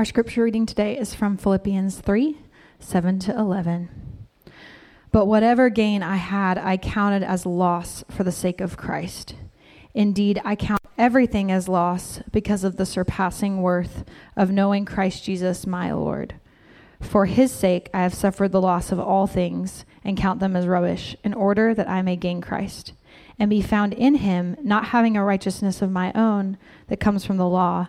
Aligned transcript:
Our 0.00 0.06
scripture 0.06 0.44
reading 0.44 0.64
today 0.64 0.96
is 0.96 1.12
from 1.12 1.36
Philippians 1.36 1.98
3 1.98 2.38
7 2.78 3.18
to 3.18 3.38
11. 3.38 3.90
But 5.12 5.26
whatever 5.26 5.68
gain 5.68 6.02
I 6.02 6.16
had, 6.16 6.56
I 6.56 6.78
counted 6.78 7.22
as 7.22 7.44
loss 7.44 8.02
for 8.08 8.24
the 8.24 8.32
sake 8.32 8.62
of 8.62 8.78
Christ. 8.78 9.34
Indeed, 9.92 10.40
I 10.42 10.56
count 10.56 10.80
everything 10.96 11.52
as 11.52 11.68
loss 11.68 12.22
because 12.32 12.64
of 12.64 12.76
the 12.76 12.86
surpassing 12.86 13.60
worth 13.60 14.06
of 14.38 14.50
knowing 14.50 14.86
Christ 14.86 15.22
Jesus 15.22 15.66
my 15.66 15.92
Lord. 15.92 16.32
For 17.02 17.26
his 17.26 17.52
sake, 17.52 17.90
I 17.92 18.00
have 18.00 18.14
suffered 18.14 18.52
the 18.52 18.62
loss 18.62 18.92
of 18.92 18.98
all 18.98 19.26
things 19.26 19.84
and 20.02 20.16
count 20.16 20.40
them 20.40 20.56
as 20.56 20.66
rubbish, 20.66 21.14
in 21.22 21.34
order 21.34 21.74
that 21.74 21.90
I 21.90 22.00
may 22.00 22.16
gain 22.16 22.40
Christ 22.40 22.94
and 23.38 23.50
be 23.50 23.60
found 23.60 23.92
in 23.92 24.14
him, 24.14 24.56
not 24.62 24.86
having 24.86 25.18
a 25.18 25.24
righteousness 25.24 25.82
of 25.82 25.90
my 25.90 26.10
own 26.14 26.56
that 26.86 27.00
comes 27.00 27.26
from 27.26 27.36
the 27.36 27.46
law, 27.46 27.88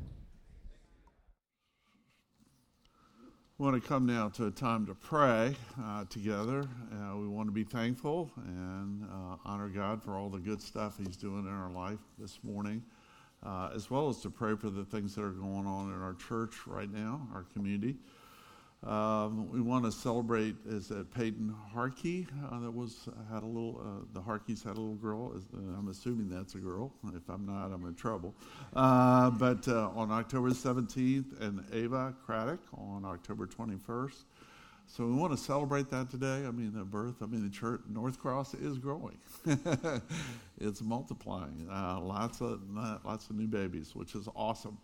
We 3.61 3.67
want 3.67 3.83
to 3.83 3.87
come 3.87 4.07
now 4.07 4.27
to 4.29 4.47
a 4.47 4.49
time 4.49 4.87
to 4.87 4.95
pray 4.95 5.55
uh, 5.79 6.05
together. 6.05 6.67
Uh, 6.91 7.15
we 7.17 7.27
want 7.27 7.47
to 7.47 7.51
be 7.51 7.63
thankful 7.63 8.31
and 8.35 9.03
uh, 9.03 9.35
honor 9.45 9.69
God 9.69 10.01
for 10.01 10.17
all 10.17 10.29
the 10.29 10.39
good 10.39 10.59
stuff 10.59 10.97
He's 10.97 11.15
doing 11.15 11.45
in 11.45 11.53
our 11.53 11.69
life 11.69 11.99
this 12.17 12.39
morning 12.41 12.81
uh, 13.45 13.69
as 13.75 13.91
well 13.91 14.09
as 14.09 14.19
to 14.21 14.31
pray 14.31 14.55
for 14.55 14.71
the 14.71 14.83
things 14.83 15.13
that 15.13 15.21
are 15.21 15.29
going 15.29 15.67
on 15.67 15.93
in 15.93 16.01
our 16.01 16.15
church 16.15 16.55
right 16.65 16.91
now, 16.91 17.27
our 17.35 17.43
community. 17.53 17.97
Um, 18.85 19.51
we 19.51 19.61
want 19.61 19.85
to 19.85 19.91
celebrate 19.91 20.55
is 20.65 20.87
that 20.87 21.13
Peyton 21.13 21.53
Harkey 21.71 22.27
uh, 22.51 22.59
that 22.61 22.71
was 22.71 23.07
had 23.31 23.43
a 23.43 23.45
little 23.45 23.79
uh, 23.79 24.05
the 24.13 24.21
Harkeys 24.21 24.63
had 24.63 24.71
a 24.77 24.81
little 24.81 24.95
girl. 24.95 25.33
Uh, 25.35 25.59
I'm 25.77 25.89
assuming 25.89 26.29
that's 26.29 26.55
a 26.55 26.57
girl. 26.57 26.91
If 27.15 27.29
I'm 27.29 27.45
not, 27.45 27.67
I'm 27.67 27.85
in 27.85 27.93
trouble. 27.93 28.33
Uh, 28.75 29.29
but 29.29 29.67
uh, 29.67 29.91
on 29.95 30.11
October 30.11 30.49
17th, 30.49 31.41
and 31.41 31.63
Ava 31.71 32.15
Craddock 32.25 32.61
on 32.73 33.05
October 33.05 33.45
21st. 33.45 34.23
So 34.87 35.05
we 35.05 35.13
want 35.13 35.31
to 35.31 35.37
celebrate 35.37 35.89
that 35.91 36.09
today. 36.09 36.45
I 36.47 36.51
mean, 36.51 36.73
the 36.73 36.83
birth. 36.83 37.21
I 37.21 37.27
mean, 37.27 37.43
the 37.43 37.49
church 37.49 37.81
North 37.87 38.19
Cross 38.19 38.55
is 38.55 38.79
growing. 38.79 39.17
it's 40.59 40.81
multiplying. 40.81 41.67
Uh, 41.71 41.99
lots 42.01 42.41
of 42.41 42.61
lots 43.05 43.29
of 43.29 43.35
new 43.35 43.47
babies, 43.47 43.95
which 43.95 44.15
is 44.15 44.27
awesome. 44.35 44.77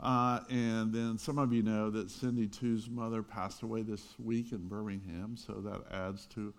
Uh, 0.00 0.40
and 0.50 0.92
then 0.92 1.16
some 1.18 1.38
of 1.38 1.52
you 1.52 1.62
know 1.62 1.90
that 1.90 2.10
Cindy 2.10 2.48
Two's 2.48 2.88
mother 2.88 3.22
passed 3.22 3.62
away 3.62 3.82
this 3.82 4.14
week 4.18 4.52
in 4.52 4.68
Birmingham, 4.68 5.36
so 5.36 5.54
that 5.54 5.82
adds 5.92 6.26
to 6.34 6.52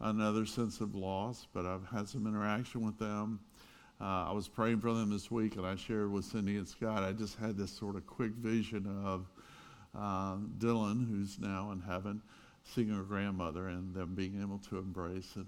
another 0.00 0.44
sense 0.44 0.80
of 0.80 0.94
loss. 0.94 1.46
But 1.52 1.66
I've 1.66 1.86
had 1.86 2.08
some 2.08 2.26
interaction 2.26 2.84
with 2.84 2.98
them. 2.98 3.40
Uh, 4.00 4.28
I 4.28 4.32
was 4.32 4.48
praying 4.48 4.80
for 4.80 4.92
them 4.92 5.10
this 5.10 5.30
week, 5.30 5.56
and 5.56 5.66
I 5.66 5.76
shared 5.76 6.10
with 6.10 6.24
Cindy 6.24 6.56
and 6.56 6.66
Scott. 6.66 7.02
I 7.02 7.12
just 7.12 7.38
had 7.38 7.56
this 7.56 7.70
sort 7.70 7.96
of 7.96 8.06
quick 8.06 8.32
vision 8.32 8.86
of 9.04 9.26
uh, 9.96 10.36
Dylan, 10.58 11.08
who's 11.08 11.38
now 11.38 11.70
in 11.70 11.80
heaven, 11.80 12.20
seeing 12.64 12.88
her 12.88 13.02
grandmother 13.02 13.68
and 13.68 13.94
them 13.94 14.14
being 14.14 14.42
able 14.42 14.58
to 14.58 14.78
embrace 14.78 15.36
and 15.36 15.46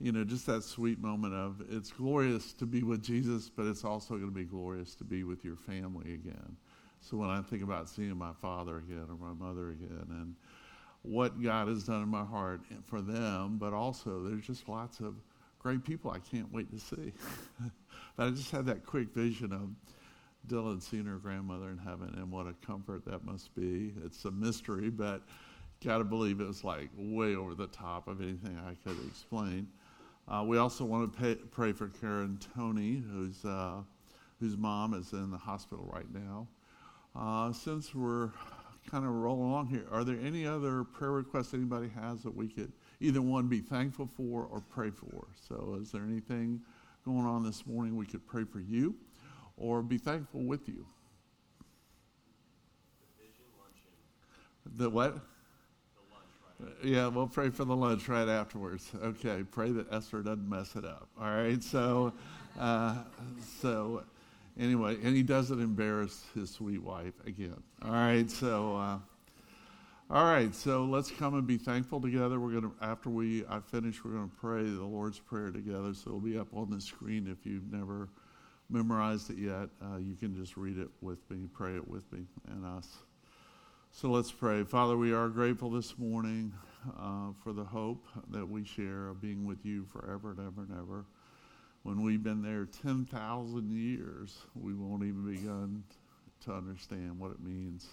you 0.00 0.12
know 0.12 0.24
just 0.24 0.46
that 0.46 0.64
sweet 0.64 0.98
moment 0.98 1.34
of 1.34 1.62
it's 1.70 1.90
glorious 1.90 2.52
to 2.54 2.66
be 2.66 2.82
with 2.82 3.02
Jesus, 3.02 3.48
but 3.48 3.66
it's 3.66 3.84
also 3.84 4.14
going 4.14 4.28
to 4.28 4.34
be 4.34 4.44
glorious 4.44 4.94
to 4.96 5.04
be 5.04 5.24
with 5.24 5.44
your 5.44 5.56
family 5.56 6.14
again. 6.14 6.56
So 7.00 7.16
when 7.16 7.30
I 7.30 7.42
think 7.42 7.62
about 7.62 7.88
seeing 7.88 8.16
my 8.16 8.32
father 8.40 8.78
again 8.78 9.06
or 9.08 9.16
my 9.16 9.34
mother 9.34 9.70
again 9.70 10.06
and 10.10 10.34
what 11.02 11.40
God 11.42 11.68
has 11.68 11.84
done 11.84 12.02
in 12.02 12.08
my 12.08 12.24
heart 12.24 12.62
for 12.86 13.02
them, 13.02 13.58
but 13.58 13.74
also 13.74 14.22
there's 14.22 14.46
just 14.46 14.68
lots 14.68 15.00
of 15.00 15.14
great 15.58 15.84
people 15.84 16.10
I 16.10 16.18
can't 16.18 16.50
wait 16.52 16.70
to 16.72 16.78
see. 16.78 17.12
but 18.16 18.26
I 18.26 18.30
just 18.30 18.50
had 18.50 18.64
that 18.66 18.86
quick 18.86 19.10
vision 19.14 19.52
of 19.52 19.68
Dylan 20.48 20.82
seeing 20.82 21.06
her 21.06 21.16
grandmother 21.16 21.70
in 21.70 21.78
heaven, 21.78 22.14
and 22.16 22.30
what 22.30 22.46
a 22.46 22.54
comfort 22.66 23.04
that 23.06 23.24
must 23.24 23.54
be. 23.54 23.92
It's 24.04 24.24
a 24.24 24.30
mystery, 24.30 24.90
but 24.90 25.22
got 25.82 25.98
to 25.98 26.04
believe 26.04 26.40
it 26.40 26.46
was 26.46 26.64
like 26.64 26.88
way 26.96 27.34
over 27.34 27.54
the 27.54 27.66
top 27.66 28.08
of 28.08 28.20
anything 28.20 28.58
I 28.58 28.74
could 28.86 28.96
explain. 29.06 29.68
Uh, 30.26 30.42
we 30.46 30.58
also 30.58 30.84
want 30.84 31.12
to 31.12 31.18
pay, 31.18 31.34
pray 31.34 31.72
for 31.72 31.88
Karen 31.88 32.38
Tony, 32.54 33.02
who's, 33.10 33.44
uh, 33.44 33.82
whose 34.40 34.56
mom 34.56 34.94
is 34.94 35.12
in 35.12 35.30
the 35.30 35.38
hospital 35.38 35.88
right 35.92 36.12
now. 36.12 36.48
Uh, 37.14 37.52
since 37.52 37.94
we're 37.94 38.30
kind 38.90 39.04
of 39.04 39.10
rolling 39.10 39.50
along 39.50 39.66
here, 39.66 39.84
are 39.90 40.04
there 40.04 40.18
any 40.22 40.46
other 40.46 40.84
prayer 40.84 41.12
requests 41.12 41.54
anybody 41.54 41.88
has 41.88 42.22
that 42.22 42.34
we 42.34 42.48
could 42.48 42.72
either 43.00 43.22
one 43.22 43.48
be 43.48 43.60
thankful 43.60 44.08
for 44.16 44.44
or 44.44 44.60
pray 44.60 44.90
for? 44.90 45.26
So, 45.48 45.78
is 45.80 45.92
there 45.92 46.02
anything 46.02 46.60
going 47.04 47.26
on 47.26 47.44
this 47.44 47.66
morning 47.66 47.96
we 47.96 48.06
could 48.06 48.26
pray 48.26 48.44
for 48.44 48.60
you? 48.60 48.94
or 49.56 49.82
be 49.82 49.98
thankful 49.98 50.42
with 50.42 50.68
you. 50.68 50.86
The 54.76 54.90
what? 54.90 55.18
Yeah, 56.82 57.08
we'll 57.08 57.26
pray 57.26 57.50
for 57.50 57.64
the 57.64 57.74
lunch 57.74 58.08
right 58.08 58.28
afterwards. 58.28 58.90
Okay, 59.02 59.42
pray 59.50 59.70
that 59.72 59.92
Esther 59.92 60.22
doesn't 60.22 60.48
mess 60.48 60.76
it 60.76 60.84
up. 60.84 61.08
All 61.20 61.26
right, 61.26 61.62
so, 61.62 62.12
uh, 62.58 62.98
so 63.60 64.04
anyway, 64.58 64.96
and 65.02 65.16
he 65.16 65.22
doesn't 65.22 65.60
embarrass 65.60 66.24
his 66.34 66.50
sweet 66.50 66.82
wife 66.82 67.14
again. 67.26 67.62
All 67.82 67.90
right, 67.90 68.30
so, 68.30 68.76
uh, 68.76 68.98
all 70.10 70.24
right, 70.24 70.54
so 70.54 70.84
let's 70.84 71.10
come 71.10 71.34
and 71.34 71.46
be 71.46 71.56
thankful 71.56 72.00
together. 72.00 72.38
We're 72.38 72.60
gonna 72.60 72.72
after 72.80 73.10
we 73.10 73.44
I 73.46 73.60
finish, 73.60 74.04
we're 74.04 74.12
gonna 74.12 74.30
pray 74.38 74.62
the 74.62 74.84
Lord's 74.84 75.18
prayer 75.18 75.50
together. 75.50 75.94
So 75.94 76.10
it'll 76.10 76.20
be 76.20 76.38
up 76.38 76.48
on 76.54 76.70
the 76.70 76.80
screen 76.80 77.26
if 77.26 77.46
you've 77.46 77.72
never 77.72 78.10
memorized 78.70 79.30
it 79.30 79.38
yet, 79.38 79.68
uh, 79.82 79.96
you 79.98 80.14
can 80.14 80.34
just 80.34 80.56
read 80.56 80.78
it 80.78 80.88
with 81.00 81.18
me, 81.30 81.48
pray 81.52 81.76
it 81.76 81.86
with 81.86 82.10
me 82.12 82.26
and 82.48 82.64
us. 82.64 82.88
So 83.96 84.10
let's 84.10 84.32
pray. 84.32 84.64
Father, 84.64 84.96
we 84.96 85.12
are 85.12 85.28
grateful 85.28 85.70
this 85.70 85.96
morning 85.96 86.52
uh, 86.98 87.28
for 87.44 87.52
the 87.52 87.62
hope 87.62 88.04
that 88.30 88.44
we 88.44 88.64
share 88.64 89.06
of 89.06 89.22
being 89.22 89.46
with 89.46 89.64
you 89.64 89.84
forever 89.84 90.32
and 90.32 90.40
ever 90.40 90.62
and 90.62 90.72
ever. 90.72 91.04
When 91.84 92.02
we've 92.02 92.22
been 92.22 92.42
there 92.42 92.64
10,000 92.64 93.70
years, 93.70 94.36
we 94.56 94.74
won't 94.74 95.04
even 95.04 95.24
begin 95.24 95.84
to 96.44 96.52
understand 96.52 97.20
what 97.20 97.30
it 97.30 97.40
means. 97.40 97.86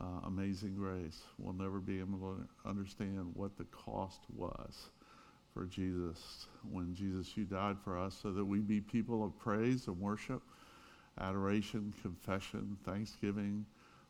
Uh, 0.00 0.26
amazing 0.26 0.74
grace. 0.76 1.20
We'll 1.36 1.52
never 1.52 1.78
be 1.78 2.00
able 2.00 2.18
to 2.20 2.48
understand 2.66 3.30
what 3.34 3.58
the 3.58 3.64
cost 3.64 4.22
was 4.34 4.88
for 5.52 5.66
Jesus 5.66 6.46
when 6.72 6.94
Jesus, 6.94 7.36
you 7.36 7.44
died 7.44 7.76
for 7.84 7.98
us 7.98 8.18
so 8.22 8.32
that 8.32 8.44
we 8.46 8.60
be 8.60 8.80
people 8.80 9.22
of 9.22 9.38
praise 9.38 9.88
and 9.88 10.00
worship, 10.00 10.40
adoration, 11.20 11.92
confession, 12.00 12.78
thanksgiving, 12.86 13.66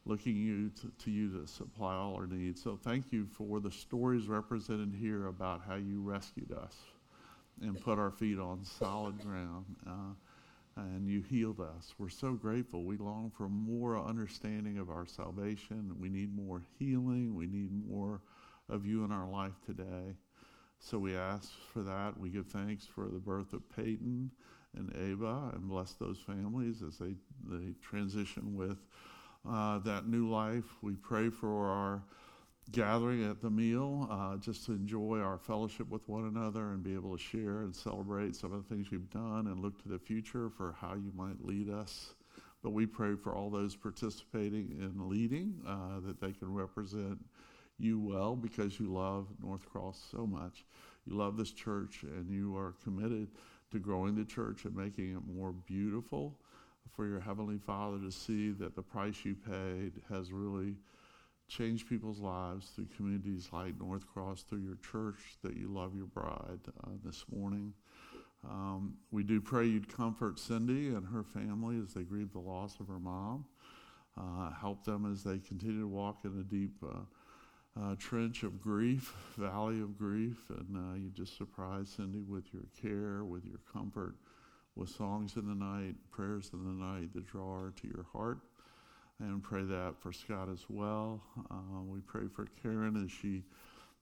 looking 0.08 0.36
you 0.36 0.70
to, 0.70 0.90
to 1.04 1.10
you 1.10 1.28
to 1.38 1.46
supply 1.46 1.94
all 1.94 2.14
our 2.16 2.26
needs. 2.26 2.62
So 2.62 2.78
thank 2.82 3.12
you 3.12 3.26
for 3.26 3.60
the 3.60 3.70
stories 3.70 4.26
represented 4.26 4.94
here 4.98 5.26
about 5.26 5.60
how 5.68 5.76
you 5.76 6.00
rescued 6.00 6.50
us 6.50 6.74
and 7.60 7.78
put 7.80 7.98
our 7.98 8.10
feet 8.10 8.38
on 8.38 8.64
solid 8.64 9.20
ground. 9.20 9.66
Uh, 9.86 10.14
and 10.76 11.08
you 11.08 11.22
healed 11.22 11.60
us. 11.60 11.94
We're 11.98 12.08
so 12.08 12.32
grateful. 12.32 12.84
We 12.84 12.96
long 12.96 13.32
for 13.36 13.48
more 13.48 13.98
understanding 13.98 14.78
of 14.78 14.90
our 14.90 15.06
salvation. 15.06 15.92
We 15.98 16.08
need 16.08 16.34
more 16.34 16.62
healing. 16.78 17.34
We 17.34 17.46
need 17.46 17.70
more 17.88 18.20
of 18.68 18.86
you 18.86 19.04
in 19.04 19.10
our 19.10 19.28
life 19.28 19.54
today. 19.66 20.14
So 20.78 20.98
we 20.98 21.16
ask 21.16 21.50
for 21.72 21.82
that. 21.82 22.18
We 22.18 22.30
give 22.30 22.46
thanks 22.46 22.86
for 22.86 23.06
the 23.06 23.18
birth 23.18 23.52
of 23.52 23.68
Peyton 23.74 24.30
and 24.76 24.94
Ava 24.96 25.50
and 25.54 25.68
bless 25.68 25.94
those 25.94 26.18
families 26.18 26.82
as 26.86 26.98
they, 26.98 27.14
they 27.48 27.72
transition 27.82 28.54
with 28.56 28.78
uh, 29.48 29.78
that 29.80 30.08
new 30.08 30.28
life. 30.28 30.64
We 30.82 30.94
pray 30.94 31.30
for 31.30 31.68
our 31.68 32.02
gathering 32.70 33.28
at 33.28 33.40
the 33.40 33.50
meal 33.50 34.06
uh, 34.10 34.36
just 34.36 34.66
to 34.66 34.72
enjoy 34.72 35.20
our 35.20 35.38
fellowship 35.38 35.88
with 35.88 36.06
one 36.08 36.26
another 36.26 36.70
and 36.70 36.82
be 36.82 36.94
able 36.94 37.16
to 37.16 37.22
share 37.22 37.60
and 37.60 37.74
celebrate 37.74 38.36
some 38.36 38.52
of 38.52 38.62
the 38.62 38.74
things 38.74 38.88
you've 38.90 39.10
done 39.10 39.46
and 39.46 39.60
look 39.60 39.80
to 39.82 39.88
the 39.88 39.98
future 39.98 40.50
for 40.50 40.74
how 40.78 40.94
you 40.94 41.12
might 41.16 41.42
lead 41.44 41.70
us. 41.70 42.14
But 42.62 42.70
we 42.70 42.86
pray 42.86 43.14
for 43.14 43.34
all 43.34 43.50
those 43.50 43.76
participating 43.76 44.76
in 44.80 45.08
leading 45.08 45.60
uh, 45.66 46.00
that 46.06 46.20
they 46.20 46.32
can 46.32 46.52
represent 46.52 47.18
you 47.78 48.00
well 48.00 48.34
because 48.34 48.78
you 48.80 48.92
love 48.92 49.28
North 49.42 49.64
Cross 49.70 50.08
so 50.10 50.26
much. 50.26 50.64
You 51.06 51.16
love 51.16 51.36
this 51.36 51.52
church 51.52 52.02
and 52.02 52.28
you 52.28 52.56
are 52.56 52.74
committed 52.82 53.28
to 53.70 53.78
growing 53.78 54.14
the 54.14 54.24
church 54.24 54.64
and 54.64 54.74
making 54.74 55.14
it 55.14 55.22
more 55.34 55.52
beautiful 55.52 56.38
for 56.94 57.06
your 57.06 57.20
Heavenly 57.20 57.58
Father 57.58 57.98
to 57.98 58.10
see 58.10 58.50
that 58.52 58.74
the 58.74 58.82
price 58.82 59.24
you 59.24 59.34
paid 59.34 59.92
has 60.08 60.32
really 60.32 60.74
changed 61.48 61.88
people's 61.88 62.20
lives 62.20 62.70
through 62.74 62.88
communities 62.96 63.48
like 63.52 63.78
North 63.78 64.06
Cross, 64.06 64.42
through 64.42 64.60
your 64.60 64.76
church, 64.76 65.18
that 65.42 65.56
you 65.56 65.68
love 65.68 65.96
your 65.96 66.06
bride 66.06 66.60
uh, 66.84 66.90
this 67.04 67.24
morning. 67.34 67.72
Um, 68.48 68.94
we 69.10 69.24
do 69.24 69.40
pray 69.40 69.66
you'd 69.66 69.92
comfort 69.92 70.38
Cindy 70.38 70.88
and 70.88 71.06
her 71.06 71.24
family 71.24 71.80
as 71.82 71.94
they 71.94 72.02
grieve 72.02 72.32
the 72.32 72.38
loss 72.38 72.78
of 72.80 72.86
her 72.88 73.00
mom. 73.00 73.46
Uh, 74.16 74.50
help 74.50 74.84
them 74.84 75.10
as 75.10 75.22
they 75.22 75.38
continue 75.38 75.80
to 75.80 75.88
walk 75.88 76.18
in 76.24 76.38
a 76.40 76.42
deep 76.42 76.76
uh, 76.84 77.00
uh, 77.80 77.94
trench 77.98 78.42
of 78.42 78.60
grief, 78.60 79.14
valley 79.36 79.80
of 79.80 79.96
grief, 79.96 80.36
and 80.50 80.76
uh, 80.76 80.96
you 80.96 81.10
just 81.10 81.36
surprise 81.36 81.88
Cindy 81.96 82.22
with 82.22 82.52
your 82.52 82.64
care, 82.80 83.24
with 83.24 83.44
your 83.44 83.60
comfort, 83.72 84.16
with 84.78 84.88
songs 84.88 85.36
in 85.36 85.46
the 85.46 85.54
night, 85.54 85.94
prayers 86.10 86.50
in 86.52 86.64
the 86.64 86.84
night 86.84 87.12
that 87.14 87.26
draw 87.26 87.60
her 87.60 87.72
to 87.82 87.88
your 87.88 88.06
heart. 88.12 88.38
And 89.20 89.42
pray 89.42 89.64
that 89.64 89.94
for 89.98 90.12
Scott 90.12 90.48
as 90.48 90.64
well. 90.68 91.20
Uh, 91.50 91.82
we 91.84 91.98
pray 92.00 92.28
for 92.32 92.46
Karen 92.62 93.04
as 93.04 93.10
she 93.10 93.42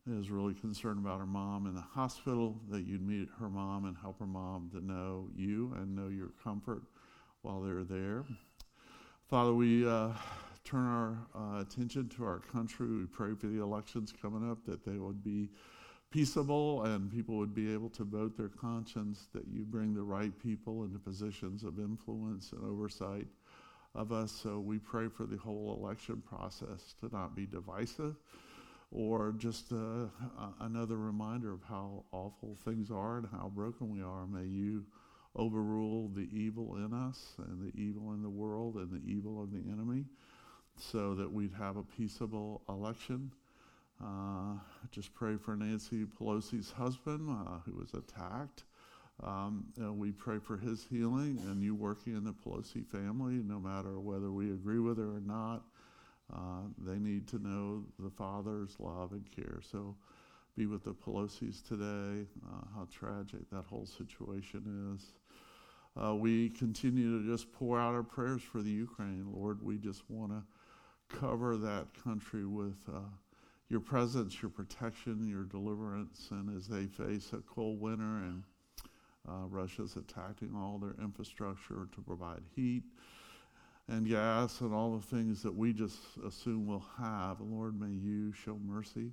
is 0.07 0.31
really 0.31 0.53
concerned 0.53 0.99
about 0.99 1.19
her 1.19 1.27
mom 1.27 1.67
in 1.67 1.75
the 1.75 1.81
hospital, 1.81 2.61
that 2.71 2.87
you'd 2.87 3.07
meet 3.07 3.29
her 3.41 3.49
mom 3.49 3.87
and 3.87 3.97
help 3.97 4.19
her 4.19 4.27
mom 4.27 4.71
to 4.73 4.85
know 4.85 5.29
you 5.35 5.73
and 5.77 5.97
know 5.97 6.09
your 6.09 6.29
comfort 6.45 6.83
while 7.41 7.61
they're 7.63 7.83
there. 7.83 8.25
Father, 9.31 9.55
we 9.55 9.89
uh, 9.89 10.11
turn 10.65 10.87
our 10.87 11.17
uh, 11.35 11.61
attention 11.63 12.09
to 12.11 12.25
our 12.25 12.41
country. 12.41 12.87
We 12.87 13.07
pray 13.07 13.35
for 13.35 13.47
the 13.47 13.63
elections 13.63 14.13
coming 14.21 14.49
up 14.49 14.59
that 14.67 14.85
they 14.85 14.99
would 14.99 15.25
be 15.25 15.49
peaceable 16.11 16.85
and 16.85 17.11
people 17.11 17.37
would 17.37 17.55
be 17.55 17.73
able 17.73 17.91
to 17.91 18.05
vote 18.05 18.37
their 18.37 18.49
conscience, 18.49 19.29
that 19.35 19.45
you 19.53 19.65
bring 19.65 19.95
the 19.95 20.03
right 20.03 20.33
people 20.43 20.85
into 20.85 20.99
positions 20.99 21.63
of 21.63 21.79
influence 21.79 22.53
and 22.53 22.65
oversight 22.65 23.27
of 23.95 24.13
us. 24.13 24.31
So 24.31 24.59
we 24.61 24.79
pray 24.79 25.09
for 25.09 25.25
the 25.25 25.37
whole 25.37 25.79
election 25.81 26.23
process 26.27 26.95
to 27.01 27.09
not 27.13 27.35
be 27.35 27.47
divisive 27.47 28.17
or 28.93 29.35
just 29.37 29.73
uh, 29.73 30.07
another 30.61 30.97
reminder 30.97 31.53
of 31.53 31.61
how 31.69 32.05
awful 32.13 32.57
things 32.65 32.91
are 32.91 33.19
and 33.19 33.29
how 33.33 33.51
broken 33.55 33.91
we 33.91 34.03
are. 34.03 34.27
May 34.27 34.47
you 34.47 34.85
overrule 35.35 36.09
the 36.09 36.29
evil 36.33 36.77
in 36.77 36.95
us 36.95 37.35
and 37.39 37.61
the 37.61 37.79
evil 37.79 38.13
in 38.13 38.23
the 38.23 38.31
world 38.31 38.77
and 38.77 38.91
the 38.91 39.07
evil 39.07 39.43
of 39.43 39.51
the 39.51 39.63
enemy 39.71 40.05
so 40.79 41.15
that 41.15 41.31
we'd 41.31 41.53
have 41.59 41.77
a 41.77 41.83
peaceable 41.83 42.63
election. 42.69 43.31
Uh, 44.03 44.59
just 44.91 45.15
pray 45.15 45.37
for 45.37 45.57
Nancy 45.57 46.05
Pelosi's 46.05 46.71
husband 46.71 47.29
uh, 47.31 47.59
who 47.65 47.79
was 47.79 47.95
attacked. 47.95 48.65
Um, 49.23 49.65
we 49.79 50.13
pray 50.13 50.39
for 50.39 50.59
his 50.59 50.87
healing 50.91 51.41
and 51.47 51.63
you 51.63 51.75
working 51.75 52.15
in 52.15 52.25
the 52.25 52.35
Pelosi 52.35 52.87
family, 52.87 53.43
no 53.43 53.59
matter 53.59 53.99
whether 53.99 54.31
we 54.31 54.51
agree 54.53 54.79
with 54.79 54.99
her 54.99 55.17
or 55.17 55.23
not. 55.25 55.63
Uh, 56.33 56.63
they 56.85 56.99
need 56.99 57.27
to 57.29 57.39
know 57.39 57.85
the 57.99 58.11
Father's 58.11 58.77
love 58.79 59.13
and 59.13 59.25
care. 59.35 59.61
So 59.63 59.97
be 60.57 60.67
with 60.67 60.85
the 60.85 60.93
Pelosi's 60.93 61.63
today, 61.63 62.27
uh, 62.47 62.65
how 62.75 62.87
tragic 62.91 63.49
that 63.51 63.65
whole 63.65 63.87
situation 63.87 64.97
is. 64.97 65.13
Uh, 66.03 66.15
we 66.15 66.51
continue 66.51 67.23
to 67.23 67.31
just 67.31 67.51
pour 67.53 67.81
out 67.81 67.95
our 67.95 68.03
prayers 68.03 68.43
for 68.43 68.61
the 68.61 68.71
Ukraine. 68.71 69.33
Lord, 69.35 69.63
we 69.63 69.79
just 69.79 70.03
want 70.11 70.33
to 70.33 71.17
cover 71.17 71.57
that 71.57 71.87
country 72.03 72.45
with 72.45 72.77
uh, 72.93 73.01
your 73.69 73.81
presence, 73.81 74.41
your 74.41 74.51
protection, 74.51 75.27
your 75.29 75.45
deliverance, 75.45 76.29
and 76.31 76.57
as 76.57 76.67
they 76.67 76.87
face 76.87 77.33
a 77.33 77.39
cold 77.39 77.81
winter 77.81 78.05
and 78.05 78.43
uh, 79.29 79.47
Russia's 79.49 79.97
attacking 79.97 80.55
all 80.55 80.79
their 80.79 80.95
infrastructure 81.03 81.89
to 81.93 82.01
provide 82.01 82.43
heat 82.55 82.85
and 83.89 84.09
gas 84.09 84.61
and 84.61 84.73
all 84.73 84.97
the 84.97 85.17
things 85.17 85.43
that 85.43 85.55
we 85.55 85.73
just 85.73 85.99
assume 86.27 86.67
we'll 86.67 86.85
have. 86.99 87.41
Lord, 87.41 87.79
may 87.81 87.93
you 87.93 88.33
show 88.33 88.59
mercy. 88.65 89.11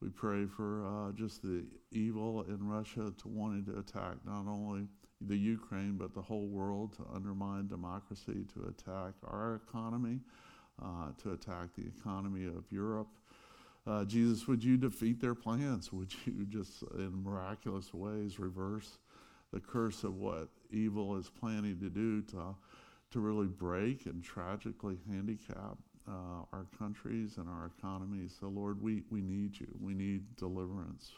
We 0.00 0.08
pray 0.08 0.46
for 0.46 0.86
uh, 0.86 1.12
just 1.12 1.42
the 1.42 1.64
evil 1.92 2.42
in 2.48 2.66
Russia 2.66 3.12
to 3.18 3.28
wanting 3.28 3.66
to 3.66 3.78
attack 3.78 4.16
not 4.24 4.46
only 4.46 4.86
the 5.20 5.36
Ukraine 5.36 5.98
but 5.98 6.14
the 6.14 6.22
whole 6.22 6.46
world 6.46 6.94
to 6.94 7.04
undermine 7.14 7.68
democracy, 7.68 8.46
to 8.54 8.68
attack 8.68 9.12
our 9.24 9.60
economy 9.68 10.20
uh, 10.82 11.08
to 11.22 11.32
attack 11.32 11.68
the 11.76 11.84
economy 11.86 12.46
of 12.46 12.64
Europe. 12.70 13.08
Uh, 13.86 14.04
Jesus, 14.04 14.46
would 14.46 14.62
you 14.62 14.76
defeat 14.76 15.20
their 15.20 15.34
plans? 15.34 15.92
Would 15.92 16.12
you 16.24 16.46
just, 16.48 16.82
in 16.94 17.22
miraculous 17.24 17.92
ways, 17.94 18.38
reverse 18.38 18.98
the 19.52 19.60
curse 19.60 20.04
of 20.04 20.16
what 20.16 20.48
evil 20.70 21.16
is 21.16 21.30
planning 21.40 21.78
to 21.80 21.90
do 21.90 22.22
to, 22.22 22.54
to 23.10 23.20
really 23.20 23.48
break 23.48 24.06
and 24.06 24.22
tragically 24.22 24.98
handicap 25.10 25.76
uh, 26.06 26.44
our 26.52 26.66
countries 26.78 27.36
and 27.38 27.48
our 27.48 27.70
economies? 27.78 28.36
So, 28.38 28.48
Lord, 28.48 28.80
we, 28.82 29.02
we 29.10 29.22
need 29.22 29.58
you. 29.58 29.68
We 29.80 29.94
need 29.94 30.36
deliverance. 30.36 31.12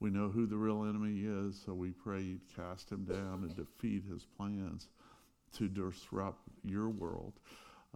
We 0.00 0.10
know 0.10 0.28
who 0.28 0.46
the 0.46 0.56
real 0.56 0.84
enemy 0.84 1.22
is, 1.24 1.60
so 1.64 1.72
we 1.72 1.90
pray 1.90 2.20
you'd 2.20 2.54
cast 2.54 2.90
him 2.90 3.04
down 3.04 3.44
and 3.44 3.56
defeat 3.56 4.02
his 4.10 4.26
plans 4.36 4.88
to 5.56 5.68
disrupt 5.68 6.42
your 6.64 6.90
world. 6.90 7.32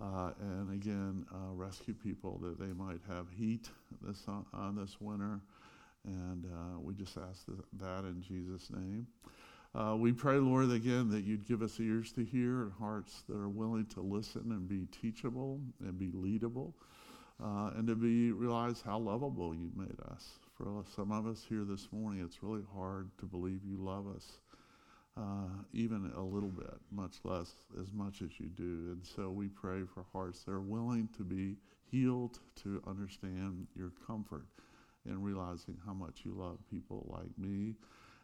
Uh, 0.01 0.31
and 0.41 0.73
again, 0.73 1.27
uh, 1.33 1.53
rescue 1.55 1.95
people 1.95 2.39
that 2.39 2.59
they 2.59 2.73
might 2.73 3.01
have 3.09 3.27
heat 3.37 3.69
this 4.03 4.23
on, 4.29 4.47
on 4.53 4.77
this 4.77 4.97
winter. 5.01 5.41
And 6.05 6.45
uh, 6.47 6.79
we 6.81 6.95
just 6.95 7.17
ask 7.17 7.45
that 7.81 8.05
in 8.05 8.23
Jesus' 8.23 8.71
name. 8.71 9.07
Uh, 9.75 9.97
we 9.97 10.13
pray, 10.13 10.37
Lord, 10.37 10.71
again, 10.71 11.11
that 11.11 11.25
you'd 11.25 11.47
give 11.47 11.63
us 11.63 11.79
ears 11.79 12.13
to 12.13 12.25
hear 12.25 12.63
and 12.63 12.73
hearts 12.73 13.23
that 13.29 13.37
are 13.37 13.49
willing 13.49 13.87
to 13.87 14.01
listen 14.01 14.53
and 14.53 14.69
be 14.69 14.87
teachable 14.87 15.61
and 15.81 15.99
be 15.99 16.09
leadable 16.09 16.73
uh, 17.43 17.71
and 17.77 17.87
to 17.87 17.95
be 17.95 18.33
realize 18.33 18.83
how 18.85 18.99
lovable 18.99 19.55
you 19.55 19.71
made 19.77 19.99
us. 20.11 20.39
For 20.57 20.85
some 20.97 21.13
of 21.13 21.27
us 21.27 21.45
here 21.49 21.65
this 21.65 21.89
morning, 21.93 22.23
it's 22.25 22.43
really 22.43 22.65
hard 22.75 23.11
to 23.19 23.27
believe 23.27 23.61
you 23.65 23.77
love 23.79 24.07
us 24.15 24.39
uh, 25.19 25.49
even 25.73 26.13
a 26.17 26.23
little 26.23 26.49
bit, 26.51 26.75
much 26.93 27.17
less 27.25 27.53
as 27.81 27.93
much 27.93 28.23
as 28.23 28.39
you 28.39 28.47
do. 28.47 28.93
And 28.93 29.05
so 29.05 29.31
we 29.31 29.49
pray 29.49 29.83
for 29.83 30.05
hearts 30.13 30.45
that 30.45 30.53
are 30.53 30.61
willing 30.61 31.09
to 31.17 31.25
be 31.25 31.57
healed, 31.91 32.39
to 32.63 32.83
understand 32.87 33.67
your 33.75 33.93
comfort 34.07 34.47
and 35.05 35.25
realizing 35.25 35.77
how 35.85 35.95
much 35.95 36.21
you 36.25 36.33
love 36.37 36.59
people 36.71 37.07
like 37.11 37.37
me 37.39 37.75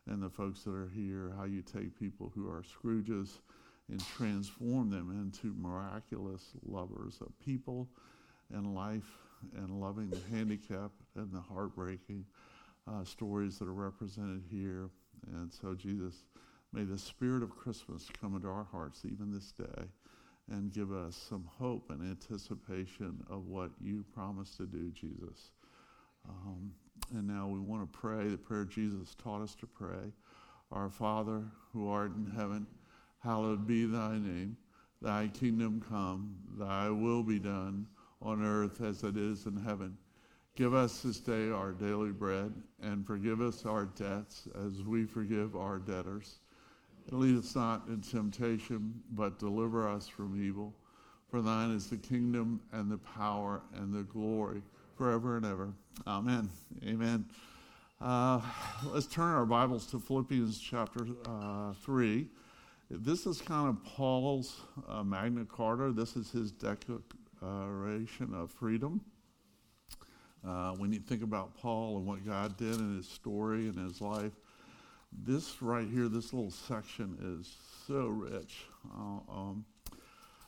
and 0.07 0.23
the 0.23 0.31
folks 0.31 0.63
that 0.65 0.75
are 0.75 0.91
here, 0.95 1.33
how 1.37 1.45
you 1.45 1.63
take 1.63 1.99
people 1.99 2.31
who 2.35 2.49
are 2.49 2.63
Scrooges 2.63 3.39
and 3.89 4.05
transform 4.17 4.91
them 4.91 5.11
into 5.11 5.55
miraculous 5.59 6.53
lovers 6.67 7.19
of 7.21 7.29
people 7.45 7.89
and 8.53 8.75
life 8.75 9.19
and 9.57 9.81
loving 9.81 10.11
the 10.11 10.37
handicapped 10.37 11.01
and 11.17 11.33
the 11.33 11.41
heartbreaking 11.41 12.25
uh, 12.87 13.05
stories 13.05 13.59
that 13.59 13.69
are 13.69 13.75
represented 13.75 14.43
here. 14.51 14.91
And 15.33 15.53
so, 15.53 15.75
Jesus, 15.75 16.25
May 16.75 16.83
the 16.83 16.99
spirit 16.99 17.45
of 17.45 17.57
Christmas 17.57 18.09
come 18.21 18.35
into 18.35 18.49
our 18.49 18.67
hearts 18.73 19.03
even 19.05 19.31
this 19.31 19.53
day 19.53 19.85
and 20.51 20.73
give 20.73 20.91
us 20.91 21.15
some 21.15 21.49
hope 21.57 21.89
and 21.91 22.03
anticipation 22.03 23.25
of 23.31 23.47
what 23.47 23.71
you 23.81 24.05
promised 24.13 24.57
to 24.57 24.67
do, 24.67 24.91
Jesus. 24.91 25.53
Um, 26.29 26.73
and 27.13 27.29
now 27.29 27.47
we 27.47 27.61
want 27.61 27.83
to 27.83 27.99
pray 27.99 28.27
the 28.27 28.37
prayer 28.37 28.65
Jesus 28.65 29.15
taught 29.15 29.41
us 29.41 29.55
to 29.61 29.69
pray. 29.69 30.13
Our 30.73 30.91
Father, 30.91 31.45
who 31.73 31.89
art 31.89 32.17
in 32.17 32.27
heaven, 32.27 32.67
hallowed 33.21 33.69
be 33.69 33.87
thy 33.87 34.19
name. 34.19 34.57
Thy 35.01 35.29
kingdom 35.29 35.81
come, 35.89 36.35
thy 36.59 36.91
will 36.91 37.23
be 37.23 37.39
done 37.39 37.87
on 38.21 38.45
earth 38.45 38.81
as 38.81 39.05
it 39.05 39.17
is 39.17 39.47
in 39.47 39.57
heaven. 39.57 39.97
Give 40.57 40.75
us 40.75 41.03
this 41.03 41.21
day 41.21 41.51
our 41.51 41.71
daily 41.71 42.11
bread, 42.11 42.53
and 42.83 43.07
forgive 43.07 43.41
us 43.41 43.65
our 43.65 43.85
debts 43.85 44.49
as 44.57 44.83
we 44.83 45.05
forgive 45.05 45.55
our 45.55 45.79
debtors 45.79 46.41
lead 47.11 47.39
us 47.39 47.55
not 47.55 47.87
in 47.89 48.01
temptation, 48.01 49.03
but 49.13 49.39
deliver 49.39 49.89
us 49.89 50.09
from 50.09 50.43
evil. 50.43 50.75
For 51.31 51.43
thine 51.43 51.71
is 51.71 51.91
the 51.91 51.97
kingdom 51.97 52.61
and 52.73 52.91
the 52.91 52.99
power 52.99 53.63
and 53.75 53.93
the 53.93 54.03
glory 54.05 54.63
forever 54.97 55.37
and 55.37 55.45
ever. 55.45 55.73
Amen. 56.07 56.49
Amen. 56.85 57.25
Uh, 58.01 58.41
let's 58.87 59.07
turn 59.07 59.35
our 59.35 59.47
Bibles 59.47 59.87
to 59.87 59.99
Philippians 59.99 60.59
chapter 60.59 61.07
uh, 61.27 61.73
3. 61.83 62.27
This 62.91 63.27
is 63.27 63.41
kind 63.41 63.69
of 63.69 63.83
Paul's 63.85 64.61
uh, 64.89 65.03
Magna 65.03 65.45
Carta. 65.45 65.91
This 65.93 66.17
is 66.17 66.31
his 66.31 66.53
declaration 66.53 68.35
of 68.35 68.51
freedom. 68.51 69.01
Uh, 70.47 70.73
when 70.73 70.93
you 70.93 71.01
think 71.01 71.23
about 71.23 71.57
Paul 71.57 71.97
and 71.97 72.07
what 72.07 72.25
God 72.27 72.57
did 72.59 72.75
in 72.75 72.97
his 72.97 73.09
story 73.09 73.69
and 73.69 73.79
his 73.79 74.01
life, 74.01 74.33
this 75.23 75.63
right 75.63 75.89
here, 75.89 76.09
this 76.09 76.33
little 76.33 76.51
section 76.51 77.17
is 77.39 77.57
so 77.87 78.07
rich. 78.07 78.67
Uh, 78.93 79.33
um, 79.33 79.65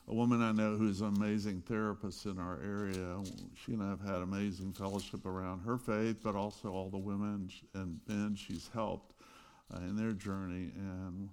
a 0.09 0.15
woman 0.15 0.41
I 0.41 0.53
know 0.53 0.77
who's 0.77 1.01
an 1.01 1.15
amazing 1.17 1.63
therapist 1.63 2.27
in 2.27 2.39
our 2.39 2.61
area, 2.63 3.23
she 3.55 3.73
and 3.73 3.83
I 3.83 3.91
have 3.91 4.01
had 4.01 4.23
amazing 4.23 4.73
fellowship 4.73 5.27
around 5.27 5.61
her 5.61 5.79
faith, 5.79 6.19
but 6.23 6.37
also 6.37 6.71
all 6.71 6.91
the 6.91 6.99
women 6.99 7.51
and 7.75 7.99
men 8.07 8.37
she's 8.37 8.71
helped 8.73 9.15
uh, 9.75 9.79
in 9.79 9.97
their 9.97 10.13
journey. 10.13 10.71
And 10.77 11.29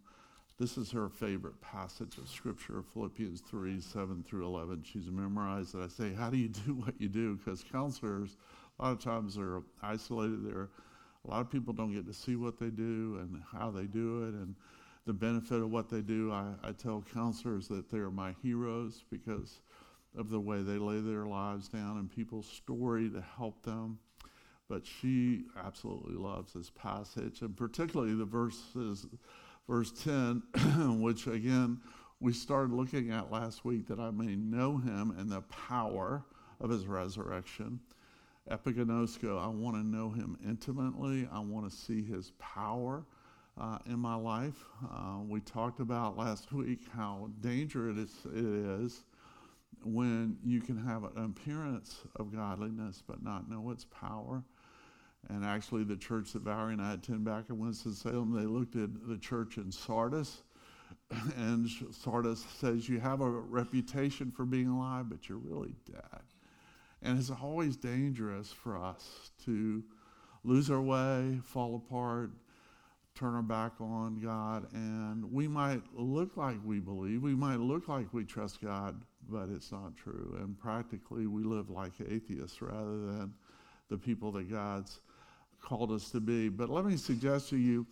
this 0.60 0.78
is 0.78 0.92
her 0.92 1.08
favorite 1.08 1.60
passage 1.62 2.18
of 2.18 2.28
Scripture, 2.28 2.84
Philippians 2.94 3.42
3 3.42 3.80
7 3.80 4.24
through 4.24 4.46
11. 4.46 4.84
She's 4.92 5.10
memorized 5.12 5.76
it. 5.76 5.82
I 5.82 5.88
say, 5.88 6.14
How 6.14 6.32
do 6.32 6.38
you 6.38 6.50
do 6.50 6.74
what 6.74 7.00
you 7.00 7.10
do? 7.10 7.36
Because 7.36 7.64
counselors, 7.72 8.38
a 8.80 8.84
lot 8.84 8.92
of 8.94 9.04
times, 9.04 9.36
they're 9.36 9.62
isolated. 9.84 10.46
They're 10.46 10.70
a 11.26 11.30
lot 11.30 11.42
of 11.42 11.50
people 11.50 11.74
don't 11.74 11.94
get 11.94 12.06
to 12.06 12.14
see 12.14 12.36
what 12.36 12.60
they 12.60 12.70
do 12.70 13.18
and 13.22 13.42
how 13.52 13.72
they 13.72 13.86
do 13.86 14.24
it. 14.24 14.34
And 14.34 14.56
the 15.06 15.14
benefit 15.14 15.62
of 15.62 15.70
what 15.70 15.90
they 15.90 16.02
do. 16.02 16.32
I, 16.32 16.54
I 16.64 16.72
tell 16.72 17.04
counselors 17.14 17.68
that 17.68 17.90
they're 17.90 18.10
my 18.10 18.36
heroes 18.42 19.04
because 19.12 19.60
of 20.18 20.30
the 20.30 20.40
way 20.40 20.62
they 20.62 20.78
lay 20.78 21.00
their 21.00 21.26
lives 21.26 21.68
down 21.68 21.98
and 21.98 22.10
people's 22.10 22.48
story 22.48 23.10
to 23.10 23.24
help 23.36 23.64
them. 23.64 24.00
But 24.70 24.86
she 24.86 25.44
absolutely 25.64 26.16
loves 26.16 26.54
this 26.54 26.70
passage, 26.70 27.42
and 27.42 27.56
particularly 27.56 28.16
the 28.16 28.26
verses, 28.26 29.06
verse 29.68 29.92
10, 30.04 30.42
which 31.02 31.28
again 31.28 31.80
we 32.22 32.32
started 32.32 32.74
looking 32.74 33.12
at 33.12 33.32
last 33.32 33.66
week, 33.66 33.88
that 33.88 34.00
I 34.00 34.12
may 34.12 34.36
know 34.36 34.78
him 34.78 35.14
and 35.18 35.30
the 35.30 35.42
power 35.42 36.24
of 36.62 36.70
his 36.70 36.88
resurrection. 36.88 37.82
Epiginosko, 38.50 39.42
I 39.42 39.48
want 39.48 39.78
to 39.78 39.84
know 39.84 40.10
him 40.10 40.38
intimately. 40.46 41.28
I 41.32 41.40
want 41.40 41.70
to 41.70 41.76
see 41.76 42.04
his 42.04 42.32
power 42.40 43.06
uh, 43.60 43.78
in 43.86 44.00
my 44.00 44.16
life. 44.16 44.66
Uh, 44.84 45.20
we 45.26 45.40
talked 45.40 45.80
about 45.80 46.18
last 46.18 46.52
week 46.52 46.82
how 46.94 47.30
dangerous 47.40 48.12
it 48.26 48.44
is 48.44 49.06
when 49.84 50.38
you 50.44 50.60
can 50.62 50.78
have 50.78 51.04
an 51.04 51.24
appearance 51.24 52.02
of 52.18 52.36
godliness 52.36 53.02
but 53.06 53.24
not 53.24 53.50
know 53.50 53.72
its 53.72 53.86
power. 53.86 54.44
And 55.30 55.46
actually, 55.46 55.86
the 55.86 55.96
church 55.96 56.34
that 56.34 56.42
Valerie 56.42 56.74
and 56.74 56.82
I 56.82 56.96
attend 56.96 57.24
back 57.24 57.46
in 57.50 57.58
Winston-Salem, 57.58 58.34
they 58.34 58.46
looked 58.46 58.76
at 58.76 59.08
the 59.08 59.18
church 59.18 59.56
in 59.56 59.72
Sardis, 59.72 60.44
and 61.38 61.70
Sardis 61.92 62.44
says, 62.60 62.90
You 62.90 63.00
have 63.00 63.22
a 63.22 63.30
reputation 63.30 64.32
for 64.32 64.46
being 64.46 64.68
alive, 64.68 65.08
but 65.10 65.30
you're 65.30 65.38
really 65.38 65.76
dead. 65.90 66.24
And 67.04 67.20
it's 67.20 67.30
always 67.30 67.76
dangerous 67.76 68.52
for 68.52 68.78
us 68.78 69.32
to 69.46 69.84
lose 70.44 70.72
our 70.72 70.82
way, 70.82 71.40
fall 71.44 71.76
apart, 71.76 72.32
turn 73.16 73.36
our 73.36 73.42
back 73.42 73.74
on 73.80 74.20
God, 74.22 74.68
and 74.74 75.32
we 75.32 75.48
might 75.48 75.82
look 75.96 76.36
like 76.36 76.58
we 76.66 76.80
believe, 76.80 77.22
we 77.22 77.36
might 77.36 77.60
look 77.60 77.88
like 77.88 78.12
we 78.14 78.24
trust 78.24 78.62
God, 78.62 79.00
but 79.30 79.50
it's 79.50 79.72
not 79.72 79.96
true. 79.96 80.36
And 80.40 80.58
practically, 80.58 81.28
we 81.28 81.44
live 81.44 81.70
like 81.70 81.92
atheists 82.10 82.62
rather 82.62 82.98
than 83.06 83.34
the 83.90 83.98
people 83.98 84.32
that 84.32 84.50
God's 84.50 85.02
called 85.62 85.92
us 85.92 86.10
to 86.12 86.20
be. 86.20 86.50
But 86.50 86.70
let 86.70 86.86
me 86.86 86.98
suggest 86.98 87.50
to 87.50 87.58
you 87.58 87.86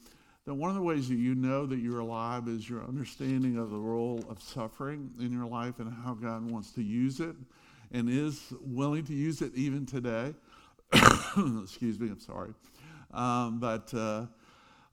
that 0.46 0.56
one 0.56 0.70
of 0.70 0.76
the 0.76 0.82
ways 0.82 1.08
that 1.10 1.16
you 1.16 1.36
know 1.36 1.66
that 1.68 1.78
you're 1.78 2.00
alive 2.00 2.48
is 2.48 2.68
your 2.68 2.84
understanding 2.84 3.58
of 3.58 3.70
the 3.70 3.78
role 3.78 4.24
of 4.30 4.42
suffering 4.42 5.12
in 5.20 5.32
your 5.32 5.46
life 5.46 5.80
and 5.80 5.94
how 6.04 6.16
God 6.16 6.50
wants 6.50 6.72
to 6.72 6.82
use 6.82 7.20
it 7.20 7.36
and 7.92 8.10
is 8.10 8.54
willing 8.62 9.04
to 9.06 9.14
use 9.14 9.42
it 9.42 9.54
even 9.56 9.86
today. 9.86 10.34
Excuse 11.64 12.00
me, 12.00 12.10
I'm 12.10 12.20
sorry. 12.20 12.54
Um, 13.14 13.60
but 13.60 13.94
uh, 13.94 14.26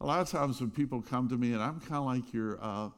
a 0.01 0.07
lot 0.07 0.21
of 0.21 0.29
times 0.29 0.61
when 0.61 0.71
people 0.71 1.03
come 1.03 1.29
to 1.29 1.37
me, 1.37 1.53
and 1.53 1.63
I'm 1.63 1.81
kind 1.81 1.97
of 1.97 2.05
like 2.05 2.33
your 2.33 2.59
uh, 2.61 2.91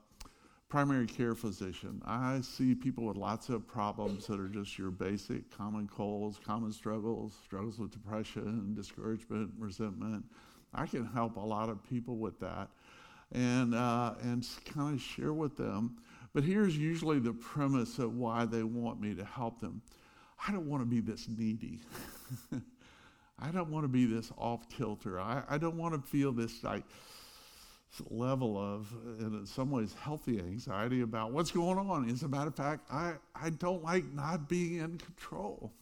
primary 0.69 1.07
care 1.07 1.35
physician, 1.35 2.01
I 2.07 2.41
see 2.43 2.75
people 2.75 3.05
with 3.05 3.17
lots 3.17 3.49
of 3.49 3.67
problems 3.67 4.27
that 4.27 4.39
are 4.39 4.49
just 4.49 4.79
your 4.79 4.91
basic 4.91 5.51
common 5.57 5.89
colds, 5.89 6.39
common 6.45 6.73
struggles, 6.73 7.35
struggles 7.45 7.79
with 7.79 7.91
depression, 7.91 8.75
discouragement, 8.75 9.51
resentment. 9.59 10.25
I 10.73 10.87
can 10.87 11.07
help 11.07 11.37
a 11.37 11.41
lot 11.41 11.69
of 11.69 11.83
people 11.89 12.17
with 12.17 12.39
that 12.41 12.69
and, 13.33 13.75
uh, 13.75 14.15
and 14.23 14.47
kind 14.65 14.95
of 14.95 15.01
share 15.01 15.33
with 15.33 15.57
them. 15.57 15.97
But 16.33 16.45
here's 16.45 16.77
usually 16.77 17.19
the 17.19 17.33
premise 17.33 17.99
of 17.99 18.17
why 18.17 18.45
they 18.45 18.63
want 18.63 19.01
me 19.01 19.15
to 19.15 19.25
help 19.25 19.61
them. 19.61 19.83
I 20.47 20.53
don't 20.53 20.67
want 20.67 20.83
to 20.83 20.87
be 20.87 21.01
this 21.01 21.29
needy. 21.29 21.81
I 23.39 23.51
don't 23.51 23.71
want 23.71 23.85
to 23.85 23.89
be 23.89 24.05
this 24.05 24.31
off 24.39 24.69
kilter. 24.69 25.19
I, 25.19 25.43
I 25.49 25.59
don't 25.59 25.77
want 25.77 25.95
to 25.95 26.09
feel 26.09 26.33
this 26.33 26.63
like 26.63 26.85
level 28.09 28.59
of, 28.59 28.93
in 29.19 29.45
some 29.47 29.71
ways, 29.71 29.95
healthy 30.01 30.39
anxiety 30.39 31.01
about 31.01 31.33
what's 31.33 31.51
going 31.51 31.79
on. 31.79 32.09
As 32.09 32.23
a 32.23 32.29
matter 32.29 32.49
of 32.49 32.55
fact, 32.55 32.87
I, 32.91 33.15
I 33.35 33.51
don't 33.51 33.83
like 33.83 34.05
not 34.13 34.49
being 34.49 34.77
in 34.77 34.99
control. 34.99 35.73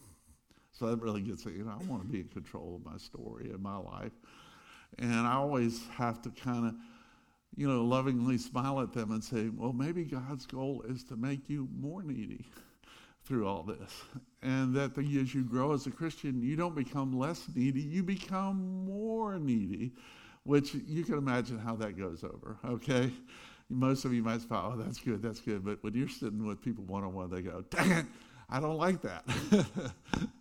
So 0.72 0.86
that 0.86 1.02
really 1.02 1.20
gets 1.20 1.44
it. 1.46 1.54
You 1.54 1.64
know, 1.64 1.76
I 1.78 1.84
want 1.84 2.02
to 2.02 2.08
be 2.08 2.20
in 2.20 2.28
control 2.28 2.76
of 2.76 2.90
my 2.90 2.98
story 2.98 3.50
and 3.50 3.60
my 3.60 3.76
life. 3.76 4.12
And 4.98 5.26
I 5.26 5.34
always 5.34 5.86
have 5.88 6.22
to 6.22 6.30
kind 6.30 6.66
of, 6.66 6.74
you 7.56 7.68
know, 7.68 7.84
lovingly 7.84 8.38
smile 8.38 8.80
at 8.80 8.92
them 8.92 9.10
and 9.10 9.22
say, 9.22 9.48
well, 9.48 9.72
maybe 9.72 10.04
God's 10.04 10.46
goal 10.46 10.84
is 10.88 11.04
to 11.04 11.16
make 11.16 11.48
you 11.48 11.68
more 11.78 12.02
needy 12.02 12.46
through 13.24 13.46
all 13.46 13.62
this. 13.62 14.02
And 14.42 14.74
that 14.74 14.94
the, 14.94 15.20
as 15.20 15.34
you 15.34 15.42
grow 15.42 15.72
as 15.72 15.86
a 15.86 15.90
Christian, 15.90 16.40
you 16.42 16.56
don't 16.56 16.76
become 16.76 17.18
less 17.18 17.44
needy, 17.54 17.80
you 17.80 18.02
become 18.02 18.84
more 18.84 19.38
needy, 19.38 19.92
which 20.44 20.74
you 20.74 21.04
can 21.04 21.14
imagine 21.14 21.58
how 21.58 21.74
that 21.76 21.98
goes 21.98 22.22
over, 22.22 22.58
okay? 22.64 23.12
Most 23.68 24.04
of 24.04 24.14
you 24.14 24.22
might 24.22 24.40
say, 24.40 24.46
oh, 24.50 24.74
that's 24.78 24.98
good, 24.98 25.20
that's 25.20 25.40
good. 25.40 25.64
But 25.64 25.82
when 25.82 25.94
you're 25.94 26.08
sitting 26.08 26.46
with 26.46 26.62
people 26.62 26.84
one 26.84 27.04
on 27.04 27.12
one, 27.12 27.30
they 27.30 27.42
go, 27.42 27.64
dang 27.70 27.90
it, 27.90 28.06
I 28.48 28.60
don't 28.60 28.78
like 28.78 29.02
that. 29.02 29.24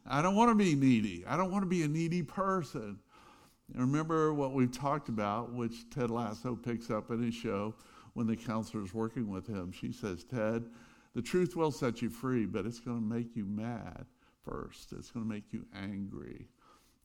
I 0.06 0.22
don't 0.22 0.36
want 0.36 0.50
to 0.50 0.56
be 0.56 0.76
needy. 0.76 1.26
I 1.28 1.36
don't 1.36 1.52
want 1.52 1.64
to 1.64 1.70
be 1.70 1.84
a 1.84 1.88
needy 1.88 2.24
person. 2.24 3.00
And 3.74 3.82
remember 3.82 4.34
what 4.34 4.54
we've 4.54 4.72
talked 4.72 5.10
about, 5.10 5.54
which 5.54 5.90
Ted 5.90 6.10
Lasso 6.10 6.56
picks 6.56 6.90
up 6.90 7.12
in 7.12 7.22
his 7.22 7.36
show 7.36 7.76
when 8.14 8.28
the 8.28 8.36
counselor 8.36 8.84
is 8.84 8.94
working 8.94 9.30
with 9.30 9.46
him. 9.46 9.72
She 9.72 9.92
says, 9.92 10.24
Ted, 10.24 10.66
the 11.14 11.22
truth 11.22 11.56
will 11.56 11.72
set 11.72 12.02
you 12.02 12.10
free, 12.10 12.46
but 12.46 12.66
it's 12.66 12.80
going 12.80 12.98
to 12.98 13.16
make 13.16 13.36
you 13.36 13.46
mad 13.46 14.06
first. 14.44 14.94
It's 14.94 15.12
going 15.12 15.26
to 15.26 15.32
make 15.32 15.52
you 15.52 15.66
angry. 15.76 16.48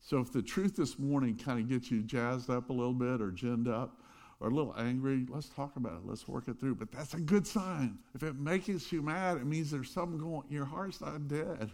So 0.00 0.19
if 0.19 0.33
the 0.33 0.42
truth 0.42 0.76
this 0.76 0.99
morning 0.99 1.37
kind 1.37 1.61
of 1.61 1.69
gets 1.69 1.90
you 1.90 2.02
jazzed 2.02 2.50
up 2.50 2.71
a 2.71 2.73
little 2.73 2.95
bit 2.95 3.21
or 3.21 3.31
ginned 3.31 3.69
up 3.69 4.00
or 4.40 4.49
a 4.49 4.50
little 4.50 4.75
angry, 4.76 5.26
let's 5.28 5.49
talk 5.49 5.76
about 5.76 5.95
it. 5.95 6.07
Let's 6.07 6.26
work 6.26 6.49
it 6.49 6.59
through. 6.59 6.75
But 6.75 6.90
that's 6.90 7.14
a 7.14 7.21
good 7.21 7.47
sign. 7.47 7.99
If 8.14 8.23
it 8.23 8.37
makes 8.37 8.69
you 8.69 9.02
mad, 9.02 9.37
it 9.37 9.47
means 9.47 9.71
there's 9.71 9.90
something 9.90 10.19
going 10.19 10.42
your 10.50 10.64
heart's 10.64 11.00
not 11.00 11.28
dead. 11.28 11.71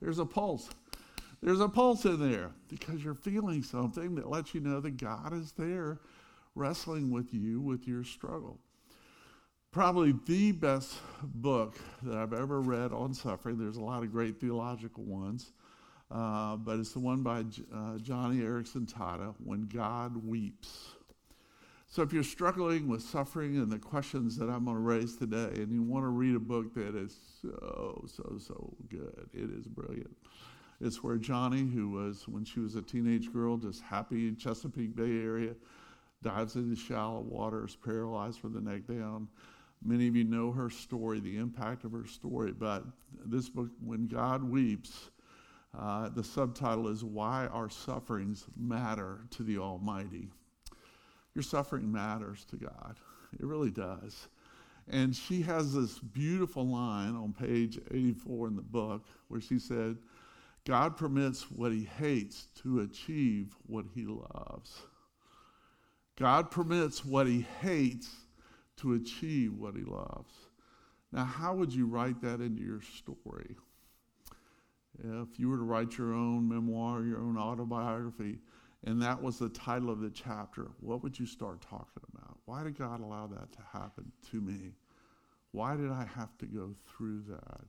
There's 0.00 0.18
a 0.18 0.26
pulse. 0.26 0.70
There's 1.42 1.60
a 1.60 1.68
pulse 1.68 2.04
in 2.04 2.30
there 2.30 2.52
because 2.68 3.02
you're 3.02 3.14
feeling 3.14 3.62
something 3.62 4.14
that 4.14 4.30
lets 4.30 4.54
you 4.54 4.60
know 4.60 4.80
that 4.80 4.96
God 4.96 5.32
is 5.32 5.52
there 5.52 5.98
wrestling 6.54 7.10
with 7.10 7.34
you 7.34 7.60
with 7.60 7.88
your 7.88 8.04
struggle 8.04 8.58
probably 9.72 10.14
the 10.26 10.52
best 10.52 10.94
book 11.22 11.78
that 12.02 12.16
I've 12.16 12.34
ever 12.34 12.60
read 12.60 12.92
on 12.92 13.14
suffering. 13.14 13.58
There's 13.58 13.78
a 13.78 13.82
lot 13.82 14.02
of 14.02 14.12
great 14.12 14.38
theological 14.38 15.02
ones, 15.02 15.52
uh, 16.10 16.56
but 16.56 16.78
it's 16.78 16.92
the 16.92 17.00
one 17.00 17.22
by 17.22 17.38
uh, 17.38 17.96
Joni 17.96 18.42
Eareckson 18.42 18.86
Tada, 18.86 19.34
When 19.42 19.66
God 19.66 20.14
Weeps. 20.26 20.92
So 21.86 22.02
if 22.02 22.12
you're 22.12 22.22
struggling 22.22 22.86
with 22.86 23.02
suffering 23.02 23.56
and 23.56 23.70
the 23.70 23.78
questions 23.78 24.36
that 24.36 24.48
I'm 24.48 24.66
going 24.66 24.76
to 24.76 24.82
raise 24.82 25.16
today, 25.16 25.50
and 25.56 25.72
you 25.72 25.82
want 25.82 26.04
to 26.04 26.08
read 26.08 26.36
a 26.36 26.40
book 26.40 26.74
that 26.74 26.94
is 26.94 27.16
so, 27.40 28.04
so, 28.14 28.36
so 28.38 28.74
good, 28.90 29.28
it 29.32 29.50
is 29.58 29.66
brilliant. 29.66 30.14
It's 30.82 31.02
where 31.02 31.16
Joni, 31.16 31.72
who 31.72 31.90
was, 31.90 32.26
when 32.26 32.44
she 32.44 32.60
was 32.60 32.74
a 32.74 32.82
teenage 32.82 33.32
girl, 33.32 33.56
just 33.56 33.82
happy 33.82 34.28
in 34.28 34.36
Chesapeake 34.36 34.96
Bay 34.96 35.22
area, 35.22 35.54
dives 36.22 36.56
into 36.56 36.76
shallow 36.76 37.20
waters, 37.20 37.76
paralyzed 37.84 38.40
from 38.40 38.52
the 38.52 38.60
neck 38.60 38.86
down, 38.86 39.28
Many 39.84 40.06
of 40.06 40.14
you 40.14 40.24
know 40.24 40.52
her 40.52 40.70
story, 40.70 41.18
the 41.18 41.36
impact 41.38 41.84
of 41.84 41.92
her 41.92 42.06
story, 42.06 42.52
but 42.52 42.84
this 43.24 43.48
book, 43.48 43.68
When 43.84 44.06
God 44.06 44.42
Weeps, 44.44 45.10
uh, 45.76 46.08
the 46.10 46.22
subtitle 46.22 46.88
is 46.88 47.02
Why 47.02 47.48
Our 47.48 47.68
Sufferings 47.68 48.46
Matter 48.56 49.26
to 49.30 49.42
the 49.42 49.58
Almighty. 49.58 50.28
Your 51.34 51.42
suffering 51.42 51.90
matters 51.90 52.44
to 52.50 52.56
God. 52.56 52.96
It 53.32 53.44
really 53.44 53.70
does. 53.70 54.28
And 54.88 55.16
she 55.16 55.42
has 55.42 55.74
this 55.74 55.98
beautiful 55.98 56.66
line 56.66 57.16
on 57.16 57.32
page 57.32 57.80
84 57.90 58.48
in 58.48 58.56
the 58.56 58.62
book 58.62 59.06
where 59.28 59.40
she 59.40 59.58
said, 59.58 59.96
God 60.64 60.96
permits 60.96 61.50
what 61.50 61.72
he 61.72 61.84
hates 61.84 62.46
to 62.62 62.80
achieve 62.80 63.56
what 63.66 63.86
he 63.94 64.06
loves. 64.06 64.82
God 66.16 66.50
permits 66.50 67.04
what 67.04 67.26
he 67.26 67.46
hates 67.60 68.08
to 68.76 68.94
achieve 68.94 69.54
what 69.54 69.76
he 69.76 69.82
loves. 69.82 70.32
Now, 71.10 71.24
how 71.24 71.54
would 71.54 71.72
you 71.72 71.86
write 71.86 72.20
that 72.22 72.40
into 72.40 72.62
your 72.62 72.80
story? 72.80 73.56
If 75.02 75.38
you 75.38 75.48
were 75.48 75.56
to 75.56 75.62
write 75.62 75.98
your 75.98 76.12
own 76.12 76.48
memoir, 76.48 77.02
your 77.02 77.18
own 77.18 77.36
autobiography, 77.36 78.38
and 78.84 79.00
that 79.02 79.22
was 79.22 79.38
the 79.38 79.48
title 79.48 79.90
of 79.90 80.00
the 80.00 80.10
chapter, 80.10 80.68
what 80.80 81.02
would 81.02 81.18
you 81.18 81.26
start 81.26 81.60
talking 81.60 82.02
about? 82.12 82.38
Why 82.44 82.62
did 82.62 82.78
God 82.78 83.00
allow 83.00 83.26
that 83.28 83.52
to 83.52 83.58
happen 83.72 84.12
to 84.30 84.40
me? 84.40 84.72
Why 85.52 85.76
did 85.76 85.90
I 85.90 86.06
have 86.14 86.36
to 86.38 86.46
go 86.46 86.74
through 86.86 87.22
that? 87.28 87.68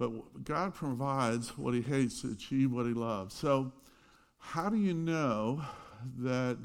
But 0.00 0.42
God 0.42 0.74
provides 0.74 1.56
what 1.56 1.74
He 1.74 1.82
hates 1.82 2.22
to 2.22 2.32
achieve 2.32 2.72
what 2.72 2.86
He 2.86 2.92
loves. 2.92 3.34
So, 3.34 3.72
how 4.38 4.68
do 4.68 4.76
you 4.76 4.94
know 4.94 5.62
that 6.18 6.58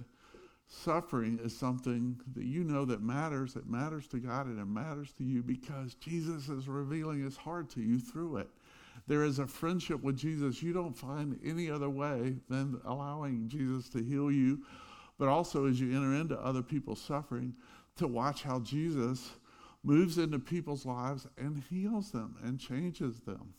Suffering 0.67 1.39
is 1.43 1.55
something 1.55 2.19
that 2.33 2.43
you 2.43 2.63
know 2.63 2.85
that 2.85 2.99
matters, 2.99 3.55
it 3.55 3.67
matters 3.67 4.07
to 4.07 4.17
God, 4.17 4.47
and 4.47 4.59
it 4.59 4.65
matters 4.65 5.13
to 5.19 5.23
you 5.23 5.43
because 5.43 5.93
Jesus 5.93 6.49
is 6.49 6.67
revealing 6.67 7.23
his 7.23 7.37
heart 7.37 7.69
to 7.71 7.81
you 7.81 7.99
through 7.99 8.37
it. 8.37 8.49
There 9.05 9.23
is 9.23 9.37
a 9.37 9.45
friendship 9.45 10.01
with 10.01 10.17
Jesus 10.17 10.63
you 10.63 10.73
don't 10.73 10.97
find 10.97 11.39
any 11.45 11.69
other 11.69 11.89
way 11.89 12.37
than 12.49 12.81
allowing 12.83 13.47
Jesus 13.47 13.89
to 13.89 14.03
heal 14.03 14.31
you 14.31 14.65
but 15.17 15.27
also 15.27 15.65
as 15.65 15.79
you 15.79 15.95
enter 15.95 16.13
into 16.13 16.39
other 16.39 16.61
people's 16.61 17.01
suffering, 17.01 17.53
to 17.97 18.07
watch 18.07 18.43
how 18.43 18.59
Jesus 18.59 19.31
moves 19.85 20.17
into 20.17 20.39
people's 20.39 20.85
lives 20.85 21.27
and 21.37 21.63
heals 21.69 22.11
them 22.11 22.35
and 22.43 22.59
changes 22.59 23.19
them. 23.19 23.53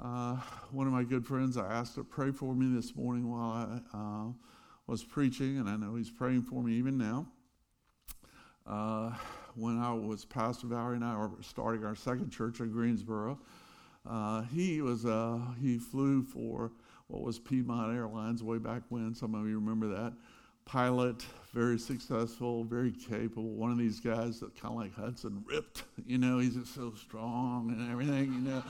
Uh, 0.00 0.36
one 0.70 0.86
of 0.86 0.92
my 0.92 1.04
good 1.04 1.26
friends, 1.26 1.56
I 1.56 1.66
asked 1.66 1.96
to 1.96 2.04
pray 2.04 2.30
for 2.30 2.54
me 2.54 2.74
this 2.74 2.96
morning 2.96 3.30
while 3.30 3.82
I 3.92 3.96
uh, 3.96 4.32
was 4.86 5.04
preaching, 5.04 5.58
and 5.58 5.68
I 5.68 5.76
know 5.76 5.94
he's 5.94 6.10
praying 6.10 6.42
for 6.42 6.62
me 6.62 6.74
even 6.74 6.96
now. 6.96 7.26
Uh, 8.66 9.12
when 9.56 9.78
I 9.78 9.92
was 9.92 10.24
Pastor 10.24 10.68
Valerie 10.68 10.96
and 10.96 11.04
I 11.04 11.16
were 11.16 11.30
starting 11.42 11.84
our 11.84 11.94
second 11.94 12.30
church 12.30 12.60
in 12.60 12.70
Greensboro, 12.70 13.38
uh, 14.08 14.42
he 14.42 14.80
was 14.80 15.06
uh, 15.06 15.38
he 15.60 15.78
flew 15.78 16.22
for 16.22 16.72
what 17.08 17.22
was 17.22 17.38
Piedmont 17.38 17.94
Airlines 17.94 18.42
way 18.42 18.58
back 18.58 18.82
when. 18.88 19.14
Some 19.14 19.34
of 19.34 19.46
you 19.46 19.58
remember 19.58 19.88
that. 19.88 20.14
Pilot, 20.64 21.24
very 21.54 21.78
successful, 21.78 22.64
very 22.64 22.90
capable. 22.90 23.50
One 23.50 23.70
of 23.70 23.78
these 23.78 24.00
guys 24.00 24.40
that 24.40 24.60
kind 24.60 24.74
of 24.74 24.80
like 24.80 24.94
Hudson, 24.94 25.44
ripped. 25.46 25.84
You 26.04 26.18
know, 26.18 26.38
he's 26.38 26.56
just 26.56 26.74
so 26.74 26.92
strong 26.94 27.70
and 27.70 27.90
everything. 27.90 28.32
You 28.34 28.40
know. 28.40 28.62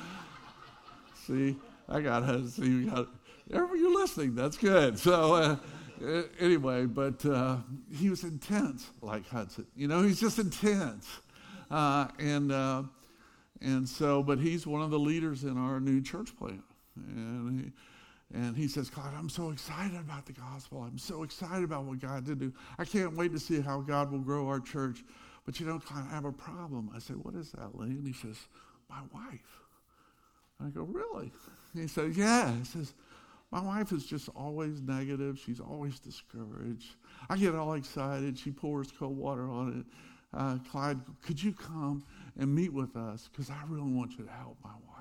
See, 1.26 1.56
I 1.88 2.00
got 2.02 2.22
Hudson. 2.22 2.84
You 2.84 2.90
got. 2.90 3.08
You're 3.48 3.94
listening. 3.94 4.34
That's 4.34 4.58
good. 4.58 4.98
So. 4.98 5.34
Uh, 5.34 5.56
anyway, 6.40 6.86
but 6.86 7.24
uh, 7.24 7.56
he 7.96 8.10
was 8.10 8.24
intense 8.24 8.90
like 9.00 9.26
Hudson. 9.28 9.66
You 9.76 9.88
know, 9.88 10.02
he's 10.02 10.20
just 10.20 10.38
intense. 10.38 11.08
Uh, 11.70 12.08
and, 12.18 12.52
uh, 12.52 12.82
and 13.60 13.88
so, 13.88 14.22
but 14.22 14.38
he's 14.38 14.66
one 14.66 14.82
of 14.82 14.90
the 14.90 14.98
leaders 14.98 15.44
in 15.44 15.56
our 15.56 15.80
new 15.80 16.02
church 16.02 16.36
plant. 16.36 16.64
And 16.96 17.60
he, 17.60 17.72
and 18.34 18.56
he 18.56 18.66
says, 18.66 18.90
God, 18.90 19.12
I'm 19.16 19.28
so 19.28 19.50
excited 19.50 19.96
about 19.96 20.26
the 20.26 20.32
gospel. 20.32 20.82
I'm 20.82 20.98
so 20.98 21.22
excited 21.22 21.62
about 21.62 21.84
what 21.84 22.00
God 22.00 22.26
did 22.26 22.40
do. 22.40 22.52
I 22.78 22.84
can't 22.84 23.14
wait 23.14 23.32
to 23.32 23.38
see 23.38 23.60
how 23.60 23.80
God 23.80 24.10
will 24.10 24.18
grow 24.18 24.48
our 24.48 24.58
church. 24.58 25.04
But 25.46 25.60
you 25.60 25.66
know, 25.66 25.78
Clyde, 25.78 26.04
I 26.10 26.14
have 26.14 26.24
a 26.24 26.32
problem. 26.32 26.90
I 26.94 26.98
say, 26.98 27.14
What 27.14 27.36
is 27.36 27.52
that, 27.52 27.78
Lee? 27.78 27.90
And 27.90 28.06
he 28.06 28.12
says, 28.12 28.36
My 28.90 29.00
wife. 29.12 29.60
I 30.60 30.68
go, 30.70 30.82
Really? 30.82 31.30
And 31.74 31.82
he 31.82 31.86
says, 31.86 32.16
Yeah. 32.16 32.52
He 32.56 32.64
says, 32.64 32.94
My 33.52 33.60
wife 33.60 33.92
is 33.92 34.04
just 34.04 34.28
always 34.34 34.80
negative. 34.80 35.38
She's 35.38 35.60
always 35.60 36.00
discouraged. 36.00 36.96
I 37.30 37.36
get 37.36 37.54
all 37.54 37.74
excited. 37.74 38.36
She 38.36 38.50
pours 38.50 38.90
cold 38.98 39.16
water 39.16 39.48
on 39.48 39.78
it. 39.78 40.36
Uh, 40.36 40.58
Clyde, 40.72 40.98
could 41.22 41.40
you 41.40 41.52
come 41.52 42.04
and 42.36 42.52
meet 42.52 42.72
with 42.72 42.96
us? 42.96 43.28
Because 43.30 43.48
I 43.48 43.62
really 43.68 43.92
want 43.92 44.18
you 44.18 44.24
to 44.24 44.30
help 44.32 44.56
my 44.64 44.70
wife. 44.88 44.93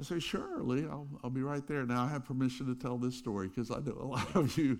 I 0.00 0.02
say, 0.02 0.18
sure, 0.18 0.62
Lee, 0.62 0.86
I'll, 0.90 1.06
I'll 1.22 1.28
be 1.28 1.42
right 1.42 1.66
there. 1.66 1.84
Now, 1.84 2.04
I 2.04 2.08
have 2.08 2.24
permission 2.24 2.66
to 2.66 2.74
tell 2.74 2.96
this 2.96 3.14
story 3.14 3.48
because 3.48 3.70
I 3.70 3.80
know 3.80 3.98
a 4.00 4.06
lot 4.06 4.34
of 4.34 4.56
you, 4.56 4.78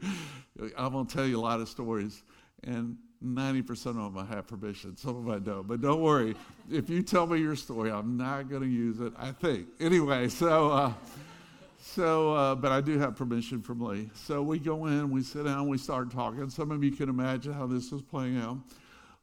I'm 0.79 0.93
going 0.93 1.07
to 1.07 1.15
tell 1.15 1.27
you 1.27 1.39
a 1.39 1.43
lot 1.43 1.61
of 1.61 1.69
stories, 1.69 2.23
and 2.65 2.97
90% 3.23 3.71
of 3.87 3.97
them 3.97 4.17
I 4.17 4.25
have 4.35 4.47
permission. 4.47 4.97
Some 4.97 5.17
of 5.17 5.25
them 5.27 5.35
I 5.35 5.39
don't. 5.39 5.69
But 5.69 5.83
don't 5.83 6.01
worry. 6.01 6.35
If 6.71 6.89
you 6.89 7.03
tell 7.03 7.27
me 7.27 7.39
your 7.39 7.55
story, 7.55 7.91
I'm 7.91 8.17
not 8.17 8.49
going 8.49 8.63
to 8.63 8.69
use 8.69 8.99
it, 9.01 9.13
I 9.19 9.33
think. 9.33 9.67
Anyway, 9.79 10.29
so. 10.29 10.71
Uh, 10.71 10.93
so, 11.83 12.35
uh, 12.35 12.55
but 12.55 12.73
I 12.73 12.83
do 12.83 12.99
have 12.99 13.17
permission 13.17 13.63
from 13.63 13.81
Lee. 13.81 14.11
So 14.15 14.43
we 14.43 14.59
go 14.59 14.85
in, 14.85 15.11
we 15.11 15.23
sit 15.23 15.47
down, 15.47 15.67
we 15.67 15.79
start 15.79 16.11
talking. 16.11 16.51
Some 16.51 16.71
of 16.71 16.85
you 16.85 16.93
can 16.93 17.09
imagine 17.09 17.55
how 17.55 17.67
this 17.67 17.91
is 17.91 18.03
playing 18.03 18.39
out. 18.39 18.59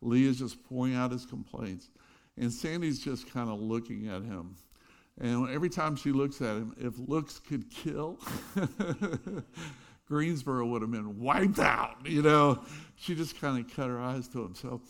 Lee 0.01 0.27
is 0.27 0.39
just 0.39 0.63
pouring 0.67 0.95
out 0.95 1.11
his 1.11 1.23
complaints. 1.23 1.89
And 2.35 2.51
Sandy's 2.51 2.99
just 2.99 3.31
kind 3.31 3.49
of 3.49 3.59
looking 3.59 4.07
at 4.09 4.23
him. 4.23 4.55
And 5.19 5.50
every 5.50 5.69
time 5.69 5.95
she 5.95 6.12
looks 6.12 6.41
at 6.41 6.57
him, 6.57 6.75
if 6.77 6.93
looks 7.00 7.39
could 7.39 7.69
kill, 7.71 8.19
Greensboro 10.07 10.65
would 10.67 10.81
have 10.83 10.91
been 10.91 11.19
wiped 11.19 11.59
out. 11.59 11.97
You 12.05 12.21
know, 12.21 12.63
she 12.95 13.15
just 13.15 13.39
kind 13.41 13.63
of 13.63 13.75
cut 13.75 13.88
her 13.88 14.00
eyes 14.00 14.27
to 14.29 14.43
him. 14.43 14.53
So 14.53 14.81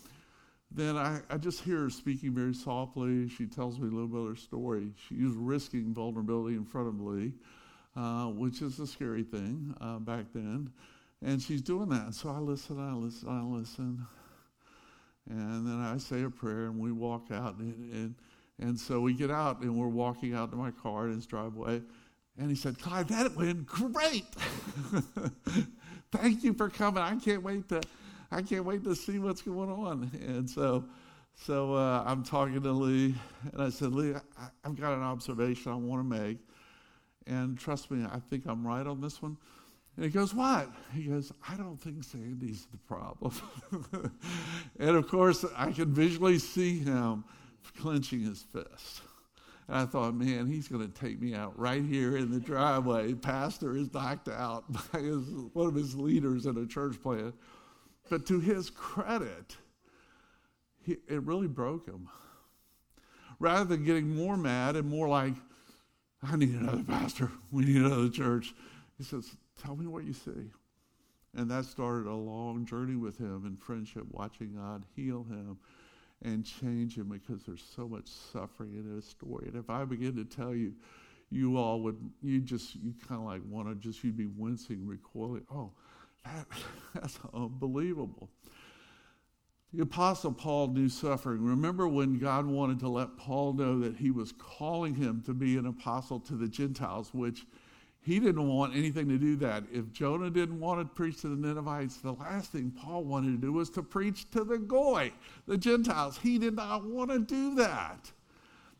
then 0.70 0.96
I, 0.96 1.20
I 1.30 1.38
just 1.38 1.62
hear 1.62 1.80
her 1.80 1.90
speaking 1.90 2.34
very 2.34 2.54
softly. 2.54 3.28
She 3.28 3.46
tells 3.46 3.78
me 3.78 3.88
a 3.88 3.90
little 3.90 4.06
bit 4.06 4.20
of 4.20 4.28
her 4.28 4.36
story. 4.36 4.92
She's 5.08 5.32
risking 5.32 5.94
vulnerability 5.94 6.56
in 6.56 6.64
front 6.64 6.88
of 6.88 7.00
Lee, 7.00 7.32
uh, 7.96 8.26
which 8.26 8.60
is 8.60 8.78
a 8.78 8.86
scary 8.86 9.22
thing 9.22 9.74
uh, 9.80 9.98
back 9.98 10.26
then. 10.34 10.70
And 11.22 11.40
she's 11.40 11.62
doing 11.62 11.88
that. 11.88 12.14
So 12.14 12.28
I 12.28 12.38
listen, 12.38 12.78
I 12.78 12.92
listen, 12.92 13.28
I 13.28 13.42
listen. 13.42 14.06
And 15.28 15.66
then 15.66 15.80
I 15.80 15.96
say 15.96 16.22
a 16.22 16.30
prayer 16.30 16.66
and 16.66 16.78
we 16.78 16.92
walk 16.92 17.28
out. 17.32 17.56
and, 17.58 17.92
and 17.92 18.14
and 18.60 18.78
so 18.78 19.00
we 19.00 19.14
get 19.14 19.30
out 19.30 19.60
and 19.60 19.76
we're 19.76 19.88
walking 19.88 20.34
out 20.34 20.50
to 20.50 20.56
my 20.56 20.70
car 20.70 21.06
in 21.06 21.14
his 21.14 21.26
driveway. 21.26 21.80
And 22.38 22.50
he 22.50 22.56
said, 22.56 22.78
Clyde, 22.78 23.08
that 23.08 23.36
went 23.36 23.66
great. 23.66 24.26
Thank 26.12 26.44
you 26.44 26.54
for 26.54 26.68
coming. 26.68 27.02
I 27.02 27.16
can't 27.16 27.42
wait 27.42 27.68
to 27.68 27.82
I 28.30 28.42
can't 28.42 28.64
wait 28.64 28.84
to 28.84 28.94
see 28.94 29.18
what's 29.18 29.42
going 29.42 29.70
on. 29.70 30.10
And 30.26 30.48
so 30.48 30.84
so 31.34 31.74
uh, 31.74 32.02
I'm 32.04 32.24
talking 32.24 32.60
to 32.60 32.72
Lee, 32.72 33.14
and 33.52 33.62
I 33.62 33.70
said, 33.70 33.92
Lee, 33.92 34.14
I, 34.14 34.48
I've 34.64 34.78
got 34.78 34.92
an 34.92 35.02
observation 35.02 35.70
I 35.70 35.76
want 35.76 36.00
to 36.00 36.18
make. 36.18 36.38
And 37.26 37.58
trust 37.58 37.90
me, 37.90 38.04
I 38.10 38.18
think 38.18 38.46
I'm 38.46 38.66
right 38.66 38.86
on 38.86 39.00
this 39.00 39.22
one. 39.22 39.36
And 39.96 40.04
he 40.04 40.10
goes, 40.10 40.34
What? 40.34 40.68
He 40.94 41.04
goes, 41.04 41.32
I 41.48 41.54
don't 41.56 41.76
think 41.76 42.04
Sandy's 42.04 42.66
the 42.66 42.78
problem. 42.78 43.32
and 44.78 44.96
of 44.96 45.08
course, 45.08 45.44
I 45.56 45.70
can 45.72 45.92
visually 45.92 46.38
see 46.38 46.80
him 46.80 47.24
clenching 47.76 48.20
his 48.20 48.42
fist. 48.42 49.02
And 49.68 49.76
I 49.76 49.84
thought, 49.84 50.14
man, 50.14 50.46
he's 50.46 50.68
going 50.68 50.86
to 50.90 51.00
take 51.00 51.20
me 51.20 51.34
out 51.34 51.58
right 51.58 51.84
here 51.84 52.16
in 52.16 52.30
the 52.30 52.40
driveway. 52.40 53.14
Pastor 53.14 53.76
is 53.76 53.92
knocked 53.92 54.28
out 54.28 54.64
by 54.92 55.00
his, 55.00 55.24
one 55.52 55.66
of 55.66 55.74
his 55.74 55.94
leaders 55.94 56.46
in 56.46 56.56
a 56.56 56.66
church 56.66 57.00
plant. 57.02 57.34
But 58.08 58.26
to 58.26 58.40
his 58.40 58.70
credit, 58.70 59.56
he, 60.82 60.92
it 61.06 61.22
really 61.22 61.48
broke 61.48 61.86
him. 61.86 62.08
Rather 63.38 63.64
than 63.64 63.84
getting 63.84 64.16
more 64.16 64.36
mad 64.36 64.74
and 64.74 64.88
more 64.88 65.08
like, 65.08 65.34
I 66.22 66.36
need 66.36 66.54
another 66.54 66.82
pastor, 66.82 67.30
we 67.52 67.66
need 67.66 67.76
another 67.76 68.08
church, 68.08 68.54
he 68.96 69.04
says, 69.04 69.36
Tell 69.62 69.76
me 69.76 69.86
what 69.86 70.04
you 70.04 70.12
see. 70.12 70.50
And 71.36 71.50
that 71.50 71.64
started 71.66 72.06
a 72.08 72.14
long 72.14 72.64
journey 72.64 72.96
with 72.96 73.18
him 73.18 73.44
in 73.44 73.56
friendship, 73.56 74.04
watching 74.10 74.54
God 74.54 74.84
heal 74.96 75.24
him 75.24 75.58
and 76.22 76.44
change 76.44 76.96
him 76.96 77.08
because 77.08 77.44
there's 77.44 77.64
so 77.76 77.88
much 77.88 78.08
suffering 78.08 78.72
in 78.72 78.94
his 78.94 79.04
story. 79.04 79.46
And 79.48 79.56
if 79.56 79.70
I 79.70 79.84
begin 79.84 80.16
to 80.16 80.24
tell 80.24 80.54
you, 80.54 80.72
you 81.30 81.56
all 81.56 81.80
would, 81.82 81.96
you 82.22 82.40
just, 82.40 82.74
you 82.76 82.94
kind 83.06 83.20
of 83.20 83.26
like 83.26 83.42
want 83.48 83.68
to 83.68 83.74
just, 83.74 84.02
you'd 84.02 84.16
be 84.16 84.26
wincing, 84.26 84.86
recoiling. 84.86 85.44
Oh, 85.52 85.72
that, 86.24 86.46
that's 86.94 87.18
unbelievable. 87.34 88.30
The 89.72 89.82
Apostle 89.82 90.32
Paul 90.32 90.68
knew 90.68 90.88
suffering. 90.88 91.44
Remember 91.44 91.86
when 91.86 92.18
God 92.18 92.46
wanted 92.46 92.80
to 92.80 92.88
let 92.88 93.18
Paul 93.18 93.52
know 93.52 93.78
that 93.80 93.96
he 93.96 94.10
was 94.10 94.32
calling 94.32 94.94
him 94.94 95.22
to 95.26 95.34
be 95.34 95.58
an 95.58 95.66
apostle 95.66 96.18
to 96.20 96.34
the 96.34 96.48
Gentiles, 96.48 97.10
which 97.12 97.44
he 98.02 98.20
didn't 98.20 98.48
want 98.48 98.74
anything 98.74 99.08
to 99.08 99.18
do 99.18 99.36
that. 99.36 99.64
If 99.72 99.92
Jonah 99.92 100.30
didn't 100.30 100.60
want 100.60 100.80
to 100.80 100.94
preach 100.94 101.20
to 101.22 101.28
the 101.28 101.36
Ninevites, 101.36 101.96
the 101.96 102.12
last 102.12 102.52
thing 102.52 102.70
Paul 102.70 103.04
wanted 103.04 103.32
to 103.32 103.46
do 103.46 103.52
was 103.52 103.68
to 103.70 103.82
preach 103.82 104.30
to 104.30 104.44
the 104.44 104.58
Goy, 104.58 105.12
the 105.46 105.58
Gentiles. 105.58 106.18
He 106.18 106.38
did 106.38 106.54
not 106.54 106.84
want 106.84 107.10
to 107.10 107.18
do 107.18 107.54
that. 107.56 108.10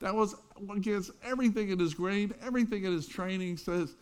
That 0.00 0.14
was 0.14 0.36
against 0.70 1.10
everything 1.24 1.70
in 1.70 1.78
his 1.78 1.92
grain, 1.92 2.32
everything 2.40 2.84
in 2.84 2.92
his 2.92 3.08
training 3.08 3.56
says, 3.56 3.96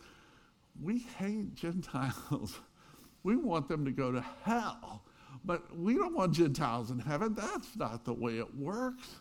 we 0.81 0.99
hate 0.99 1.55
Gentiles. 1.55 2.59
We 3.23 3.35
want 3.35 3.67
them 3.67 3.83
to 3.83 3.91
go 3.91 4.13
to 4.13 4.23
hell. 4.43 5.01
But 5.43 5.77
we 5.77 5.95
don't 5.95 6.15
want 6.15 6.33
Gentiles 6.33 6.91
in 6.91 6.99
heaven. 6.99 7.33
That's 7.33 7.75
not 7.75 8.05
the 8.05 8.13
way 8.13 8.37
it 8.37 8.55
works. 8.55 9.17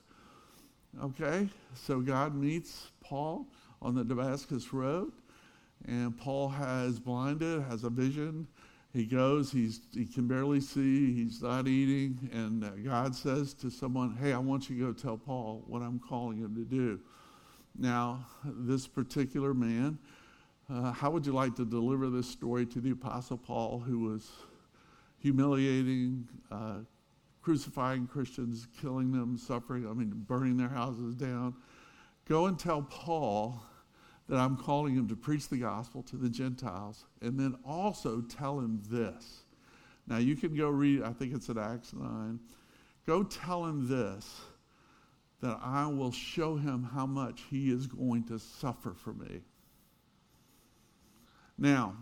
Okay? 1.03 1.49
So 1.75 2.01
God 2.01 2.37
meets 2.37 2.93
Paul 3.01 3.49
on 3.83 3.97
the 3.97 4.05
Damascus 4.05 4.73
Road 4.73 5.11
and 5.85 6.17
Paul 6.17 6.49
has 6.49 6.99
blinded, 6.99 7.63
has 7.63 7.85
a 7.85 7.91
vision. 7.91 8.47
He 8.93 9.05
goes, 9.05 9.53
he's, 9.53 9.81
he 9.93 10.07
can 10.07 10.27
barely 10.27 10.61
see, 10.61 11.13
he's 11.13 11.43
not 11.43 11.69
eating, 11.69 12.31
and 12.33 12.65
uh, 12.65 12.71
God 12.83 13.15
says 13.15 13.53
to 13.55 13.71
someone, 13.71 14.17
Hey, 14.17 14.33
I 14.33 14.39
want 14.39 14.71
you 14.71 14.79
to 14.79 14.87
go 14.87 14.93
tell 14.93 15.19
Paul 15.19 15.63
what 15.67 15.83
I'm 15.83 15.99
calling 15.99 16.39
him 16.39 16.55
to 16.55 16.65
do. 16.65 16.99
Now, 17.79 18.25
this 18.45 18.87
particular 18.87 19.53
man, 19.53 19.99
uh, 20.73 20.93
how 20.93 21.11
would 21.11 21.27
you 21.27 21.33
like 21.33 21.55
to 21.57 21.65
deliver 21.65 22.09
this 22.09 22.27
story 22.27 22.65
to 22.67 22.81
the 22.81 22.93
Apostle 22.93 23.37
Paul, 23.37 23.81
who 23.81 24.01
was 24.01 24.31
humiliating, 25.19 26.27
uh, 26.51 26.79
crucifying 27.43 28.07
Christians, 28.07 28.67
killing 28.81 29.13
them, 29.13 29.37
suffering, 29.37 29.87
I 29.87 29.93
mean, 29.93 30.13
burning 30.27 30.57
their 30.57 30.69
houses 30.69 31.15
down? 31.15 31.55
Go 32.27 32.47
and 32.47 32.59
tell 32.59 32.83
Paul 32.83 33.61
that 34.29 34.39
I'm 34.39 34.57
calling 34.57 34.95
him 34.95 35.09
to 35.09 35.17
preach 35.17 35.49
the 35.49 35.59
gospel 35.59 36.03
to 36.05 36.17
the 36.17 36.29
Gentiles, 36.29 37.05
and 37.21 37.39
then 37.39 37.57
also 37.65 38.21
tell 38.23 38.59
him 38.59 38.83
this. 38.89 39.45
Now, 40.09 40.19
you 40.19 40.37
can 40.37 40.55
go 40.55 40.69
read, 40.69 41.03
I 41.03 41.13
think 41.13 41.35
it's 41.35 41.49
in 41.49 41.59
Acts 41.59 41.93
9. 41.93 42.39
Go 43.07 43.23
tell 43.23 43.65
him 43.65 43.89
this 43.89 44.41
that 45.41 45.59
I 45.63 45.87
will 45.87 46.13
show 46.13 46.57
him 46.57 46.83
how 46.83 47.07
much 47.07 47.43
he 47.51 47.71
is 47.71 47.87
going 47.87 48.25
to 48.25 48.39
suffer 48.39 48.95
for 48.95 49.13
me. 49.13 49.43
Now, 51.59 51.95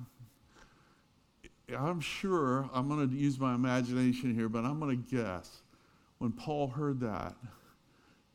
I'm 1.76 2.00
sure, 2.00 2.68
I'm 2.72 2.88
going 2.88 3.08
to 3.08 3.16
use 3.16 3.38
my 3.38 3.54
imagination 3.54 4.34
here, 4.34 4.48
but 4.48 4.64
I'm 4.64 4.78
going 4.78 5.02
to 5.02 5.16
guess 5.16 5.62
when 6.18 6.32
Paul 6.32 6.68
heard 6.68 7.00
that, 7.00 7.34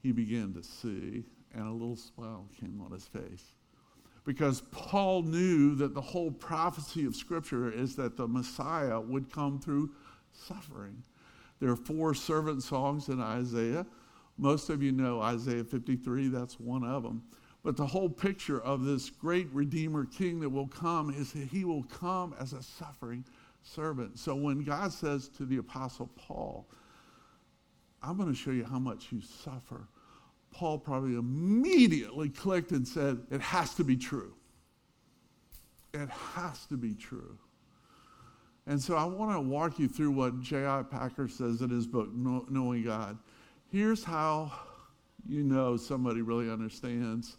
he 0.01 0.11
began 0.11 0.53
to 0.53 0.63
see, 0.63 1.23
and 1.53 1.67
a 1.67 1.71
little 1.71 1.95
smile 1.95 2.47
came 2.59 2.81
on 2.83 2.91
his 2.91 3.05
face. 3.05 3.43
Because 4.29 4.61
Paul 4.69 5.23
knew 5.23 5.73
that 5.77 5.95
the 5.95 6.01
whole 6.01 6.29
prophecy 6.29 7.03
of 7.07 7.15
Scripture 7.15 7.71
is 7.71 7.95
that 7.95 8.15
the 8.15 8.27
Messiah 8.27 9.01
would 9.01 9.31
come 9.33 9.59
through 9.59 9.89
suffering. 10.31 11.01
There 11.59 11.71
are 11.71 11.75
four 11.75 12.13
servant 12.13 12.61
songs 12.61 13.09
in 13.09 13.19
Isaiah. 13.19 13.87
Most 14.37 14.69
of 14.69 14.83
you 14.83 14.91
know 14.91 15.19
Isaiah 15.19 15.63
53, 15.63 16.27
that's 16.27 16.59
one 16.59 16.83
of 16.83 17.01
them. 17.01 17.23
But 17.63 17.75
the 17.75 17.87
whole 17.87 18.07
picture 18.07 18.61
of 18.61 18.85
this 18.85 19.09
great 19.09 19.47
Redeemer 19.51 20.05
King 20.05 20.41
that 20.41 20.49
will 20.49 20.67
come 20.67 21.09
is 21.09 21.33
that 21.33 21.47
he 21.47 21.65
will 21.65 21.85
come 21.85 22.35
as 22.39 22.53
a 22.53 22.61
suffering 22.61 23.25
servant. 23.63 24.19
So 24.19 24.35
when 24.35 24.63
God 24.63 24.93
says 24.93 25.27
to 25.39 25.45
the 25.47 25.57
Apostle 25.57 26.11
Paul, 26.15 26.67
I'm 28.03 28.15
going 28.15 28.29
to 28.29 28.37
show 28.37 28.51
you 28.51 28.63
how 28.63 28.77
much 28.77 29.07
you 29.11 29.21
suffer, 29.21 29.87
Paul 30.51 30.79
probably 30.79 31.15
immediately 31.15 32.29
clicked 32.29 32.71
and 32.71 32.87
said, 32.87 33.19
It 33.31 33.41
has 33.41 33.75
to 33.75 33.83
be 33.83 33.95
true. 33.95 34.33
It 35.93 36.09
has 36.09 36.65
to 36.67 36.77
be 36.77 36.93
true. 36.93 37.37
And 38.67 38.81
so 38.81 38.95
I 38.95 39.03
want 39.03 39.31
to 39.31 39.41
walk 39.41 39.79
you 39.79 39.87
through 39.87 40.11
what 40.11 40.41
J.I. 40.41 40.83
Packer 40.83 41.27
says 41.27 41.61
in 41.61 41.69
his 41.69 41.87
book, 41.87 42.09
Knowing 42.13 42.83
God. 42.83 43.17
Here's 43.71 44.03
how 44.03 44.51
you 45.27 45.43
know 45.43 45.77
somebody 45.77 46.21
really 46.21 46.49
understands 46.49 47.37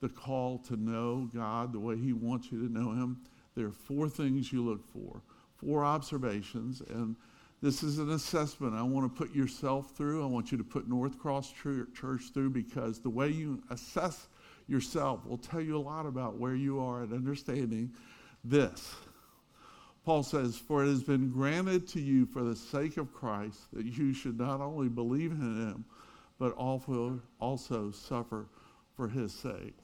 the 0.00 0.08
call 0.08 0.58
to 0.58 0.76
know 0.76 1.28
God 1.34 1.72
the 1.72 1.78
way 1.78 1.96
He 1.96 2.12
wants 2.12 2.50
you 2.50 2.66
to 2.66 2.72
know 2.72 2.92
Him. 2.92 3.18
There 3.54 3.66
are 3.66 3.72
four 3.72 4.08
things 4.08 4.52
you 4.52 4.62
look 4.62 4.84
for, 4.92 5.22
four 5.56 5.84
observations, 5.84 6.82
and 6.88 7.16
this 7.62 7.82
is 7.82 7.98
an 7.98 8.10
assessment 8.10 8.74
I 8.74 8.82
want 8.82 9.12
to 9.12 9.18
put 9.18 9.34
yourself 9.34 9.90
through. 9.96 10.22
I 10.22 10.26
want 10.26 10.50
you 10.50 10.58
to 10.58 10.64
put 10.64 10.88
North 10.88 11.18
Cross 11.18 11.52
Church 11.52 12.22
through 12.32 12.50
because 12.50 13.00
the 13.00 13.10
way 13.10 13.28
you 13.28 13.62
assess 13.70 14.28
yourself 14.66 15.26
will 15.26 15.36
tell 15.36 15.60
you 15.60 15.76
a 15.76 15.78
lot 15.78 16.06
about 16.06 16.38
where 16.38 16.54
you 16.54 16.80
are 16.80 17.02
at 17.02 17.12
understanding 17.12 17.92
this. 18.44 18.94
Paul 20.04 20.22
says, 20.22 20.56
For 20.56 20.84
it 20.84 20.88
has 20.88 21.02
been 21.02 21.30
granted 21.30 21.86
to 21.88 22.00
you 22.00 22.24
for 22.24 22.42
the 22.42 22.56
sake 22.56 22.96
of 22.96 23.12
Christ 23.12 23.58
that 23.74 23.84
you 23.84 24.14
should 24.14 24.38
not 24.38 24.60
only 24.60 24.88
believe 24.88 25.32
in 25.32 25.68
him, 25.68 25.84
but 26.38 26.52
also, 26.52 27.20
suffer 27.92 28.46
for 28.96 29.08
his 29.08 29.32
sake. 29.34 29.76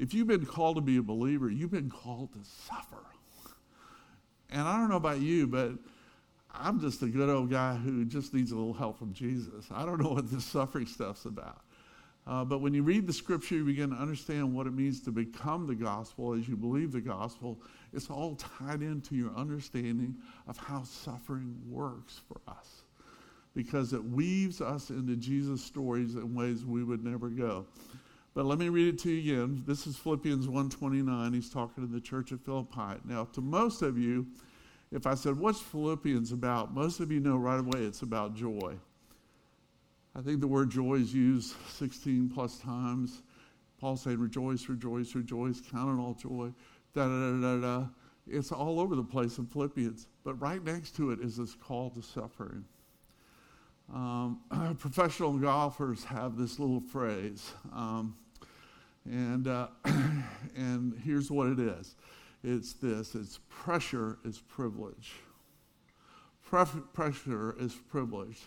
If 0.00 0.12
you've 0.12 0.26
been 0.26 0.46
called 0.46 0.74
to 0.76 0.82
be 0.82 0.96
a 0.96 1.02
believer, 1.02 1.48
you've 1.48 1.70
been 1.70 1.90
called 1.90 2.32
to 2.32 2.40
suffer. 2.66 3.04
And 4.50 4.62
I 4.62 4.76
don't 4.76 4.88
know 4.88 4.96
about 4.96 5.20
you, 5.20 5.46
but 5.46 5.72
I'm 6.60 6.80
just 6.80 7.02
a 7.02 7.06
good 7.06 7.28
old 7.28 7.50
guy 7.50 7.76
who 7.76 8.04
just 8.04 8.34
needs 8.34 8.52
a 8.52 8.56
little 8.56 8.74
help 8.74 8.98
from 8.98 9.12
Jesus. 9.12 9.66
I 9.70 9.84
don't 9.84 10.02
know 10.02 10.10
what 10.14 10.30
this 10.30 10.44
suffering 10.44 10.86
stuff's 10.86 11.24
about. 11.24 11.60
Uh, 12.26 12.44
but 12.44 12.60
when 12.60 12.74
you 12.74 12.82
read 12.82 13.06
the 13.06 13.12
scripture, 13.12 13.54
you 13.54 13.64
begin 13.64 13.90
to 13.90 13.96
understand 13.96 14.54
what 14.54 14.66
it 14.66 14.74
means 14.74 15.00
to 15.00 15.10
become 15.10 15.66
the 15.66 15.74
gospel 15.74 16.34
as 16.34 16.46
you 16.46 16.56
believe 16.56 16.92
the 16.92 17.00
gospel. 17.00 17.58
It's 17.94 18.10
all 18.10 18.36
tied 18.36 18.82
into 18.82 19.14
your 19.14 19.34
understanding 19.34 20.14
of 20.46 20.58
how 20.58 20.82
suffering 20.82 21.56
works 21.66 22.20
for 22.28 22.38
us 22.46 22.82
because 23.54 23.94
it 23.94 24.04
weaves 24.04 24.60
us 24.60 24.90
into 24.90 25.16
Jesus' 25.16 25.64
stories 25.64 26.16
in 26.16 26.34
ways 26.34 26.66
we 26.66 26.84
would 26.84 27.02
never 27.02 27.30
go. 27.30 27.66
But 28.34 28.44
let 28.44 28.58
me 28.58 28.68
read 28.68 28.94
it 28.94 29.00
to 29.00 29.10
you 29.10 29.42
again. 29.42 29.64
This 29.66 29.86
is 29.86 29.96
Philippians 29.96 30.46
1:29. 30.46 31.32
He's 31.32 31.48
talking 31.48 31.84
to 31.84 31.92
the 31.92 32.00
church 32.00 32.30
of 32.30 32.42
Philippi. 32.42 33.00
Now, 33.04 33.24
to 33.32 33.40
most 33.40 33.80
of 33.80 33.98
you, 33.98 34.26
if 34.90 35.06
I 35.06 35.14
said, 35.14 35.38
What's 35.38 35.60
Philippians 35.60 36.32
about? 36.32 36.74
Most 36.74 37.00
of 37.00 37.10
you 37.12 37.20
know 37.20 37.36
right 37.36 37.60
away 37.60 37.84
it's 37.84 38.02
about 38.02 38.34
joy. 38.34 38.76
I 40.14 40.20
think 40.20 40.40
the 40.40 40.48
word 40.48 40.70
joy 40.70 40.94
is 40.94 41.14
used 41.14 41.54
16 41.70 42.30
plus 42.30 42.58
times. 42.58 43.22
Paul 43.80 43.96
saying, 43.96 44.18
Rejoice, 44.18 44.68
rejoice, 44.68 45.14
rejoice, 45.14 45.60
count 45.60 45.98
it 45.98 46.02
all 46.02 46.14
joy. 46.14 46.52
Da 46.94 47.06
da 47.06 47.30
da 47.30 47.40
da 47.40 47.60
da. 47.60 47.86
It's 48.26 48.52
all 48.52 48.80
over 48.80 48.94
the 48.94 49.04
place 49.04 49.38
in 49.38 49.46
Philippians. 49.46 50.08
But 50.24 50.34
right 50.34 50.62
next 50.62 50.96
to 50.96 51.12
it 51.12 51.20
is 51.20 51.36
this 51.36 51.54
call 51.54 51.90
to 51.90 52.02
suffering. 52.02 52.64
Um, 53.92 54.40
professional 54.78 55.32
golfers 55.38 56.04
have 56.04 56.36
this 56.36 56.58
little 56.58 56.80
phrase, 56.80 57.52
um, 57.72 58.16
and 59.06 59.48
uh, 59.48 59.68
and 60.56 61.00
here's 61.04 61.30
what 61.30 61.48
it 61.48 61.58
is 61.58 61.96
it's 62.42 62.74
this 62.74 63.14
it's 63.14 63.40
pressure 63.48 64.18
is 64.24 64.38
privilege. 64.38 65.14
pressure 66.42 67.56
is 67.58 67.74
privilege. 67.74 68.38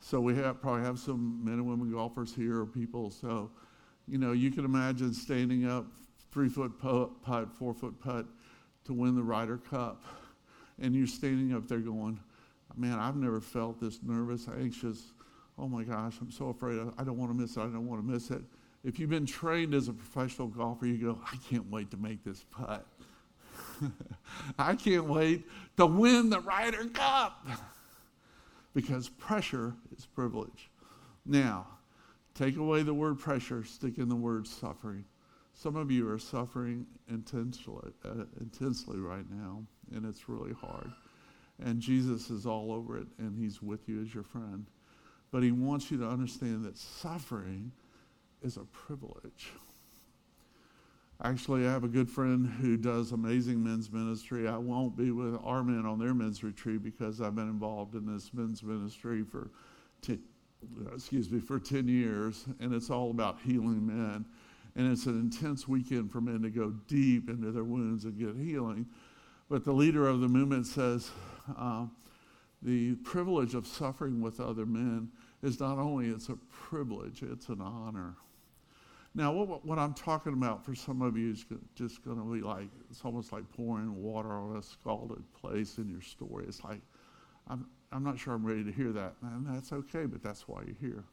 So 0.00 0.20
we 0.20 0.34
have 0.36 0.60
probably 0.62 0.84
have 0.84 0.98
some 0.98 1.44
men 1.44 1.54
and 1.54 1.66
women 1.66 1.92
golfers 1.92 2.34
here 2.34 2.60
or 2.60 2.66
people. 2.66 3.10
So, 3.10 3.50
you 4.08 4.18
know, 4.18 4.32
you 4.32 4.50
can 4.50 4.64
imagine 4.64 5.12
standing 5.12 5.66
up 5.66 5.86
three 6.32 6.48
foot 6.48 6.78
putt, 6.78 7.52
four 7.54 7.74
foot 7.74 8.00
putt 8.00 8.26
to 8.84 8.94
win 8.94 9.14
the 9.14 9.22
Ryder 9.22 9.58
Cup. 9.58 10.02
And 10.78 10.94
you're 10.94 11.06
standing 11.06 11.54
up 11.54 11.68
there 11.68 11.80
going, 11.80 12.18
man, 12.76 12.98
I've 12.98 13.16
never 13.16 13.40
felt 13.40 13.78
this 13.80 14.00
nervous, 14.02 14.48
anxious. 14.48 15.12
Oh 15.58 15.68
my 15.68 15.84
gosh, 15.84 16.14
I'm 16.22 16.30
so 16.30 16.48
afraid. 16.48 16.80
I 16.96 17.04
don't 17.04 17.18
want 17.18 17.30
to 17.30 17.36
miss 17.36 17.56
it. 17.56 17.60
I 17.60 17.64
don't 17.64 17.86
want 17.86 18.00
to 18.04 18.10
miss 18.10 18.30
it. 18.30 18.42
If 18.82 18.98
you've 18.98 19.10
been 19.10 19.26
trained 19.26 19.74
as 19.74 19.88
a 19.88 19.92
professional 19.92 20.48
golfer, 20.48 20.86
you 20.86 20.96
go, 20.96 21.20
I 21.30 21.36
can't 21.48 21.70
wait 21.70 21.90
to 21.90 21.98
make 21.98 22.24
this 22.24 22.46
putt. 22.50 22.86
I 24.58 24.74
can't 24.74 25.04
wait 25.04 25.46
to 25.76 25.86
win 25.86 26.30
the 26.30 26.40
Ryder 26.40 26.88
Cup 26.88 27.46
because 28.74 29.08
pressure 29.08 29.74
is 29.96 30.06
privilege. 30.06 30.70
Now, 31.26 31.66
take 32.34 32.56
away 32.56 32.82
the 32.82 32.94
word 32.94 33.18
pressure, 33.18 33.64
stick 33.64 33.98
in 33.98 34.08
the 34.08 34.16
word 34.16 34.46
suffering. 34.46 35.04
Some 35.54 35.76
of 35.76 35.90
you 35.90 36.08
are 36.10 36.18
suffering 36.18 36.86
intensely, 37.08 37.92
uh, 38.04 38.24
intensely 38.40 38.98
right 38.98 39.28
now, 39.30 39.62
and 39.94 40.06
it's 40.06 40.28
really 40.28 40.54
hard. 40.54 40.90
And 41.62 41.80
Jesus 41.80 42.30
is 42.30 42.46
all 42.46 42.72
over 42.72 42.96
it, 42.96 43.06
and 43.18 43.36
He's 43.36 43.60
with 43.60 43.88
you 43.88 44.00
as 44.00 44.14
your 44.14 44.22
friend. 44.22 44.66
But 45.30 45.42
He 45.42 45.52
wants 45.52 45.90
you 45.90 45.98
to 45.98 46.06
understand 46.06 46.64
that 46.64 46.78
suffering 46.78 47.72
is 48.42 48.56
a 48.56 48.64
privilege. 48.64 49.52
Actually, 51.22 51.66
I 51.66 51.70
have 51.72 51.84
a 51.84 51.88
good 51.88 52.08
friend 52.08 52.46
who 52.46 52.78
does 52.78 53.12
amazing 53.12 53.62
men's 53.62 53.92
ministry. 53.92 54.48
I 54.48 54.56
won't 54.56 54.96
be 54.96 55.10
with 55.10 55.38
our 55.44 55.62
men 55.62 55.84
on 55.84 55.98
their 55.98 56.14
men's 56.14 56.42
retreat 56.42 56.82
because 56.82 57.20
I've 57.20 57.34
been 57.34 57.48
involved 57.48 57.94
in 57.94 58.06
this 58.06 58.32
men's 58.32 58.62
ministry 58.62 59.22
for, 59.22 59.50
ten, 60.00 60.22
excuse 60.94 61.30
me, 61.30 61.38
for 61.38 61.58
10 61.58 61.88
years, 61.88 62.46
and 62.58 62.72
it's 62.72 62.88
all 62.88 63.10
about 63.10 63.38
healing 63.44 63.86
men. 63.86 64.24
And 64.76 64.90
it's 64.90 65.04
an 65.04 65.20
intense 65.20 65.68
weekend 65.68 66.10
for 66.10 66.22
men 66.22 66.40
to 66.40 66.48
go 66.48 66.70
deep 66.86 67.28
into 67.28 67.52
their 67.52 67.64
wounds 67.64 68.04
and 68.04 68.18
get 68.18 68.34
healing. 68.42 68.86
But 69.50 69.64
the 69.64 69.72
leader 69.72 70.08
of 70.08 70.20
the 70.20 70.28
movement 70.28 70.66
says 70.66 71.10
uh, 71.54 71.84
the 72.62 72.94
privilege 72.94 73.54
of 73.54 73.66
suffering 73.66 74.22
with 74.22 74.40
other 74.40 74.64
men 74.64 75.10
is 75.42 75.60
not 75.60 75.76
only 75.76 76.08
it's 76.08 76.30
a 76.30 76.38
privilege, 76.50 77.22
it's 77.22 77.48
an 77.48 77.60
honor. 77.60 78.14
Now, 79.14 79.32
what, 79.32 79.66
what 79.66 79.78
I'm 79.78 79.94
talking 79.94 80.34
about 80.34 80.64
for 80.64 80.74
some 80.74 81.02
of 81.02 81.16
you 81.16 81.32
is 81.32 81.44
just 81.74 82.04
going 82.04 82.18
to 82.18 82.32
be 82.32 82.42
like, 82.42 82.68
it's 82.90 83.04
almost 83.04 83.32
like 83.32 83.42
pouring 83.50 84.00
water 84.00 84.32
on 84.32 84.56
a 84.56 84.62
scalded 84.62 85.22
place 85.34 85.78
in 85.78 85.88
your 85.88 86.00
story. 86.00 86.44
It's 86.46 86.62
like, 86.62 86.80
I'm, 87.48 87.66
I'm 87.90 88.04
not 88.04 88.18
sure 88.18 88.34
I'm 88.34 88.46
ready 88.46 88.62
to 88.62 88.70
hear 88.70 88.92
that. 88.92 89.14
And 89.22 89.46
that's 89.48 89.72
okay, 89.72 90.06
but 90.06 90.22
that's 90.22 90.46
why 90.46 90.62
you're 90.64 90.76
here. 90.80 91.04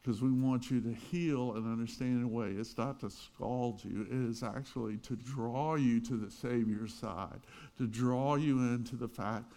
Because 0.00 0.22
we 0.22 0.30
want 0.30 0.70
you 0.70 0.80
to 0.82 0.92
heal 0.92 1.54
and 1.54 1.66
understand 1.66 2.18
in 2.18 2.24
a 2.24 2.28
way. 2.28 2.50
It's 2.50 2.76
not 2.78 3.00
to 3.00 3.10
scald 3.10 3.82
you, 3.84 4.02
it 4.02 4.30
is 4.30 4.42
actually 4.42 4.98
to 4.98 5.16
draw 5.16 5.74
you 5.74 6.00
to 6.02 6.16
the 6.16 6.30
Savior's 6.30 6.94
side, 6.94 7.40
to 7.78 7.86
draw 7.88 8.36
you 8.36 8.58
into 8.58 8.94
the 8.94 9.08
fact 9.08 9.52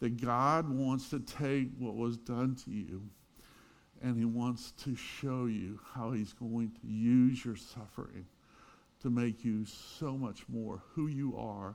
that 0.00 0.20
God 0.20 0.68
wants 0.68 1.08
to 1.10 1.20
take 1.20 1.68
what 1.78 1.94
was 1.94 2.18
done 2.18 2.56
to 2.64 2.70
you 2.70 3.02
and 4.04 4.18
he 4.18 4.26
wants 4.26 4.72
to 4.72 4.94
show 4.94 5.46
you 5.46 5.80
how 5.94 6.12
he's 6.12 6.34
going 6.34 6.70
to 6.70 6.86
use 6.86 7.42
your 7.42 7.56
suffering 7.56 8.26
to 9.00 9.08
make 9.08 9.42
you 9.42 9.64
so 9.64 10.12
much 10.12 10.46
more 10.46 10.82
who 10.92 11.06
you 11.06 11.34
are 11.38 11.74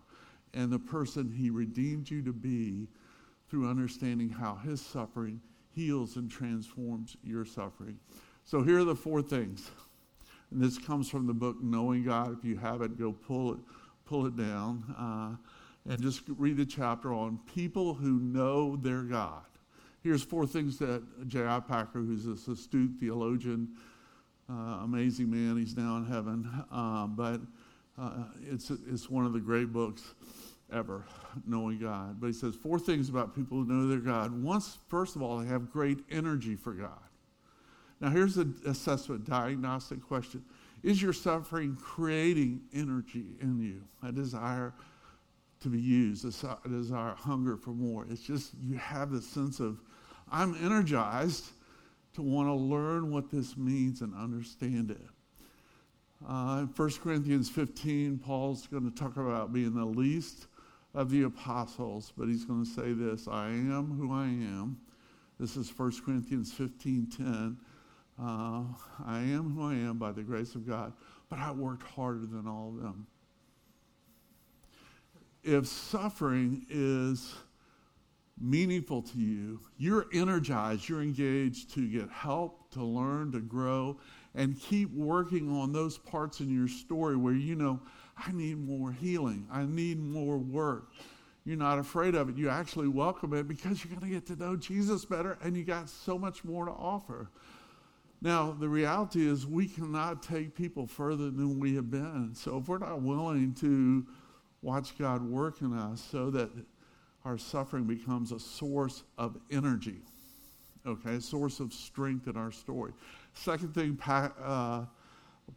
and 0.53 0.71
the 0.71 0.77
person 0.77 1.31
he 1.35 1.49
redeemed 1.49 2.09
you 2.09 2.21
to 2.21 2.31
be 2.31 2.87
through 3.49 3.67
understanding 3.67 4.29
how 4.29 4.55
his 4.63 4.79
suffering 4.79 5.41
heals 5.73 6.17
and 6.17 6.29
transforms 6.29 7.17
your 7.23 7.45
suffering. 7.45 7.97
So 8.45 8.61
here 8.61 8.79
are 8.79 8.83
the 8.83 8.95
four 8.95 9.23
things. 9.23 9.71
And 10.51 10.61
this 10.61 10.77
comes 10.77 11.09
from 11.09 11.25
the 11.25 11.33
book 11.33 11.57
Knowing 11.61 12.05
God. 12.05 12.37
If 12.37 12.45
you 12.45 12.57
have 12.57 12.83
it, 12.83 12.97
go 12.97 13.11
pull 13.11 13.53
it, 13.53 13.59
pull 14.05 14.27
it 14.27 14.37
down, 14.37 14.83
uh, 14.97 15.91
and 15.91 16.01
just 16.01 16.21
read 16.27 16.57
the 16.57 16.65
chapter 16.65 17.11
on 17.11 17.39
people 17.55 17.95
who 17.95 18.19
know 18.19 18.75
their 18.75 19.01
God. 19.01 19.45
Here's 20.03 20.23
four 20.23 20.47
things 20.47 20.77
that 20.79 21.03
J.I. 21.27 21.59
Packer, 21.62 21.99
who's 21.99 22.25
this 22.25 22.47
astute 22.47 22.91
theologian, 22.99 23.69
uh, 24.49 24.79
amazing 24.83 25.29
man, 25.29 25.57
he's 25.57 25.75
now 25.75 25.97
in 25.97 26.05
heaven, 26.05 26.49
uh, 26.71 27.05
but 27.07 27.41
uh, 27.97 28.23
it's, 28.49 28.71
it's 28.89 29.09
one 29.09 29.25
of 29.25 29.33
the 29.33 29.39
great 29.39 29.73
books. 29.73 30.13
ever 30.71 31.03
knowing 31.45 31.79
God. 31.79 32.19
But 32.19 32.27
he 32.27 32.33
says 32.33 32.55
four 32.55 32.79
things 32.79 33.09
about 33.09 33.35
people 33.35 33.57
who 33.57 33.65
know 33.65 33.88
their 33.88 33.99
God. 33.99 34.31
Once, 34.31 34.77
first 34.88 35.15
of 35.15 35.21
all, 35.21 35.39
they 35.39 35.47
have 35.47 35.71
great 35.71 35.99
energy 36.12 36.55
for 36.55 36.73
God. 36.73 36.99
Now, 37.99 38.09
here's 38.09 38.38
an 38.38 38.55
assessment 38.65 39.25
diagnostic 39.25 40.01
question 40.01 40.43
Is 40.83 41.01
your 41.01 41.13
suffering 41.13 41.77
creating 41.81 42.62
energy 42.73 43.25
in 43.41 43.59
you? 43.59 43.81
A 44.07 44.12
desire 44.12 44.73
to 45.61 45.69
be 45.69 45.79
used, 45.79 46.25
a 46.25 46.69
desire, 46.69 47.13
hunger 47.15 47.57
for 47.57 47.71
more. 47.71 48.05
It's 48.09 48.21
just 48.21 48.53
you 48.61 48.77
have 48.77 49.11
this 49.11 49.27
sense 49.27 49.59
of, 49.59 49.79
I'm 50.31 50.55
energized 50.63 51.51
to 52.15 52.21
want 52.21 52.47
to 52.47 52.53
learn 52.53 53.11
what 53.11 53.29
this 53.29 53.57
means 53.57 54.01
and 54.01 54.13
understand 54.15 54.91
it. 54.91 55.07
Uh, 56.27 56.59
in 56.61 56.67
1 56.75 56.91
Corinthians 57.03 57.49
15, 57.49 58.19
Paul's 58.19 58.67
going 58.67 58.89
to 58.89 58.95
talk 58.95 59.17
about 59.17 59.53
being 59.53 59.73
the 59.73 59.85
least 59.85 60.47
of 60.93 61.09
the 61.11 61.23
apostles, 61.23 62.11
but 62.17 62.27
he's 62.27 62.45
going 62.45 62.63
to 62.63 62.69
say 62.69 62.93
this 62.93 63.27
I 63.27 63.47
am 63.47 63.95
who 63.97 64.13
I 64.13 64.25
am. 64.25 64.79
This 65.39 65.55
is 65.55 65.71
1 65.77 65.93
Corinthians 66.05 66.51
15 66.51 67.07
10. 67.15 67.57
Uh, 68.21 68.63
I 69.05 69.19
am 69.19 69.55
who 69.55 69.63
I 69.63 69.75
am 69.75 69.97
by 69.97 70.11
the 70.11 70.23
grace 70.23 70.55
of 70.55 70.67
God, 70.67 70.91
but 71.29 71.39
I 71.39 71.51
worked 71.51 71.83
harder 71.83 72.25
than 72.25 72.47
all 72.47 72.73
of 72.75 72.83
them. 72.83 73.07
If 75.43 75.67
suffering 75.67 76.65
is 76.69 77.36
meaningful 78.39 79.02
to 79.02 79.17
you, 79.17 79.60
you're 79.78 80.06
energized, 80.13 80.88
you're 80.88 81.02
engaged 81.02 81.73
to 81.73 81.88
get 81.88 82.10
help, 82.10 82.71
to 82.71 82.84
learn, 82.84 83.32
to 83.34 83.39
grow, 83.39 83.97
and 84.36 84.60
keep 84.60 84.91
working 84.93 85.52
on 85.52 85.71
those 85.71 85.97
parts 85.97 86.39
in 86.39 86.49
your 86.49 86.67
story 86.67 87.15
where 87.15 87.34
you 87.34 87.56
know, 87.56 87.80
I 88.17 88.32
need 88.32 88.58
more 88.58 88.91
healing, 88.91 89.47
I 89.52 89.65
need 89.65 89.99
more 89.99 90.38
work. 90.38 90.91
You're 91.45 91.58
not 91.58 91.80
afraid 91.80 92.15
of 92.15 92.30
it. 92.30 92.38
You 92.38 92.49
actually 92.49 92.89
welcome 92.89 93.34
it 93.34 93.47
because 93.47 93.84
you're 93.84 93.97
going 93.97 94.08
to 94.08 94.13
get 94.13 94.28
to 94.28 94.36
know 94.36 94.56
Jesus 94.56 95.06
better 95.06 95.38
and 95.41 95.56
you 95.58 95.63
got 95.63 95.89
so 95.89 96.19
much 96.19 96.43
more 96.43 96.65
to 96.65 96.71
offer. 96.71 97.32
Now, 98.21 98.52
the 98.52 98.67
reality 98.67 99.28
is 99.28 99.47
we 99.47 99.67
cannot 99.67 100.21
take 100.21 100.54
people 100.54 100.86
further 100.86 101.32
than 101.32 101.60
we 101.60 101.75
have 101.75 101.89
been. 101.89 102.36
So 102.36 102.58
if 102.58 102.67
we're 102.67 102.78
not 102.78 103.02
willing 103.02 103.54
to 103.56 104.06
watch 104.61 104.97
God 104.97 105.21
work 105.21 105.61
in 105.61 105.73
us 105.73 106.05
so 106.11 106.29
that 106.31 106.49
our 107.25 107.37
suffering 107.37 107.85
becomes 107.85 108.31
a 108.31 108.39
source 108.39 109.03
of 109.17 109.37
energy, 109.51 109.97
okay, 110.85 111.15
a 111.15 111.21
source 111.21 111.59
of 111.59 111.73
strength 111.73 112.27
in 112.27 112.37
our 112.37 112.51
story. 112.51 112.93
Second 113.33 113.73
thing 113.73 113.95
pa- 113.95 114.31
uh, 114.41 114.85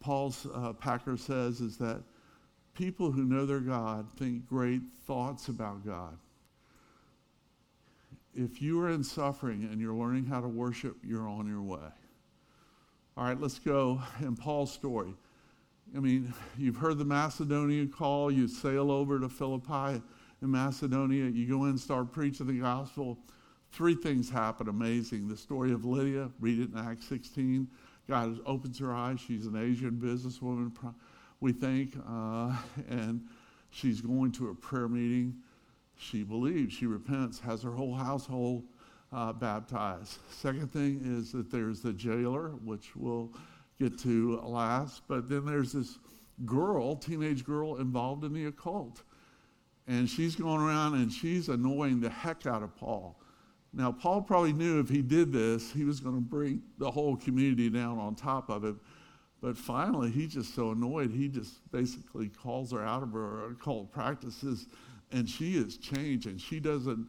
Paul's 0.00 0.46
uh, 0.54 0.72
Packer 0.72 1.16
says 1.16 1.60
is 1.60 1.76
that 1.78 2.02
people 2.74 3.10
who 3.10 3.24
know 3.24 3.46
their 3.46 3.60
God 3.60 4.06
think 4.16 4.46
great 4.48 4.82
thoughts 5.06 5.48
about 5.48 5.84
God. 5.86 6.16
If 8.34 8.62
you 8.62 8.80
are 8.80 8.90
in 8.90 9.04
suffering 9.04 9.68
and 9.70 9.80
you're 9.80 9.94
learning 9.94 10.26
how 10.26 10.40
to 10.40 10.48
worship, 10.48 10.96
you're 11.04 11.28
on 11.28 11.46
your 11.46 11.60
way. 11.62 11.86
All 13.16 13.24
right, 13.24 13.38
let's 13.38 13.58
go 13.58 14.00
in 14.20 14.36
Paul's 14.36 14.72
story. 14.72 15.14
I 15.94 16.00
mean, 16.00 16.32
you've 16.56 16.76
heard 16.76 16.98
the 16.98 17.04
Macedonian 17.04 17.88
call. 17.88 18.30
You 18.30 18.48
sail 18.48 18.90
over 18.90 19.20
to 19.20 19.28
Philippi 19.28 20.02
in 20.40 20.50
Macedonia. 20.50 21.26
You 21.26 21.46
go 21.46 21.64
in 21.64 21.70
and 21.70 21.80
start 21.80 22.12
preaching 22.12 22.46
the 22.46 22.60
gospel. 22.60 23.18
Three 23.72 23.94
things 23.94 24.28
happen 24.30 24.68
amazing. 24.68 25.28
The 25.28 25.36
story 25.36 25.72
of 25.72 25.84
Lydia, 25.84 26.30
read 26.40 26.58
it 26.58 26.72
in 26.72 26.78
Acts 26.78 27.06
16. 27.08 27.68
God 28.08 28.38
opens 28.46 28.78
her 28.78 28.92
eyes. 28.92 29.20
She's 29.20 29.46
an 29.46 29.56
Asian 29.56 29.92
businesswoman, 29.92 30.72
we 31.40 31.52
think, 31.52 31.96
uh, 32.08 32.56
and 32.88 33.26
she's 33.70 34.00
going 34.00 34.32
to 34.32 34.50
a 34.50 34.54
prayer 34.54 34.88
meeting. 34.88 35.36
She 35.96 36.22
believes, 36.22 36.74
she 36.74 36.86
repents, 36.86 37.38
has 37.40 37.62
her 37.62 37.72
whole 37.72 37.94
household 37.94 38.64
uh, 39.12 39.32
baptized. 39.32 40.18
Second 40.30 40.72
thing 40.72 41.00
is 41.04 41.32
that 41.32 41.50
there's 41.50 41.80
the 41.80 41.92
jailer, 41.92 42.50
which 42.64 42.96
we'll 42.96 43.30
get 43.82 43.98
to 44.00 44.40
last, 44.40 45.02
but 45.08 45.28
then 45.28 45.44
there's 45.44 45.72
this 45.72 45.98
girl, 46.44 46.96
teenage 46.96 47.44
girl, 47.44 47.76
involved 47.76 48.24
in 48.24 48.32
the 48.32 48.46
occult. 48.46 49.02
And 49.86 50.08
she's 50.08 50.36
going 50.36 50.60
around 50.60 50.94
and 50.94 51.12
she's 51.12 51.48
annoying 51.48 52.00
the 52.00 52.08
heck 52.08 52.46
out 52.46 52.62
of 52.62 52.76
Paul. 52.76 53.18
Now, 53.74 53.90
Paul 53.90 54.22
probably 54.22 54.52
knew 54.52 54.80
if 54.80 54.88
he 54.88 55.02
did 55.02 55.32
this, 55.32 55.72
he 55.72 55.84
was 55.84 55.98
going 55.98 56.14
to 56.14 56.20
bring 56.20 56.62
the 56.78 56.90
whole 56.90 57.16
community 57.16 57.70
down 57.70 57.98
on 57.98 58.14
top 58.14 58.50
of 58.50 58.64
him. 58.64 58.80
But 59.40 59.56
finally, 59.56 60.10
he's 60.10 60.34
just 60.34 60.54
so 60.54 60.70
annoyed, 60.70 61.10
he 61.10 61.28
just 61.28 61.68
basically 61.72 62.28
calls 62.28 62.70
her 62.70 62.84
out 62.84 63.02
of 63.02 63.12
her 63.12 63.50
occult 63.50 63.90
practices, 63.90 64.68
and 65.10 65.28
she 65.28 65.56
is 65.56 65.78
changed, 65.78 66.26
and 66.26 66.40
she 66.40 66.60
doesn't 66.60 67.08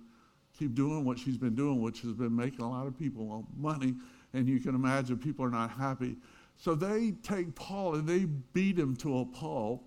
keep 0.57 0.73
doing 0.73 1.05
what 1.05 1.19
she's 1.19 1.37
been 1.37 1.53
doing, 1.53 1.81
which 1.81 2.01
has 2.01 2.13
been 2.13 2.35
making 2.35 2.61
a 2.61 2.69
lot 2.69 2.87
of 2.87 2.97
people 2.97 3.45
money, 3.55 3.93
and 4.33 4.47
you 4.47 4.59
can 4.59 4.73
imagine 4.73 5.17
people 5.17 5.45
are 5.45 5.51
not 5.51 5.69
happy. 5.69 6.15
So 6.63 6.75
they 6.75 7.11
take 7.23 7.55
Paul 7.55 7.95
and 7.95 8.07
they 8.07 8.23
beat 8.23 8.79
him 8.79 8.95
to 8.97 9.19
a 9.19 9.25
pulp 9.25 9.83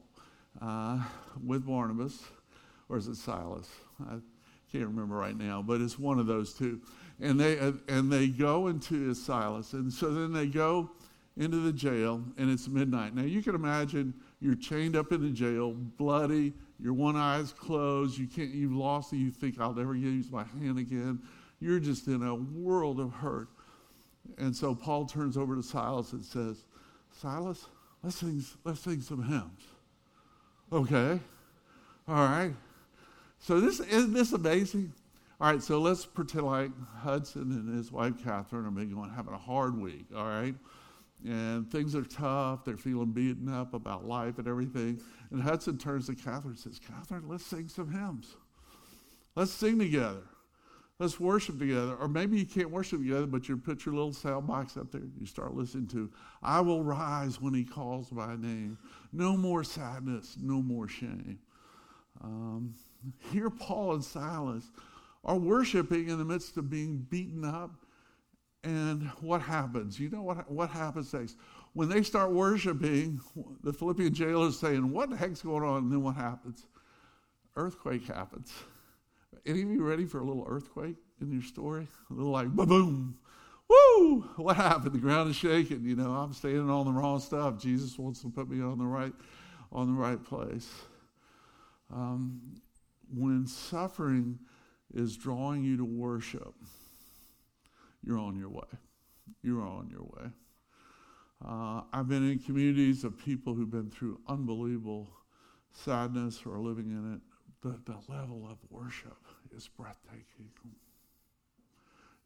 uh, 0.60 1.02
with 1.42 1.66
Barnabas, 1.66 2.22
or 2.90 2.98
is 2.98 3.08
it 3.08 3.16
Silas? 3.16 3.66
I 3.98 4.18
can't 4.70 4.84
remember 4.84 5.16
right 5.16 5.38
now, 5.38 5.62
but 5.62 5.80
it's 5.80 5.98
one 5.98 6.18
of 6.18 6.26
those 6.26 6.52
two. 6.52 6.82
And 7.18 7.40
they 7.40 7.58
uh, 7.58 7.72
and 7.88 8.12
they 8.12 8.28
go 8.28 8.66
into 8.66 9.14
Silas, 9.14 9.72
and 9.72 9.90
so 9.90 10.12
then 10.12 10.34
they 10.34 10.48
go 10.48 10.90
into 11.38 11.60
the 11.60 11.72
jail, 11.72 12.22
and 12.36 12.50
it's 12.50 12.68
midnight. 12.68 13.14
Now 13.14 13.22
you 13.22 13.42
can 13.42 13.54
imagine 13.54 14.12
you're 14.40 14.54
chained 14.54 14.96
up 14.96 15.12
in 15.12 15.22
the 15.22 15.30
jail, 15.30 15.72
bloody, 15.72 16.52
your 16.78 16.92
one 16.92 17.16
eye's 17.16 17.54
closed, 17.54 18.18
you 18.18 18.26
can't, 18.26 18.50
you've 18.50 18.72
lost 18.72 19.14
you 19.14 19.30
think 19.30 19.58
I'll 19.58 19.72
never 19.72 19.96
use 19.96 20.30
my 20.30 20.44
hand 20.44 20.78
again. 20.78 21.22
You're 21.58 21.80
just 21.80 22.06
in 22.06 22.22
a 22.22 22.34
world 22.34 23.00
of 23.00 23.14
hurt. 23.14 23.48
And 24.38 24.54
so 24.54 24.74
Paul 24.74 25.06
turns 25.06 25.36
over 25.36 25.56
to 25.56 25.62
Silas 25.62 26.12
and 26.12 26.24
says, 26.24 26.64
Silas, 27.12 27.66
let's 28.02 28.16
sing, 28.16 28.44
let's 28.64 28.80
sing 28.80 29.00
some 29.00 29.22
hymns. 29.22 29.62
Okay. 30.72 31.20
All 32.08 32.14
right. 32.14 32.52
So 33.38 33.60
this 33.60 33.80
isn't 33.80 34.12
this 34.12 34.32
amazing? 34.32 34.92
All 35.38 35.52
right, 35.52 35.62
so 35.62 35.78
let's 35.78 36.06
pretend 36.06 36.46
like 36.46 36.70
Hudson 37.00 37.52
and 37.52 37.76
his 37.76 37.92
wife 37.92 38.14
Catherine 38.24 38.64
are 38.64 38.70
maybe 38.70 38.94
going 38.94 39.10
having 39.10 39.34
a 39.34 39.38
hard 39.38 39.78
week, 39.78 40.06
all 40.16 40.24
right? 40.24 40.54
and 41.24 41.70
things 41.70 41.94
are 41.94 42.04
tough. 42.04 42.64
They're 42.64 42.76
feeling 42.76 43.12
beaten 43.12 43.48
up 43.48 43.74
about 43.74 44.06
life 44.06 44.38
and 44.38 44.46
everything. 44.46 45.00
And 45.30 45.42
Hudson 45.42 45.78
turns 45.78 46.06
to 46.06 46.14
Catherine 46.14 46.54
and 46.54 46.58
says, 46.58 46.78
Catherine, 46.78 47.28
let's 47.28 47.44
sing 47.44 47.68
some 47.68 47.90
hymns. 47.90 48.36
Let's 49.34 49.52
sing 49.52 49.78
together. 49.78 50.22
Let's 50.98 51.20
worship 51.20 51.58
together. 51.58 51.94
Or 51.94 52.08
maybe 52.08 52.38
you 52.38 52.46
can't 52.46 52.70
worship 52.70 53.00
together, 53.00 53.26
but 53.26 53.48
you 53.48 53.56
put 53.56 53.84
your 53.84 53.94
little 53.94 54.14
sound 54.14 54.46
box 54.46 54.76
up 54.76 54.90
there. 54.90 55.02
You 55.18 55.26
start 55.26 55.54
listening 55.54 55.88
to, 55.88 56.10
I 56.42 56.60
will 56.60 56.82
rise 56.82 57.40
when 57.40 57.52
he 57.52 57.64
calls 57.64 58.10
my 58.12 58.34
name. 58.36 58.78
No 59.12 59.36
more 59.36 59.62
sadness, 59.62 60.36
no 60.40 60.62
more 60.62 60.88
shame. 60.88 61.38
Um, 62.22 62.74
here, 63.30 63.50
Paul 63.50 63.94
and 63.94 64.04
Silas 64.04 64.64
are 65.22 65.36
worshiping 65.36 66.08
in 66.08 66.18
the 66.18 66.24
midst 66.24 66.56
of 66.56 66.70
being 66.70 67.06
beaten 67.10 67.44
up 67.44 67.72
and 68.66 69.08
what 69.20 69.42
happens? 69.42 70.00
You 70.00 70.10
know 70.10 70.22
what, 70.22 70.50
what 70.50 70.70
happens 70.70 71.12
next? 71.12 71.36
When 71.74 71.88
they 71.88 72.02
start 72.02 72.32
worshiping, 72.32 73.20
the 73.62 73.72
Philippian 73.72 74.12
jailer 74.12 74.48
is 74.48 74.58
saying, 74.58 74.90
What 74.90 75.10
the 75.10 75.16
heck's 75.16 75.42
going 75.42 75.62
on? 75.62 75.84
And 75.84 75.92
then 75.92 76.02
what 76.02 76.16
happens? 76.16 76.66
Earthquake 77.54 78.06
happens. 78.06 78.52
Any 79.46 79.62
of 79.62 79.70
you 79.70 79.84
ready 79.84 80.06
for 80.06 80.18
a 80.18 80.24
little 80.24 80.44
earthquake 80.48 80.96
in 81.20 81.30
your 81.30 81.42
story? 81.42 81.86
A 82.10 82.12
little 82.12 82.32
like 82.32 82.48
boom, 82.48 83.16
woo! 83.68 84.22
What 84.36 84.56
happened? 84.56 84.92
The 84.92 84.98
ground 84.98 85.30
is 85.30 85.36
shaking. 85.36 85.84
You 85.84 85.94
know, 85.94 86.10
I'm 86.10 86.32
standing 86.32 86.68
on 86.68 86.84
the 86.84 86.92
wrong 86.92 87.20
stuff. 87.20 87.56
Jesus 87.56 87.96
wants 87.96 88.20
to 88.22 88.28
put 88.28 88.50
me 88.50 88.60
on 88.60 88.78
the 88.78 88.84
right, 88.84 89.12
on 89.70 89.86
the 89.86 90.00
right 90.00 90.22
place. 90.22 90.68
Um, 91.94 92.40
when 93.14 93.46
suffering 93.46 94.40
is 94.92 95.16
drawing 95.16 95.62
you 95.62 95.76
to 95.76 95.84
worship, 95.84 96.54
you're 98.04 98.18
on 98.18 98.36
your 98.36 98.48
way. 98.48 98.66
You're 99.42 99.62
on 99.62 99.88
your 99.90 100.02
way. 100.02 100.30
Uh, 101.46 101.82
I've 101.92 102.08
been 102.08 102.28
in 102.28 102.40
communities 102.40 103.04
of 103.04 103.16
people 103.16 103.54
who've 103.54 103.70
been 103.70 103.90
through 103.90 104.18
unbelievable 104.26 105.08
sadness 105.70 106.42
or 106.44 106.58
living 106.58 106.86
in 106.86 107.14
it. 107.14 107.20
The, 107.62 107.80
the 107.84 107.98
level 108.12 108.48
of 108.50 108.58
worship 108.70 109.16
is 109.54 109.68
breathtaking. 109.68 110.50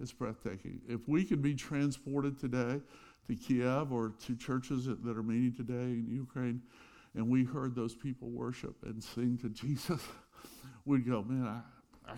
It's 0.01 0.13
breathtaking. 0.13 0.81
If 0.89 1.09
we 1.09 1.25
could 1.25 1.43
be 1.43 1.55
transported 1.55 2.39
today 2.39 2.81
to 3.29 3.35
Kiev 3.35 3.93
or 3.93 4.13
to 4.27 4.37
churches 4.37 4.87
that, 4.87 4.99
are 5.07 5.23
meeting 5.23 5.55
today 5.55 5.75
in 5.75 6.07
Ukraine, 6.11 6.63
and 7.15 7.29
we 7.29 7.45
heard 7.45 7.75
those 7.75 7.95
people 7.95 8.29
worship 8.31 8.77
and 8.85 9.03
sing 9.03 9.39
to 9.43 9.49
Jesus, 9.51 10.01
we'd 10.87 11.07
go, 11.07 11.23
man, 11.23 11.47
I, 11.47 12.13
I, 12.13 12.17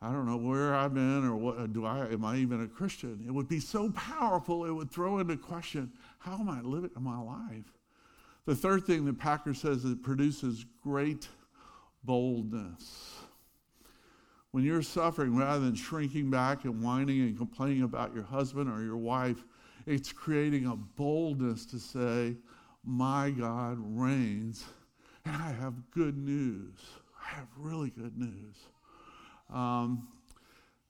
I 0.00 0.12
don't 0.12 0.26
know 0.26 0.36
where 0.36 0.74
I've 0.74 0.94
been 0.94 1.24
or 1.24 1.34
what 1.34 1.72
do 1.72 1.84
I 1.84 2.06
am 2.06 2.24
I 2.24 2.36
even 2.36 2.62
a 2.62 2.68
Christian? 2.68 3.24
It 3.26 3.32
would 3.32 3.48
be 3.48 3.58
so 3.58 3.90
powerful 3.90 4.64
it 4.64 4.70
would 4.70 4.90
throw 4.90 5.18
into 5.18 5.36
question 5.36 5.90
how 6.20 6.34
am 6.38 6.48
I 6.48 6.60
living 6.60 6.90
my 7.00 7.20
life? 7.20 7.64
The 8.46 8.54
third 8.54 8.84
thing 8.84 9.04
that 9.06 9.18
Packer 9.18 9.54
says 9.54 9.84
it 9.84 10.02
produces 10.02 10.64
great 10.82 11.28
boldness. 12.04 13.16
When 14.58 14.66
you're 14.66 14.82
suffering, 14.82 15.36
rather 15.36 15.60
than 15.60 15.76
shrinking 15.76 16.30
back 16.30 16.64
and 16.64 16.82
whining 16.82 17.20
and 17.20 17.38
complaining 17.38 17.84
about 17.84 18.12
your 18.12 18.24
husband 18.24 18.68
or 18.68 18.82
your 18.82 18.96
wife, 18.96 19.44
it's 19.86 20.12
creating 20.12 20.66
a 20.66 20.74
boldness 20.74 21.64
to 21.66 21.78
say, 21.78 22.34
My 22.84 23.30
God 23.30 23.76
reigns, 23.78 24.64
and 25.24 25.36
I 25.36 25.52
have 25.52 25.74
good 25.92 26.18
news. 26.18 26.74
I 27.24 27.36
have 27.36 27.46
really 27.56 27.90
good 27.90 28.18
news. 28.18 28.56
Um, 29.48 30.08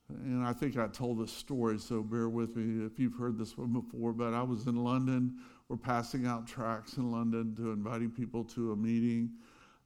and 0.08 0.42
I 0.46 0.54
think 0.54 0.78
I 0.78 0.86
told 0.86 1.20
this 1.20 1.30
story, 1.30 1.78
so 1.78 2.02
bear 2.02 2.30
with 2.30 2.56
me 2.56 2.86
if 2.86 2.98
you've 2.98 3.16
heard 3.16 3.36
this 3.36 3.58
one 3.58 3.74
before. 3.74 4.14
But 4.14 4.32
I 4.32 4.42
was 4.44 4.66
in 4.66 4.82
London. 4.82 5.40
We're 5.68 5.76
passing 5.76 6.26
out 6.26 6.46
tracts 6.46 6.96
in 6.96 7.12
London 7.12 7.54
to 7.56 7.72
inviting 7.72 8.12
people 8.12 8.44
to 8.44 8.72
a 8.72 8.76
meeting. 8.76 9.28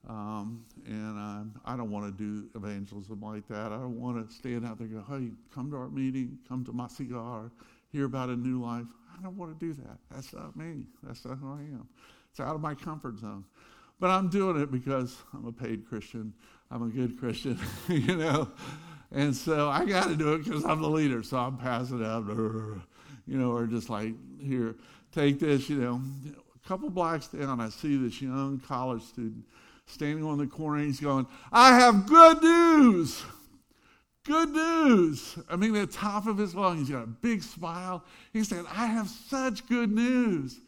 Um, 0.08 0.64
and 0.84 1.16
um, 1.16 1.60
I 1.64 1.76
don't 1.76 1.90
want 1.90 2.06
to 2.06 2.22
do 2.22 2.48
evangelism 2.56 3.20
like 3.20 3.46
that. 3.48 3.66
I 3.66 3.76
don't 3.76 4.00
want 4.00 4.28
to 4.28 4.34
stand 4.34 4.66
out 4.66 4.78
there 4.78 4.88
and 4.88 5.06
go, 5.06 5.16
hey, 5.16 5.30
come 5.54 5.70
to 5.70 5.76
our 5.76 5.88
meeting, 5.88 6.38
come 6.48 6.64
to 6.64 6.72
my 6.72 6.88
cigar, 6.88 7.52
hear 7.92 8.06
about 8.06 8.28
a 8.28 8.36
new 8.36 8.60
life. 8.60 8.86
I 9.16 9.22
don't 9.22 9.36
want 9.36 9.58
to 9.58 9.66
do 9.66 9.74
that. 9.82 9.98
That's 10.10 10.32
not 10.32 10.56
me. 10.56 10.86
That's 11.02 11.24
not 11.24 11.38
who 11.38 11.52
I 11.52 11.60
am. 11.60 11.86
It's 12.30 12.40
out 12.40 12.54
of 12.54 12.60
my 12.60 12.74
comfort 12.74 13.18
zone. 13.18 13.44
But 14.00 14.10
I'm 14.10 14.28
doing 14.28 14.60
it 14.60 14.72
because 14.72 15.16
I'm 15.32 15.46
a 15.46 15.52
paid 15.52 15.86
Christian. 15.88 16.32
I'm 16.70 16.82
a 16.82 16.88
good 16.88 17.18
Christian, 17.18 17.58
you 17.88 18.16
know. 18.16 18.50
And 19.12 19.36
so 19.36 19.68
I 19.68 19.84
got 19.84 20.08
to 20.08 20.16
do 20.16 20.32
it 20.32 20.44
because 20.44 20.64
I'm 20.64 20.82
the 20.82 20.88
leader. 20.88 21.22
So 21.22 21.36
I'm 21.36 21.58
passing 21.58 22.04
out, 22.04 22.24
you 23.26 23.38
know, 23.38 23.52
or 23.52 23.66
just 23.66 23.90
like, 23.90 24.14
here, 24.40 24.74
take 25.12 25.38
this, 25.38 25.68
you 25.68 25.76
know. 25.76 26.00
A 26.56 26.68
couple 26.68 26.90
blocks 26.90 27.28
down, 27.28 27.60
I 27.60 27.68
see 27.68 27.96
this 27.96 28.20
young 28.20 28.60
college 28.66 29.02
student 29.02 29.44
standing 29.92 30.24
on 30.24 30.38
the 30.38 30.46
corner. 30.46 30.83
He's 30.83 31.00
going, 31.00 31.26
I 31.52 31.78
have 31.78 32.07
good 32.07 32.42
news. 32.42 33.22
Good 34.24 34.50
news. 34.50 35.38
I 35.50 35.57
mean, 35.57 35.72
the 35.72 35.87
top 35.87 36.26
of 36.26 36.38
his 36.38 36.55
lungs, 36.55 36.88
he's 36.88 36.96
got 36.96 37.05
a 37.05 37.09
big 37.09 37.42
smile. 37.42 38.05
He's 38.33 38.48
saying, 38.48 38.66
I 38.70 38.87
have 38.87 39.09
such 39.09 39.66
good 39.66 39.90
news. 39.90 40.61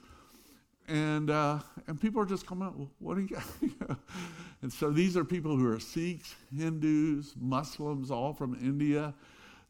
And, 0.89 1.31
uh, 1.31 1.61
and 1.87 1.99
people 2.01 2.21
are 2.21 2.27
just 2.27 2.47
coming 2.47 2.67
up, 2.67 2.77
well, 2.77 2.91
what 2.99 3.15
do 3.15 3.23
you 3.23 3.29
got? 3.29 3.99
and 4.63 4.73
so 4.73 4.91
these 4.91 5.17
are 5.17 5.25
people 5.25 5.57
who 5.57 5.73
are 5.73 5.81
Sikhs, 5.81 6.35
Hindus, 6.55 7.35
Muslims, 7.41 8.11
all 8.11 8.35
from 8.35 8.55
India. 8.61 9.15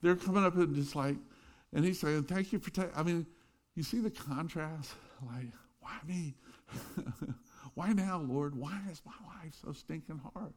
They're 0.03 0.17
coming 0.17 0.45
up 0.45 0.57
and 0.57 0.75
just 0.75 0.97
like, 0.97 1.17
and 1.73 1.85
he's 1.85 2.01
saying, 2.01 2.25
thank 2.25 2.53
you 2.53 2.59
for, 2.59 2.71
ta-. 2.71 2.91
I 2.97 3.03
mean, 3.03 3.27
you 3.77 3.83
see 3.83 4.01
the 4.01 4.11
contrast? 4.11 4.93
Like, 5.27 5.49
why 5.81 5.99
me? 6.07 6.35
why 7.75 7.93
now, 7.93 8.19
Lord? 8.19 8.55
Why 8.55 8.81
is 8.91 9.03
my 9.05 9.13
life 9.27 9.55
so 9.65 9.73
stinking 9.73 10.21
hard? 10.35 10.53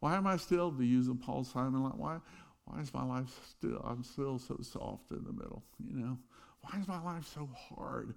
Why 0.00 0.16
am 0.16 0.26
I 0.26 0.36
still, 0.36 0.72
to 0.72 0.84
use 0.84 1.08
a 1.08 1.14
Paul 1.14 1.44
Simon 1.44 1.82
line, 1.82 1.92
why, 1.96 2.18
why 2.64 2.80
is 2.80 2.92
my 2.94 3.04
life 3.04 3.28
still, 3.50 3.84
I'm 3.84 4.02
still 4.02 4.38
so 4.38 4.58
soft 4.62 5.10
in 5.10 5.24
the 5.24 5.32
middle, 5.32 5.62
you 5.78 5.94
know? 5.94 6.18
Why 6.62 6.80
is 6.80 6.88
my 6.88 7.02
life 7.02 7.26
so 7.34 7.48
hard? 7.54 8.14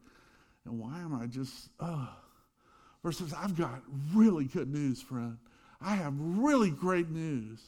And 0.66 0.80
why 0.80 1.00
am 1.00 1.14
I 1.14 1.28
just, 1.28 1.70
uh, 1.80 2.08
versus 3.04 3.34
I've 3.34 3.58
got 3.58 3.82
really 4.14 4.46
good 4.46 4.72
news, 4.72 5.02
friend. 5.02 5.38
I 5.82 5.96
have 5.96 6.14
really 6.18 6.70
great 6.70 7.10
news 7.10 7.60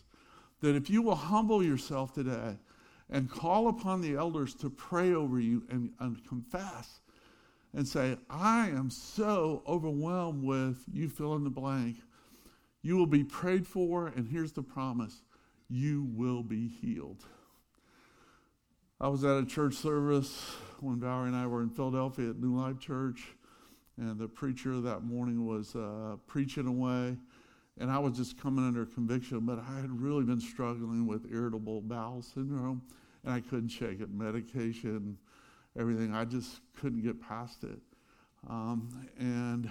that 0.62 0.76
if 0.76 0.90
you 0.90 1.02
will 1.02 1.16
humble 1.16 1.62
yourself 1.62 2.14
today 2.14 2.58
and 3.10 3.30
call 3.30 3.68
upon 3.68 4.02
the 4.02 4.16
elders 4.16 4.54
to 4.56 4.70
pray 4.70 5.14
over 5.14 5.40
you 5.40 5.64
and, 5.70 5.92
and 6.00 6.26
confess 6.26 7.02
and 7.76 7.86
say, 7.86 8.18
I 8.30 8.70
am 8.70 8.90
so 8.90 9.62
overwhelmed 9.68 10.44
with 10.44 10.86
you 10.92 11.10
fill 11.10 11.36
in 11.36 11.44
the 11.44 11.50
blank. 11.50 11.98
You 12.82 12.96
will 12.96 13.06
be 13.06 13.24
prayed 13.24 13.68
for, 13.68 14.08
and 14.08 14.28
here's 14.28 14.54
the 14.54 14.64
promise 14.64 15.22
you 15.70 16.08
will 16.14 16.42
be 16.42 16.68
healed. 16.68 17.26
I 19.02 19.10
was 19.10 19.26
at 19.26 19.38
a 19.38 19.46
church 19.46 19.74
service 19.74 20.56
when 20.80 21.02
Valerie 21.02 21.28
and 21.28 21.36
I 21.36 21.48
were 21.48 21.62
in 21.62 21.70
Philadelphia 21.70 22.30
at 22.30 22.40
New 22.40 22.56
Life 22.56 22.80
Church, 22.80 23.24
and 23.98 24.18
the 24.18 24.28
preacher 24.28 24.80
that 24.80 25.04
morning 25.04 25.46
was 25.46 25.76
uh, 25.76 26.16
preaching 26.28 26.68
away, 26.68 27.18
and 27.78 27.92
I 27.92 28.00
was 28.00 28.16
just 28.16 28.40
coming 28.40 28.66
under 28.66 28.86
conviction, 28.86 29.42
but 29.42 29.60
I 29.60 29.82
had 29.82 29.92
really 30.00 30.24
been 30.24 30.40
struggling 30.40 31.08
with 31.08 31.26
irritable 31.30 31.82
bowel 31.82 32.22
syndrome, 32.22 32.84
and 33.26 33.34
I 33.34 33.42
couldn't 33.42 33.70
shake 33.70 34.00
it. 34.00 34.12
Medication, 34.12 35.18
everything, 35.78 36.14
I 36.14 36.26
just 36.26 36.60
couldn't 36.80 37.02
get 37.02 37.22
past 37.22 37.64
it. 37.64 37.80
Um, 38.50 39.08
and 39.18 39.70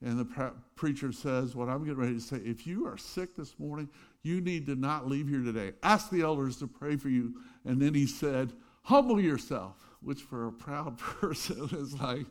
and 0.00 0.18
the 0.18 0.24
pre- 0.24 0.50
preacher 0.76 1.10
says, 1.10 1.56
What 1.56 1.68
I'm 1.68 1.84
getting 1.84 1.98
ready 1.98 2.14
to 2.14 2.20
say, 2.20 2.36
if 2.36 2.66
you 2.66 2.86
are 2.86 2.96
sick 2.96 3.34
this 3.36 3.58
morning, 3.58 3.88
you 4.22 4.40
need 4.40 4.66
to 4.66 4.76
not 4.76 5.08
leave 5.08 5.28
here 5.28 5.42
today. 5.42 5.72
Ask 5.82 6.10
the 6.10 6.22
elders 6.22 6.56
to 6.58 6.66
pray 6.66 6.96
for 6.96 7.08
you. 7.08 7.34
And 7.64 7.80
then 7.80 7.94
he 7.94 8.06
said, 8.06 8.52
Humble 8.82 9.20
yourself, 9.20 9.76
which 10.00 10.22
for 10.22 10.46
a 10.46 10.52
proud 10.52 10.98
person 11.20 11.68
is 11.72 11.98
like, 12.00 12.26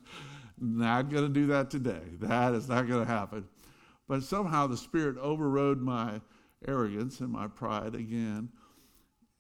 Not 0.60 1.10
going 1.10 1.24
to 1.24 1.30
do 1.30 1.48
that 1.48 1.70
today. 1.70 2.04
That 2.22 2.54
is 2.54 2.70
not 2.70 2.88
going 2.88 3.06
to 3.06 3.12
happen. 3.12 3.48
But 4.08 4.24
somehow 4.24 4.68
the 4.68 4.78
Spirit 4.78 5.18
overrode 5.18 5.82
my 5.82 6.22
arrogance 6.66 7.20
and 7.20 7.30
my 7.30 7.48
pride 7.48 7.96
again. 7.96 8.50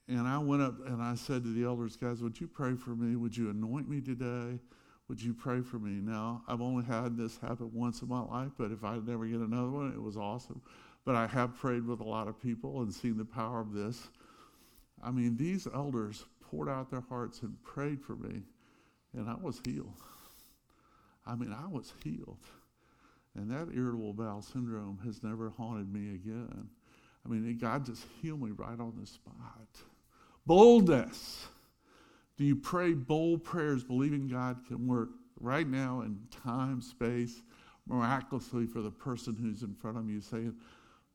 And 0.10 0.28
I 0.28 0.38
went 0.38 0.62
up 0.62 0.76
and 0.86 1.02
I 1.02 1.15
said 1.15 1.43
to 1.43 1.54
the 1.54 1.65
elders, 1.65 1.98
Guys, 1.98 2.22
would 2.22 2.39
you 2.39 2.48
pray 2.48 2.76
for 2.76 2.91
me? 2.91 3.15
Would 3.15 3.36
you 3.36 3.50
anoint 3.50 3.89
me 3.89 4.00
today? 4.00 4.60
Would 5.10 5.22
you 5.22 5.34
pray 5.34 5.62
for 5.62 5.80
me? 5.80 6.02
Now, 6.02 6.43
I've 6.48 6.62
only 6.62 6.84
had 6.84 7.17
this 7.17 7.38
happen 7.38 7.72
once 7.74 8.02
in 8.02 8.10
my 8.10 8.22
life, 8.22 8.52
but 8.58 8.72
if 8.72 8.84
I 8.84 8.98
never 8.98 9.26
get 9.26 9.39
another 9.39 9.70
one, 9.70 9.91
it 9.93 10.02
was 10.02 10.17
awesome. 10.17 10.62
But 11.06 11.15
I 11.15 11.28
have 11.28 11.58
prayed 11.58 11.86
with 11.86 12.02
a 12.02 12.08
lot 12.08 12.28
of 12.28 12.41
people 12.41 12.82
and 12.82 12.93
seen 12.93 13.17
the 13.17 13.26
power 13.26 13.62
of 13.62 13.74
this. 13.74 14.10
I 15.02 15.12
mean, 15.12 15.38
these 15.38 15.67
elders 15.74 16.26
poured 16.41 16.67
out 16.67 16.89
their 16.89 17.04
hearts 17.08 17.41
and 17.41 17.62
prayed 17.63 18.02
for 18.02 18.15
me, 18.15 18.41
and 19.13 19.30
I 19.30 19.36
was 19.36 19.62
healed. 19.65 19.93
I 21.26 21.36
mean, 21.36 21.54
I 21.54 21.67
was 21.67 21.93
healed. 22.04 22.43
And 23.36 23.52
that 23.52 23.67
irritable 23.74 24.13
bowel 24.13 24.41
syndrome 24.41 25.00
has 25.06 25.22
never 25.24 25.52
haunted 25.52 25.93
me 25.93 26.15
again. 26.15 26.70
I 27.26 27.30
mean, 27.30 27.58
God 27.58 27.86
just 27.86 28.04
healed 28.22 28.41
me 28.41 28.52
right 28.52 28.80
on 28.80 28.93
the 29.00 29.06
spot. 29.06 29.67
Boldness. 30.48 31.46
Do 32.38 32.46
you 32.46 32.56
pray 32.56 32.94
bold 32.94 33.44
prayers 33.44 33.84
believing 33.84 34.30
God 34.30 34.66
can 34.66 34.88
work 34.88 35.10
right 35.40 35.68
now 35.68 36.02
in 36.02 36.20
time, 36.44 36.80
space, 36.82 37.42
miraculously 37.86 38.66
for 38.66 38.82
the 38.82 38.92
person 38.92 39.36
who's 39.36 39.62
in 39.62 39.74
front 39.76 39.98
of 39.98 40.10
you, 40.10 40.22
saying, 40.22 40.56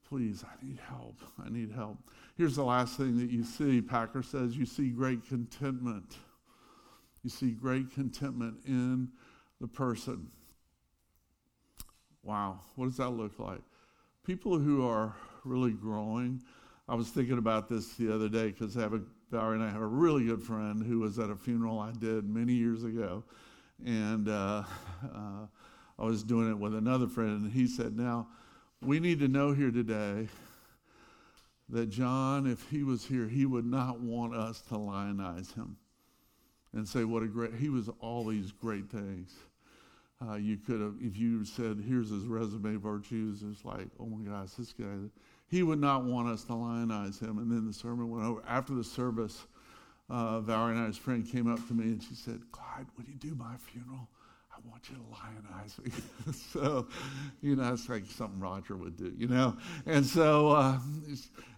Please, 0.07 0.45
I 0.45 0.66
need 0.66 0.79
help. 0.87 1.23
I 1.42 1.49
need 1.49 1.73
help. 1.73 1.97
Here's 2.37 2.57
the 2.57 2.64
last 2.64 2.99
thing 2.99 3.16
that 3.16 3.31
you 3.31 3.42
see. 3.42 3.81
Packer 3.81 4.23
says 4.23 4.55
you 4.55 4.66
see 4.66 4.90
great 4.90 5.27
contentment. 5.27 6.16
You 7.23 7.31
see 7.31 7.53
great 7.53 7.95
contentment 7.95 8.59
in 8.66 9.09
the 9.59 9.68
person. 9.68 10.29
Wow, 12.23 12.61
what 12.77 12.87
does 12.87 12.99
that 12.99 13.11
look 13.11 13.38
like? 13.38 13.62
People 14.27 14.59
who 14.59 14.87
are 14.87 15.16
really 15.45 15.73
growing. 15.73 16.42
I 16.87 16.95
was 16.95 17.09
thinking 17.09 17.38
about 17.38 17.71
this 17.71 17.95
the 17.95 18.14
other 18.14 18.29
day 18.29 18.49
because 18.49 18.77
I 18.77 18.83
have 18.83 18.92
a 18.92 19.01
Valerie 19.33 19.55
and 19.55 19.64
I 19.64 19.71
have 19.71 19.81
a 19.81 19.87
really 19.87 20.27
good 20.27 20.42
friend 20.42 20.85
who 20.85 21.01
was 21.01 21.18
at 21.18 21.31
a 21.31 21.35
funeral 21.35 21.81
I 21.81 21.90
did 21.92 22.29
many 22.29 22.53
years 22.53 22.85
ago. 22.85 23.25
And 23.83 24.29
uh, 24.29 24.62
uh, 25.03 25.47
I 25.99 26.05
was 26.05 26.23
doing 26.23 26.51
it 26.51 26.59
with 26.59 26.75
another 26.75 27.07
friend, 27.09 27.45
and 27.45 27.51
he 27.53 27.66
said, 27.66 27.97
Now, 27.97 28.29
we 28.83 29.01
need 29.01 29.21
to 29.21 29.29
know 29.29 29.55
here 29.55 29.71
today 29.71 30.29
that 31.71 31.88
John, 31.88 32.47
if 32.47 32.68
he 32.68 32.83
was 32.83 33.07
here, 33.07 33.27
he 33.27 33.47
would 33.47 33.64
not 33.64 34.01
want 34.01 34.35
us 34.35 34.61
to 34.68 34.77
lionize 34.77 35.51
him 35.55 35.79
and 36.75 36.87
say, 36.87 37.05
What 37.05 37.23
a 37.23 37.27
great, 37.27 37.55
he 37.55 37.71
was 37.71 37.88
all 38.01 38.27
these 38.27 38.53
great 38.53 38.90
things. 38.90 39.33
Uh, 40.21 40.35
you 40.35 40.59
could 40.59 40.83
have, 40.83 40.97
if 41.01 41.16
you 41.16 41.47
said, 41.47 41.83
Here's 41.88 42.11
his 42.11 42.27
resume 42.27 42.77
virtues, 42.77 43.42
it's 43.51 43.64
like, 43.64 43.88
Oh 43.99 44.05
my 44.05 44.31
gosh, 44.31 44.51
this 44.59 44.75
guy 44.75 45.09
he 45.53 45.63
would 45.63 45.79
not 45.79 46.03
want 46.05 46.29
us 46.29 46.44
to 46.44 46.55
lionize 46.55 47.21
him. 47.21 47.37
And 47.37 47.50
then 47.50 47.67
the 47.67 47.75
sermon 47.75 48.09
went 48.09 48.25
over. 48.25 48.42
After 48.48 48.73
the 48.73 48.83
service, 48.83 49.44
uh, 50.09 50.40
Valerie 50.40 50.79
and 50.79 50.87
I's 50.87 50.96
friend 50.96 51.31
came 51.31 51.46
up 51.46 51.65
to 51.69 51.75
me 51.75 51.85
and 51.85 52.03
she 52.03 52.15
said, 52.15 52.40
Clyde, 52.53 52.87
would 52.96 53.07
you 53.07 53.17
do 53.17 53.35
my 53.35 53.55
funeral? 53.59 54.09
I 54.50 54.67
want 54.67 54.88
you 54.88 54.96
to 54.96 55.03
lionize 55.13 55.79
me. 55.85 55.92
so, 56.53 56.88
you 57.42 57.55
know, 57.55 57.71
it's 57.71 57.87
like 57.87 58.07
something 58.07 58.40
Roger 58.40 58.79
would 58.79 58.96
do, 58.96 59.13
you 59.15 59.29
know? 59.29 59.55
And 59.85 60.07
so, 60.07 60.53
uh, 60.53 60.79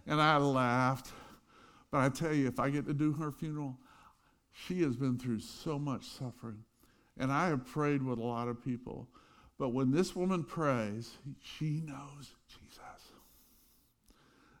and 0.07 0.21
I 0.21 0.35
laughed. 0.39 1.13
But 1.89 1.99
I 1.99 2.09
tell 2.09 2.33
you, 2.33 2.49
if 2.49 2.59
I 2.59 2.69
get 2.71 2.85
to 2.87 2.93
do 2.93 3.13
her 3.13 3.31
funeral, 3.31 3.77
she 4.51 4.81
has 4.81 4.97
been 4.97 5.17
through 5.17 5.39
so 5.39 5.79
much 5.79 6.05
suffering. 6.05 6.65
And 7.17 7.31
I 7.31 7.47
have 7.47 7.65
prayed 7.65 8.03
with 8.03 8.19
a 8.19 8.23
lot 8.25 8.49
of 8.49 8.61
people. 8.61 9.07
But 9.57 9.69
when 9.69 9.91
this 9.91 10.17
woman 10.17 10.43
prays, 10.43 11.11
she 11.39 11.81
knows 11.85 12.33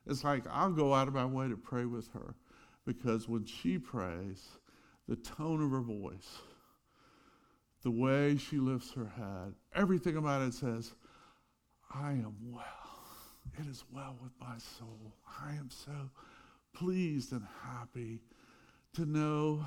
it's 0.07 0.23
like 0.23 0.43
I'll 0.51 0.71
go 0.71 0.93
out 0.93 1.07
of 1.07 1.13
my 1.13 1.25
way 1.25 1.47
to 1.47 1.57
pray 1.57 1.85
with 1.85 2.11
her 2.13 2.35
because 2.85 3.27
when 3.27 3.45
she 3.45 3.77
prays, 3.77 4.43
the 5.07 5.15
tone 5.15 5.63
of 5.63 5.71
her 5.71 5.81
voice, 5.81 6.39
the 7.83 7.91
way 7.91 8.37
she 8.37 8.57
lifts 8.57 8.93
her 8.93 9.11
head, 9.17 9.53
everything 9.73 10.17
about 10.17 10.41
it 10.41 10.53
says, 10.53 10.93
I 11.93 12.11
am 12.11 12.35
well. 12.51 12.63
It 13.59 13.67
is 13.67 13.83
well 13.91 14.17
with 14.21 14.31
my 14.39 14.57
soul. 14.57 15.15
I 15.41 15.51
am 15.51 15.69
so 15.69 16.09
pleased 16.73 17.31
and 17.31 17.45
happy 17.63 18.19
to 18.93 19.05
know 19.05 19.65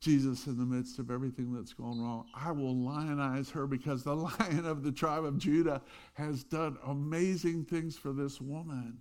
Jesus 0.00 0.46
in 0.46 0.56
the 0.56 0.64
midst 0.64 0.98
of 0.98 1.10
everything 1.10 1.52
that's 1.52 1.72
gone 1.72 2.00
wrong. 2.00 2.26
I 2.34 2.52
will 2.52 2.76
lionize 2.76 3.50
her 3.50 3.66
because 3.66 4.04
the 4.04 4.14
lion 4.40 4.64
of 4.64 4.82
the 4.82 4.92
tribe 4.92 5.24
of 5.24 5.38
Judah 5.38 5.82
has 6.14 6.44
done 6.44 6.78
amazing 6.86 7.64
things 7.64 7.96
for 7.96 8.12
this 8.12 8.40
woman. 8.40 8.98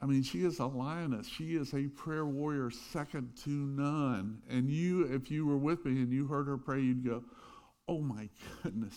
I 0.00 0.06
mean, 0.06 0.22
she 0.22 0.44
is 0.44 0.60
a 0.60 0.66
lioness. 0.66 1.26
She 1.26 1.56
is 1.56 1.74
a 1.74 1.88
prayer 1.88 2.26
warrior 2.26 2.70
second 2.70 3.32
to 3.44 3.50
none. 3.50 4.40
And 4.48 4.70
you, 4.70 5.04
if 5.12 5.30
you 5.30 5.44
were 5.44 5.58
with 5.58 5.84
me 5.84 6.02
and 6.02 6.12
you 6.12 6.26
heard 6.26 6.46
her 6.46 6.56
pray, 6.56 6.80
you'd 6.80 7.04
go, 7.04 7.24
Oh 7.88 8.00
my 8.00 8.28
goodness, 8.62 8.94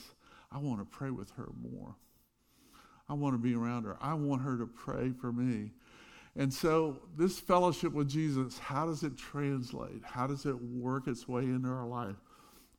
I 0.51 0.59
want 0.59 0.79
to 0.79 0.85
pray 0.85 1.09
with 1.09 1.31
her 1.31 1.49
more. 1.61 1.95
I 3.09 3.13
want 3.13 3.33
to 3.33 3.39
be 3.39 3.55
around 3.55 3.85
her. 3.85 3.97
I 3.99 4.13
want 4.13 4.41
her 4.41 4.57
to 4.57 4.67
pray 4.67 5.11
for 5.19 5.31
me. 5.31 5.71
And 6.35 6.53
so, 6.53 6.97
this 7.17 7.39
fellowship 7.39 7.91
with 7.91 8.07
Jesus, 8.07 8.57
how 8.57 8.85
does 8.85 9.03
it 9.03 9.17
translate? 9.17 10.01
How 10.03 10.27
does 10.27 10.45
it 10.45 10.61
work 10.61 11.07
its 11.07 11.27
way 11.27 11.43
into 11.43 11.67
our 11.67 11.85
life? 11.85 12.15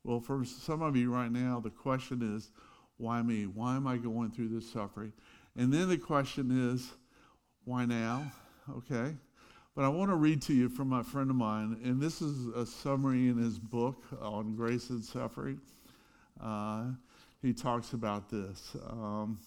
Well, 0.03 0.19
for 0.19 0.43
some 0.43 0.81
of 0.81 0.95
you 0.95 1.13
right 1.13 1.31
now, 1.31 1.59
the 1.59 1.69
question 1.69 2.35
is, 2.35 2.49
why 2.97 3.21
me? 3.21 3.45
Why 3.45 3.75
am 3.75 3.85
I 3.85 3.97
going 3.97 4.31
through 4.31 4.49
this 4.49 4.71
suffering? 4.71 5.13
And 5.55 5.71
then 5.71 5.87
the 5.87 5.97
question 5.97 6.71
is, 6.73 6.91
why 7.65 7.85
now? 7.85 8.31
Okay. 8.77 9.15
But 9.75 9.85
I 9.85 9.87
want 9.87 10.11
to 10.11 10.15
read 10.15 10.41
to 10.43 10.53
you 10.53 10.69
from 10.69 10.89
my 10.89 11.01
friend 11.01 11.29
of 11.29 11.35
mine, 11.35 11.79
and 11.83 11.99
this 11.99 12.21
is 12.21 12.47
a 12.47 12.65
summary 12.65 13.27
in 13.27 13.37
his 13.37 13.57
book 13.57 14.03
on 14.21 14.55
grace 14.55 14.89
and 14.91 15.03
suffering. 15.03 15.59
Uh, 16.39 16.91
he 17.41 17.53
talks 17.53 17.93
about 17.93 18.29
this. 18.29 18.75
Um, 18.87 19.39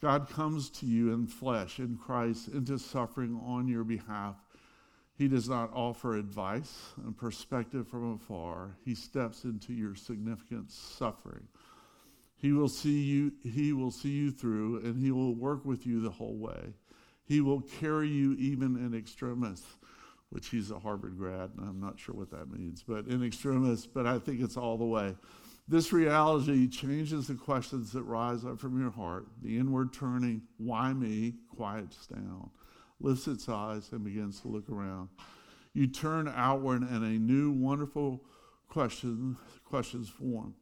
God 0.00 0.28
comes 0.30 0.70
to 0.70 0.86
you 0.86 1.12
in 1.12 1.26
flesh, 1.26 1.78
in 1.78 1.96
Christ, 1.96 2.48
into 2.48 2.78
suffering 2.78 3.40
on 3.44 3.68
your 3.68 3.84
behalf. 3.84 4.36
He 5.16 5.28
does 5.28 5.48
not 5.48 5.70
offer 5.74 6.16
advice 6.16 6.94
and 7.04 7.16
perspective 7.16 7.86
from 7.86 8.14
afar. 8.14 8.76
He 8.84 8.94
steps 8.94 9.44
into 9.44 9.74
your 9.74 9.94
significant 9.94 10.72
suffering. 10.72 11.46
He 12.36 12.52
will 12.52 12.70
see 12.70 13.02
you, 13.02 13.32
he 13.44 13.74
will 13.74 13.90
see 13.90 14.12
you 14.12 14.30
through, 14.30 14.78
and 14.78 14.98
he 14.98 15.10
will 15.10 15.34
work 15.34 15.66
with 15.66 15.86
you 15.86 16.00
the 16.00 16.10
whole 16.10 16.38
way. 16.38 16.72
He 17.30 17.40
will 17.40 17.60
carry 17.60 18.08
you 18.08 18.34
even 18.40 18.74
in 18.74 18.92
extremis, 18.92 19.62
which 20.30 20.48
he's 20.48 20.72
a 20.72 20.80
Harvard 20.80 21.16
grad, 21.16 21.52
and 21.56 21.60
I'm 21.60 21.78
not 21.78 21.96
sure 21.96 22.12
what 22.12 22.32
that 22.32 22.50
means, 22.50 22.82
but 22.82 23.06
in 23.06 23.22
extremis, 23.22 23.86
but 23.86 24.04
I 24.04 24.18
think 24.18 24.40
it's 24.40 24.56
all 24.56 24.76
the 24.76 24.84
way. 24.84 25.14
This 25.68 25.92
reality 25.92 26.66
changes 26.66 27.28
the 27.28 27.36
questions 27.36 27.92
that 27.92 28.02
rise 28.02 28.44
up 28.44 28.58
from 28.58 28.80
your 28.80 28.90
heart. 28.90 29.28
The 29.44 29.56
inward 29.56 29.92
turning, 29.92 30.42
why 30.56 30.92
me, 30.92 31.34
quiets 31.54 32.08
down, 32.08 32.50
lifts 32.98 33.28
its 33.28 33.48
eyes, 33.48 33.90
and 33.92 34.02
begins 34.02 34.40
to 34.40 34.48
look 34.48 34.68
around. 34.68 35.08
You 35.72 35.86
turn 35.86 36.26
outward, 36.34 36.82
and 36.82 37.04
a 37.04 37.10
new, 37.10 37.52
wonderful 37.52 38.24
question, 38.66 39.36
questions 39.64 40.08
form. 40.08 40.56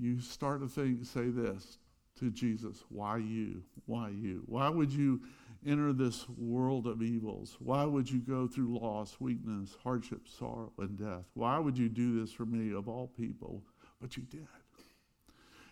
You 0.00 0.20
start 0.20 0.60
to 0.60 0.68
think, 0.68 1.04
say 1.06 1.30
this 1.30 1.78
to 2.20 2.30
Jesus 2.30 2.84
Why 2.88 3.16
you? 3.16 3.64
Why 3.86 4.10
you? 4.10 4.44
Why 4.46 4.68
would 4.68 4.92
you 4.92 5.22
enter 5.66 5.92
this 5.92 6.28
world 6.28 6.86
of 6.86 7.02
evils? 7.02 7.56
Why 7.58 7.84
would 7.84 8.10
you 8.10 8.20
go 8.20 8.46
through 8.46 8.78
loss, 8.78 9.16
weakness, 9.20 9.76
hardship, 9.82 10.28
sorrow, 10.28 10.72
and 10.78 10.98
death? 10.98 11.24
Why 11.34 11.58
would 11.58 11.76
you 11.76 11.88
do 11.88 12.20
this 12.20 12.32
for 12.32 12.46
me, 12.46 12.72
of 12.72 12.88
all 12.88 13.08
people? 13.08 13.62
but 14.00 14.16
you 14.16 14.22
did. 14.24 14.46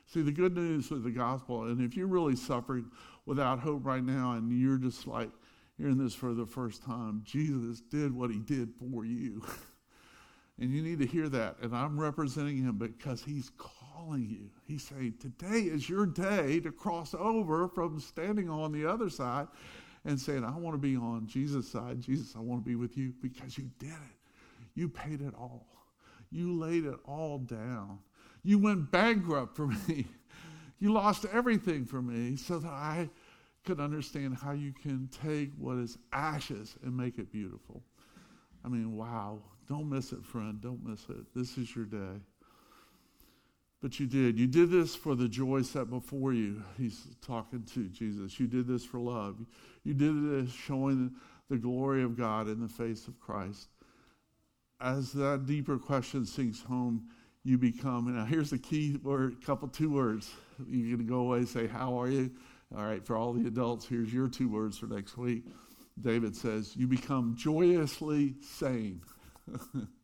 See, 0.07 0.22
the 0.22 0.32
good 0.32 0.55
news 0.55 0.90
of 0.90 1.03
the 1.03 1.11
gospel, 1.11 1.64
and 1.64 1.80
if 1.80 1.97
you're 1.97 2.07
really 2.07 2.36
suffering 2.36 2.90
without 3.26 3.59
hope 3.61 3.86
right 3.86 4.05
now 4.05 4.32
and 4.32 4.53
you're 4.53 4.76
just 4.76 5.07
like 5.07 5.30
hearing 5.78 5.97
this 5.97 6.14
for 6.14 6.34
the 6.34 6.47
first 6.47 6.84
time, 6.84 7.22
Jesus 7.24 7.80
did 7.80 8.14
what 8.14 8.30
he 8.30 8.38
did 8.38 8.70
for 8.78 9.05
you. 9.05 9.42
and 10.61 10.70
you 10.70 10.82
need 10.82 10.99
to 10.99 11.07
hear 11.07 11.28
that. 11.30 11.57
And 11.62 11.74
I'm 11.74 11.99
representing 11.99 12.59
him 12.59 12.76
because 12.76 13.22
he's 13.24 13.51
calling 13.57 14.28
you. 14.28 14.51
He's 14.66 14.82
saying, 14.82 15.14
Today 15.20 15.61
is 15.61 15.88
your 15.88 16.07
day 16.07 16.61
to 16.61 16.70
cross 16.70 17.14
over 17.14 17.66
from 17.68 17.99
standing 17.99 18.51
on 18.51 18.72
the 18.72 18.86
other 18.86 19.09
side 19.09 19.49
and 20.05 20.20
saying, 20.20 20.44
I 20.44 20.57
want 20.57 20.74
to 20.74 20.78
be 20.78 20.96
on 20.96 21.26
Jesus' 21.26 21.68
side. 21.68 22.00
Jesus, 22.00 22.34
I 22.36 22.40
want 22.40 22.64
to 22.64 22.68
be 22.68 22.76
with 22.76 22.96
you 22.96 23.12
because 23.22 23.57
you 23.57 23.70
did 23.78 23.88
it. 23.88 24.18
You 24.74 24.88
paid 24.88 25.20
it 25.20 25.34
all. 25.38 25.66
You 26.30 26.59
laid 26.59 26.84
it 26.84 26.96
all 27.07 27.38
down. 27.38 28.00
You 28.42 28.59
went 28.59 28.90
bankrupt 28.90 29.57
for 29.57 29.66
me. 29.88 30.07
You 30.78 30.92
lost 30.92 31.24
everything 31.32 31.86
for 31.86 32.02
me 32.02 32.36
so 32.36 32.59
that 32.59 32.68
I 32.68 33.09
could 33.64 33.80
understand 33.80 34.36
how 34.36 34.52
you 34.52 34.72
can 34.72 35.09
take 35.22 35.50
what 35.57 35.78
is 35.78 35.96
ashes 36.12 36.76
and 36.82 36.94
make 36.94 37.18
it 37.18 37.32
beautiful. 37.32 37.82
I 38.64 38.68
mean, 38.68 38.96
wow. 38.96 39.38
Don't 39.66 39.88
miss 39.88 40.12
it, 40.12 40.24
friend. 40.24 40.61
Don't 40.61 40.84
miss 40.84 41.07
it. 41.09 41.24
This 41.34 41.57
is 41.57 41.74
your 41.74 41.86
day. 41.86 42.20
But 43.85 44.01
you 44.01 44.07
did. 44.07 44.39
You 44.39 44.47
did 44.47 44.70
this 44.70 44.95
for 44.95 45.14
the 45.14 45.28
joy 45.28 45.61
set 45.61 45.91
before 45.91 46.32
you. 46.32 46.62
He's 46.78 47.03
talking 47.20 47.64
to 47.74 47.85
Jesus. 47.89 48.41
You 48.41 48.47
did 48.47 48.66
this 48.66 48.82
for 48.82 48.99
love. 48.99 49.37
You 49.85 49.93
did 49.93 50.30
this 50.30 50.55
showing 50.55 51.12
the 51.51 51.59
glory 51.59 52.03
of 52.03 52.16
God 52.16 52.49
in 52.49 52.62
the 52.62 52.68
face 52.68 53.07
of 53.09 53.20
Christ. 53.20 53.68
As 54.80 55.12
that 55.12 55.45
deeper 55.45 55.76
question 55.76 56.24
sinks 56.24 56.62
home, 56.62 57.11
you 57.45 57.59
become. 57.59 58.16
Now, 58.16 58.24
here's 58.24 58.49
the 58.49 58.59
key 58.59 58.99
word, 59.03 59.37
a 59.43 59.45
couple, 59.45 59.68
two 59.68 59.91
words. 59.91 60.32
Going 60.59 60.97
to 60.97 61.05
go 61.05 61.18
away 61.18 61.39
and 61.41 61.49
say, 61.49 61.66
How 61.66 62.01
are 62.01 62.09
you? 62.09 62.30
All 62.74 62.87
right, 62.87 63.05
for 63.05 63.18
all 63.18 63.35
the 63.35 63.47
adults, 63.47 63.87
here's 63.87 64.11
your 64.11 64.28
two 64.28 64.49
words 64.49 64.78
for 64.78 64.87
next 64.87 65.18
week. 65.18 65.45
David 66.01 66.35
says, 66.35 66.74
You 66.74 66.87
become 66.87 67.35
joyously 67.37 68.37
sane. 68.41 69.03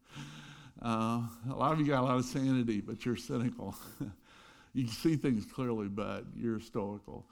uh, 0.82 1.22
a 1.50 1.54
lot 1.54 1.72
of 1.72 1.80
you 1.80 1.86
got 1.86 2.02
a 2.02 2.06
lot 2.06 2.16
of 2.16 2.24
sanity, 2.24 2.80
but 2.80 3.04
you're 3.04 3.16
cynical. 3.16 3.74
you 4.74 4.84
can 4.84 4.92
see 4.92 5.16
things 5.16 5.44
clearly, 5.44 5.88
but 5.88 6.24
you're 6.36 6.60
stoical. 6.60 7.26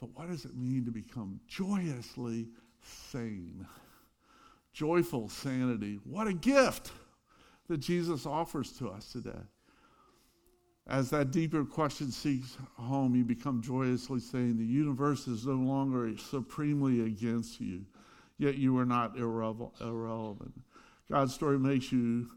But 0.00 0.10
what 0.14 0.28
does 0.28 0.44
it 0.44 0.56
mean 0.56 0.84
to 0.84 0.90
become 0.90 1.40
joyously 1.48 2.48
sane? 2.82 3.66
Joyful 4.72 5.28
sanity. 5.28 5.98
What 6.04 6.28
a 6.28 6.32
gift! 6.32 6.92
that 7.68 7.78
Jesus 7.78 8.26
offers 8.26 8.72
to 8.72 8.88
us 8.88 9.12
today. 9.12 9.30
As 10.86 11.10
that 11.10 11.30
deeper 11.30 11.64
question 11.64 12.10
seeks 12.10 12.56
home, 12.78 13.14
you 13.14 13.24
become 13.24 13.60
joyously 13.60 14.20
saying, 14.20 14.56
The 14.56 14.64
universe 14.64 15.28
is 15.28 15.46
no 15.46 15.52
longer 15.52 16.16
supremely 16.16 17.02
against 17.02 17.60
you, 17.60 17.84
yet 18.38 18.56
you 18.56 18.76
are 18.78 18.86
not 18.86 19.16
irre- 19.16 19.80
irrelevant. 19.82 20.54
God's 21.10 21.34
story 21.34 21.58
makes 21.58 21.92
you 21.92 22.28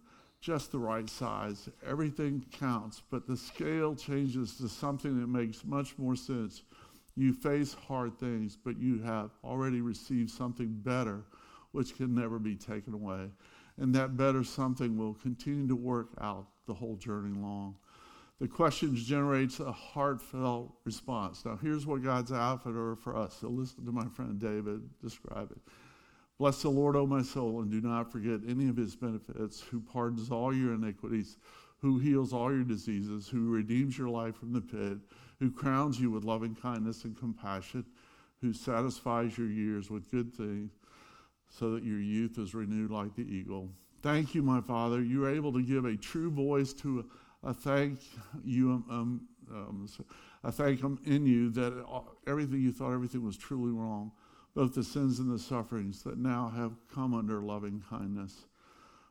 just 0.42 0.72
the 0.72 0.80
right 0.80 1.10
size. 1.10 1.70
Everything 1.86 2.44
counts, 2.52 3.02
but 3.10 3.28
the 3.28 3.38
scale 3.38 3.96
changes 3.96 4.58
to 4.58 4.68
something 4.68 5.20
that 5.22 5.28
makes 5.28 5.64
much 5.64 5.98
more 5.98 6.16
sense. 6.16 6.64
You 7.16 7.34
face 7.34 7.76
hard 7.88 8.18
things, 8.18 8.58
but 8.62 8.78
you 8.80 9.02
have 9.04 9.32
already 9.44 9.82
received 9.82 10.32
something 10.32 10.74
better, 10.74 11.24
which 11.72 11.96
can 11.96 12.16
never 12.16 12.40
be 12.40 12.56
taken 12.56 12.94
away 12.94 13.30
and 13.82 13.96
that 13.96 14.18
better 14.18 14.44
something 14.44 14.98
will 14.98 15.16
continue 15.16 15.68
to 15.68 15.76
work 15.76 16.10
out 16.22 16.46
the 16.68 16.74
whole 16.74 16.96
journey 16.96 17.36
long. 17.36 17.76
The 18.40 18.48
question 18.48 18.96
generates 18.96 19.60
a 19.60 19.72
heartfelt 19.72 20.74
response. 20.84 21.46
Now, 21.46 21.60
here's 21.62 21.86
what 21.86 22.04
God's 22.04 22.32
outfitter 22.32 22.96
for 22.96 23.16
us. 23.16 23.38
So 23.40 23.50
listen 23.50 23.86
to 23.86 23.92
my 23.92 24.08
friend 24.08 24.40
David 24.40 24.82
describe 25.02 25.52
it. 25.52 25.58
Bless 26.42 26.64
the 26.64 26.70
Lord, 26.70 26.96
O 26.96 27.06
my 27.06 27.22
soul, 27.22 27.62
and 27.62 27.70
do 27.70 27.82
not 27.82 28.12
forget 28.12 28.40
any 28.48 28.68
of 28.68 28.76
his 28.76 28.96
benefits, 28.96 29.62
who 29.62 29.80
pardons 29.80 30.32
all 30.32 30.52
your 30.52 30.74
iniquities, 30.74 31.38
who 31.78 32.00
heals 32.00 32.34
all 32.34 32.52
your 32.52 32.64
diseases, 32.64 33.28
who 33.28 33.52
redeems 33.52 33.96
your 33.96 34.10
life 34.10 34.38
from 34.38 34.52
the 34.52 34.60
pit, 34.60 34.98
who 35.38 35.52
crowns 35.52 36.00
you 36.00 36.10
with 36.10 36.24
loving 36.24 36.56
kindness 36.56 37.04
and 37.04 37.16
compassion, 37.16 37.86
who 38.42 38.54
satisfies 38.54 39.38
your 39.38 39.50
years 39.50 39.92
with 39.92 40.10
good 40.10 40.34
things 40.34 40.72
so 41.48 41.70
that 41.76 41.84
your 41.84 42.00
youth 42.00 42.40
is 42.40 42.56
renewed 42.56 42.90
like 42.90 43.16
the 43.16 43.22
eagle. 43.22 43.70
Thank 44.02 44.34
you, 44.34 44.42
my 44.42 44.62
Father. 44.62 45.00
You 45.00 45.24
are 45.26 45.30
able 45.30 45.54
to 45.54 45.62
give 45.62 45.86
a 45.86 45.96
true 45.96 46.32
voice 46.32 46.74
to 46.74 47.06
a, 47.44 47.54
thank 47.54 48.00
you, 48.44 48.84
um, 48.90 49.28
um, 49.52 49.56
um 49.56 49.90
a 50.44 50.52
thank 50.52 50.82
in 51.06 51.28
you 51.28 51.52
that 51.52 51.86
everything 52.26 52.62
you 52.64 52.72
thought 52.72 52.94
everything 52.94 53.24
was 53.24 53.38
truly 53.38 53.72
wrong, 53.72 54.12
both 54.54 54.74
the 54.74 54.84
sins 54.84 55.20
and 55.20 55.32
the 55.32 55.40
sufferings 55.40 56.04
that 56.04 56.18
now 56.18 56.52
have 56.56 56.74
come 56.94 57.14
under 57.14 57.42
loving 57.42 57.84
kindness. 57.90 58.46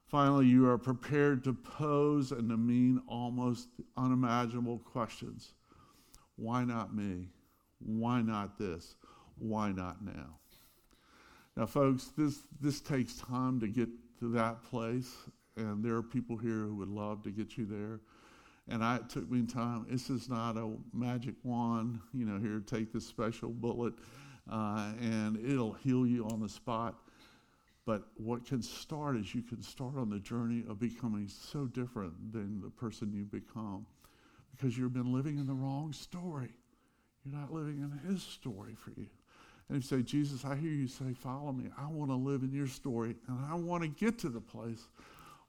Finally, 0.06 0.46
you 0.46 0.68
are 0.68 0.76
prepared 0.76 1.44
to 1.44 1.52
pose 1.52 2.32
and 2.32 2.48
to 2.50 2.56
mean 2.56 3.00
almost 3.06 3.68
unimaginable 3.96 4.78
questions. 4.78 5.54
Why 6.36 6.64
not 6.64 6.94
me? 6.94 7.28
Why 7.78 8.20
not 8.20 8.58
this? 8.58 8.96
Why 9.38 9.70
not 9.72 10.04
now? 10.04 10.38
Now, 11.56 11.66
folks, 11.66 12.12
this, 12.16 12.40
this 12.60 12.80
takes 12.80 13.14
time 13.14 13.60
to 13.60 13.68
get 13.68 13.88
to 14.18 14.30
that 14.32 14.62
place, 14.64 15.14
and 15.56 15.84
there 15.84 15.94
are 15.94 16.02
people 16.02 16.36
here 16.36 16.64
who 16.64 16.76
would 16.76 16.88
love 16.88 17.22
to 17.22 17.30
get 17.30 17.56
you 17.56 17.66
there. 17.66 18.00
And 18.68 18.84
I, 18.84 18.96
it 18.96 19.08
took 19.08 19.30
me 19.30 19.46
time. 19.46 19.86
This 19.88 20.10
is 20.10 20.28
not 20.28 20.56
a 20.56 20.70
magic 20.92 21.34
wand, 21.42 22.00
you 22.12 22.24
know, 22.24 22.38
here, 22.38 22.60
take 22.60 22.92
this 22.92 23.06
special 23.06 23.50
bullet 23.50 23.94
uh, 24.50 24.92
and 25.00 25.36
it'll 25.44 25.72
heal 25.72 26.06
you 26.06 26.26
on 26.26 26.40
the 26.40 26.48
spot. 26.48 26.94
But 27.86 28.04
what 28.16 28.44
can 28.44 28.62
start 28.62 29.16
is 29.16 29.34
you 29.34 29.42
can 29.42 29.62
start 29.62 29.96
on 29.96 30.10
the 30.10 30.18
journey 30.18 30.64
of 30.68 30.78
becoming 30.78 31.28
so 31.28 31.66
different 31.66 32.32
than 32.32 32.60
the 32.60 32.70
person 32.70 33.12
you 33.12 33.24
become 33.24 33.86
because 34.50 34.76
you've 34.76 34.92
been 34.92 35.12
living 35.12 35.38
in 35.38 35.46
the 35.46 35.54
wrong 35.54 35.92
story. 35.92 36.52
You're 37.24 37.38
not 37.38 37.52
living 37.52 37.78
in 37.78 38.10
His 38.10 38.22
story 38.22 38.74
for 38.74 38.90
you. 38.90 39.06
And 39.68 39.76
you 39.76 39.82
say, 39.82 40.02
Jesus, 40.02 40.44
I 40.44 40.56
hear 40.56 40.72
you 40.72 40.88
say, 40.88 41.12
follow 41.14 41.52
me. 41.52 41.70
I 41.78 41.86
want 41.86 42.10
to 42.10 42.16
live 42.16 42.42
in 42.42 42.52
your 42.52 42.66
story, 42.66 43.14
and 43.28 43.38
I 43.48 43.54
want 43.54 43.82
to 43.82 43.88
get 43.88 44.18
to 44.20 44.28
the 44.28 44.40
place 44.40 44.88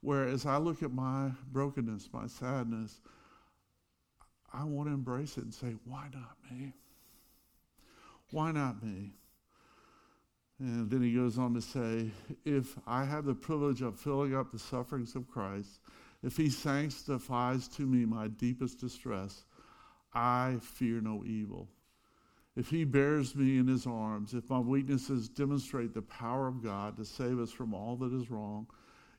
where, 0.01 0.27
as 0.27 0.45
I 0.45 0.57
look 0.57 0.83
at 0.83 0.91
my 0.91 1.31
brokenness, 1.51 2.09
my 2.13 2.27
sadness, 2.27 3.01
I 4.53 4.63
want 4.63 4.89
to 4.89 4.93
embrace 4.93 5.37
it 5.37 5.43
and 5.43 5.53
say, 5.53 5.75
why 5.85 6.07
not 6.13 6.37
me? 6.51 6.73
Why 8.31 8.51
not 8.51 8.83
me? 8.83 9.11
And 10.59 10.89
then 10.89 11.01
he 11.01 11.13
goes 11.13 11.37
on 11.37 11.53
to 11.55 11.61
say, 11.61 12.11
if 12.45 12.77
I 12.85 13.03
have 13.03 13.25
the 13.25 13.33
privilege 13.33 13.81
of 13.81 13.99
filling 13.99 14.35
up 14.35 14.51
the 14.51 14.59
sufferings 14.59 15.15
of 15.15 15.27
Christ, 15.27 15.79
if 16.23 16.37
he 16.37 16.49
sanctifies 16.49 17.67
to 17.69 17.81
me 17.81 18.05
my 18.05 18.27
deepest 18.27 18.79
distress, 18.79 19.45
I 20.13 20.57
fear 20.61 21.01
no 21.01 21.23
evil. 21.25 21.67
If 22.55 22.69
he 22.69 22.83
bears 22.83 23.35
me 23.35 23.57
in 23.57 23.67
his 23.67 23.87
arms, 23.87 24.33
if 24.33 24.49
my 24.49 24.59
weaknesses 24.59 25.29
demonstrate 25.29 25.93
the 25.93 26.01
power 26.01 26.47
of 26.47 26.63
God 26.63 26.97
to 26.97 27.05
save 27.05 27.39
us 27.39 27.51
from 27.51 27.73
all 27.73 27.95
that 27.97 28.13
is 28.13 28.29
wrong, 28.29 28.67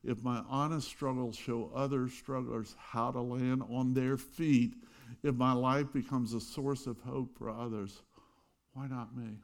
if 0.05 0.23
my 0.23 0.43
honest 0.49 0.87
struggles 0.87 1.37
show 1.37 1.71
other 1.75 2.09
strugglers 2.09 2.77
how 2.79 3.11
to 3.11 3.21
land 3.21 3.63
on 3.71 3.95
their 3.95 4.17
feet, 4.17 4.75
if 5.23 5.35
my 5.35 5.53
life 5.53 5.93
becomes 5.93 6.35
a 6.35 6.41
source 6.41 6.87
of 6.87 7.01
hope 7.01 7.37
for 7.37 7.51
others, 7.51 8.03
why 8.75 8.87
not 8.87 9.16
me? 9.16 9.39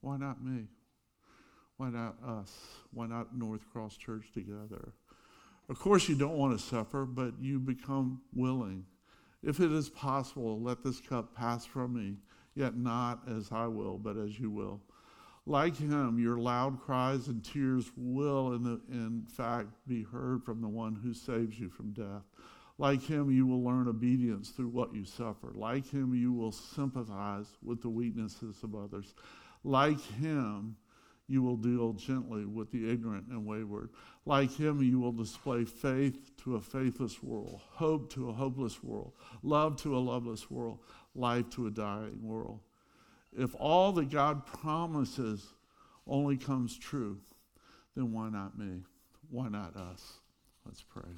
Why 0.00 0.16
not 0.16 0.44
me? 0.44 0.64
Why 1.76 1.90
not 1.90 2.16
us? 2.24 2.52
Why 2.92 3.06
not 3.06 3.36
North 3.36 3.62
Cross 3.72 3.96
Church 3.96 4.30
together? 4.32 4.92
Of 5.68 5.78
course, 5.78 6.08
you 6.08 6.14
don't 6.14 6.36
want 6.36 6.58
to 6.58 6.64
suffer, 6.64 7.04
but 7.04 7.34
you 7.40 7.58
become 7.58 8.20
willing. 8.34 8.84
If 9.42 9.60
it 9.60 9.72
is 9.72 9.88
possible, 9.88 10.60
let 10.60 10.84
this 10.84 11.00
cup 11.00 11.34
pass 11.34 11.64
from 11.64 11.94
me, 11.94 12.16
yet 12.54 12.76
not 12.76 13.20
as 13.28 13.50
I 13.50 13.66
will, 13.66 13.98
but 13.98 14.16
as 14.16 14.38
you 14.38 14.50
will. 14.50 14.80
Like 15.46 15.76
him, 15.76 16.18
your 16.18 16.38
loud 16.38 16.80
cries 16.80 17.28
and 17.28 17.44
tears 17.44 17.90
will, 17.96 18.54
in, 18.54 18.62
the, 18.62 18.80
in 18.90 19.26
fact, 19.26 19.68
be 19.86 20.02
heard 20.02 20.42
from 20.42 20.62
the 20.62 20.68
one 20.68 20.94
who 20.94 21.12
saves 21.12 21.58
you 21.58 21.68
from 21.68 21.92
death. 21.92 22.22
Like 22.76 23.02
him, 23.02 23.30
you 23.30 23.46
will 23.46 23.62
learn 23.62 23.86
obedience 23.86 24.50
through 24.50 24.68
what 24.68 24.94
you 24.94 25.04
suffer. 25.04 25.52
Like 25.54 25.88
him, 25.88 26.14
you 26.14 26.32
will 26.32 26.52
sympathize 26.52 27.46
with 27.62 27.80
the 27.82 27.88
weaknesses 27.88 28.56
of 28.64 28.74
others. 28.74 29.14
Like 29.62 30.00
him, 30.00 30.76
you 31.28 31.42
will 31.42 31.56
deal 31.56 31.92
gently 31.92 32.44
with 32.44 32.70
the 32.70 32.90
ignorant 32.90 33.28
and 33.28 33.46
wayward. 33.46 33.90
Like 34.26 34.50
him, 34.50 34.82
you 34.82 34.98
will 34.98 35.12
display 35.12 35.64
faith 35.64 36.36
to 36.42 36.56
a 36.56 36.60
faithless 36.60 37.22
world, 37.22 37.60
hope 37.70 38.12
to 38.14 38.28
a 38.28 38.32
hopeless 38.32 38.82
world, 38.82 39.12
love 39.42 39.76
to 39.82 39.96
a 39.96 40.00
loveless 40.00 40.50
world, 40.50 40.80
life 41.14 41.48
to 41.50 41.66
a 41.66 41.70
dying 41.70 42.18
world. 42.22 42.60
If 43.36 43.54
all 43.54 43.92
that 43.92 44.10
God 44.10 44.46
promises 44.46 45.46
only 46.06 46.36
comes 46.36 46.76
true, 46.76 47.18
then 47.96 48.12
why 48.12 48.28
not 48.28 48.58
me? 48.58 48.82
Why 49.30 49.48
not 49.48 49.76
us? 49.76 50.18
Let's 50.66 50.82
pray. 50.82 51.10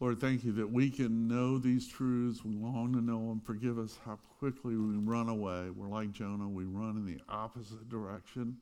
Lord, 0.00 0.20
thank 0.20 0.44
you 0.44 0.52
that 0.52 0.70
we 0.70 0.90
can 0.90 1.28
know 1.28 1.56
these 1.56 1.86
truths. 1.86 2.44
We 2.44 2.56
long 2.56 2.92
to 2.94 3.00
know 3.00 3.28
them. 3.28 3.40
Forgive 3.40 3.78
us 3.78 3.98
how 4.04 4.18
quickly 4.38 4.76
we 4.76 4.96
run 4.96 5.28
away. 5.28 5.70
We're 5.70 5.88
like 5.88 6.10
Jonah, 6.10 6.48
we 6.48 6.64
run 6.64 6.96
in 6.96 7.06
the 7.06 7.20
opposite 7.28 7.88
direction. 7.88 8.56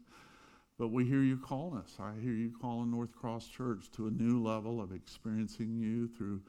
But 0.78 0.88
we 0.88 1.04
hear 1.04 1.22
you 1.22 1.38
calling 1.38 1.78
us. 1.78 1.96
I 1.98 2.12
hear 2.20 2.32
you 2.32 2.52
calling 2.60 2.90
North 2.90 3.14
Cross 3.14 3.48
Church 3.48 3.90
to 3.96 4.08
a 4.08 4.10
new 4.10 4.42
level 4.42 4.80
of 4.80 4.92
experiencing 4.92 5.78
you 5.78 6.08
through 6.08 6.42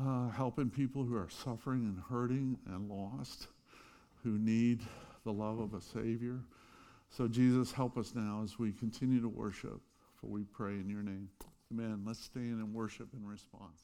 uh, 0.00 0.28
helping 0.28 0.70
people 0.70 1.04
who 1.04 1.16
are 1.16 1.28
suffering 1.28 1.82
and 1.84 1.98
hurting 2.08 2.58
and 2.66 2.88
lost, 2.88 3.48
who 4.22 4.38
need 4.38 4.80
the 5.24 5.32
love 5.32 5.58
of 5.58 5.74
a 5.74 5.80
Savior. 5.80 6.38
So, 7.10 7.26
Jesus, 7.28 7.72
help 7.72 7.96
us 7.96 8.14
now 8.14 8.42
as 8.44 8.58
we 8.58 8.72
continue 8.72 9.20
to 9.20 9.28
worship, 9.28 9.80
for 10.14 10.26
we 10.26 10.44
pray 10.44 10.72
in 10.72 10.88
your 10.88 11.02
name. 11.02 11.28
Amen. 11.72 12.02
Let's 12.06 12.20
stand 12.20 12.60
and 12.60 12.74
worship 12.74 13.08
in 13.14 13.26
response. 13.26 13.82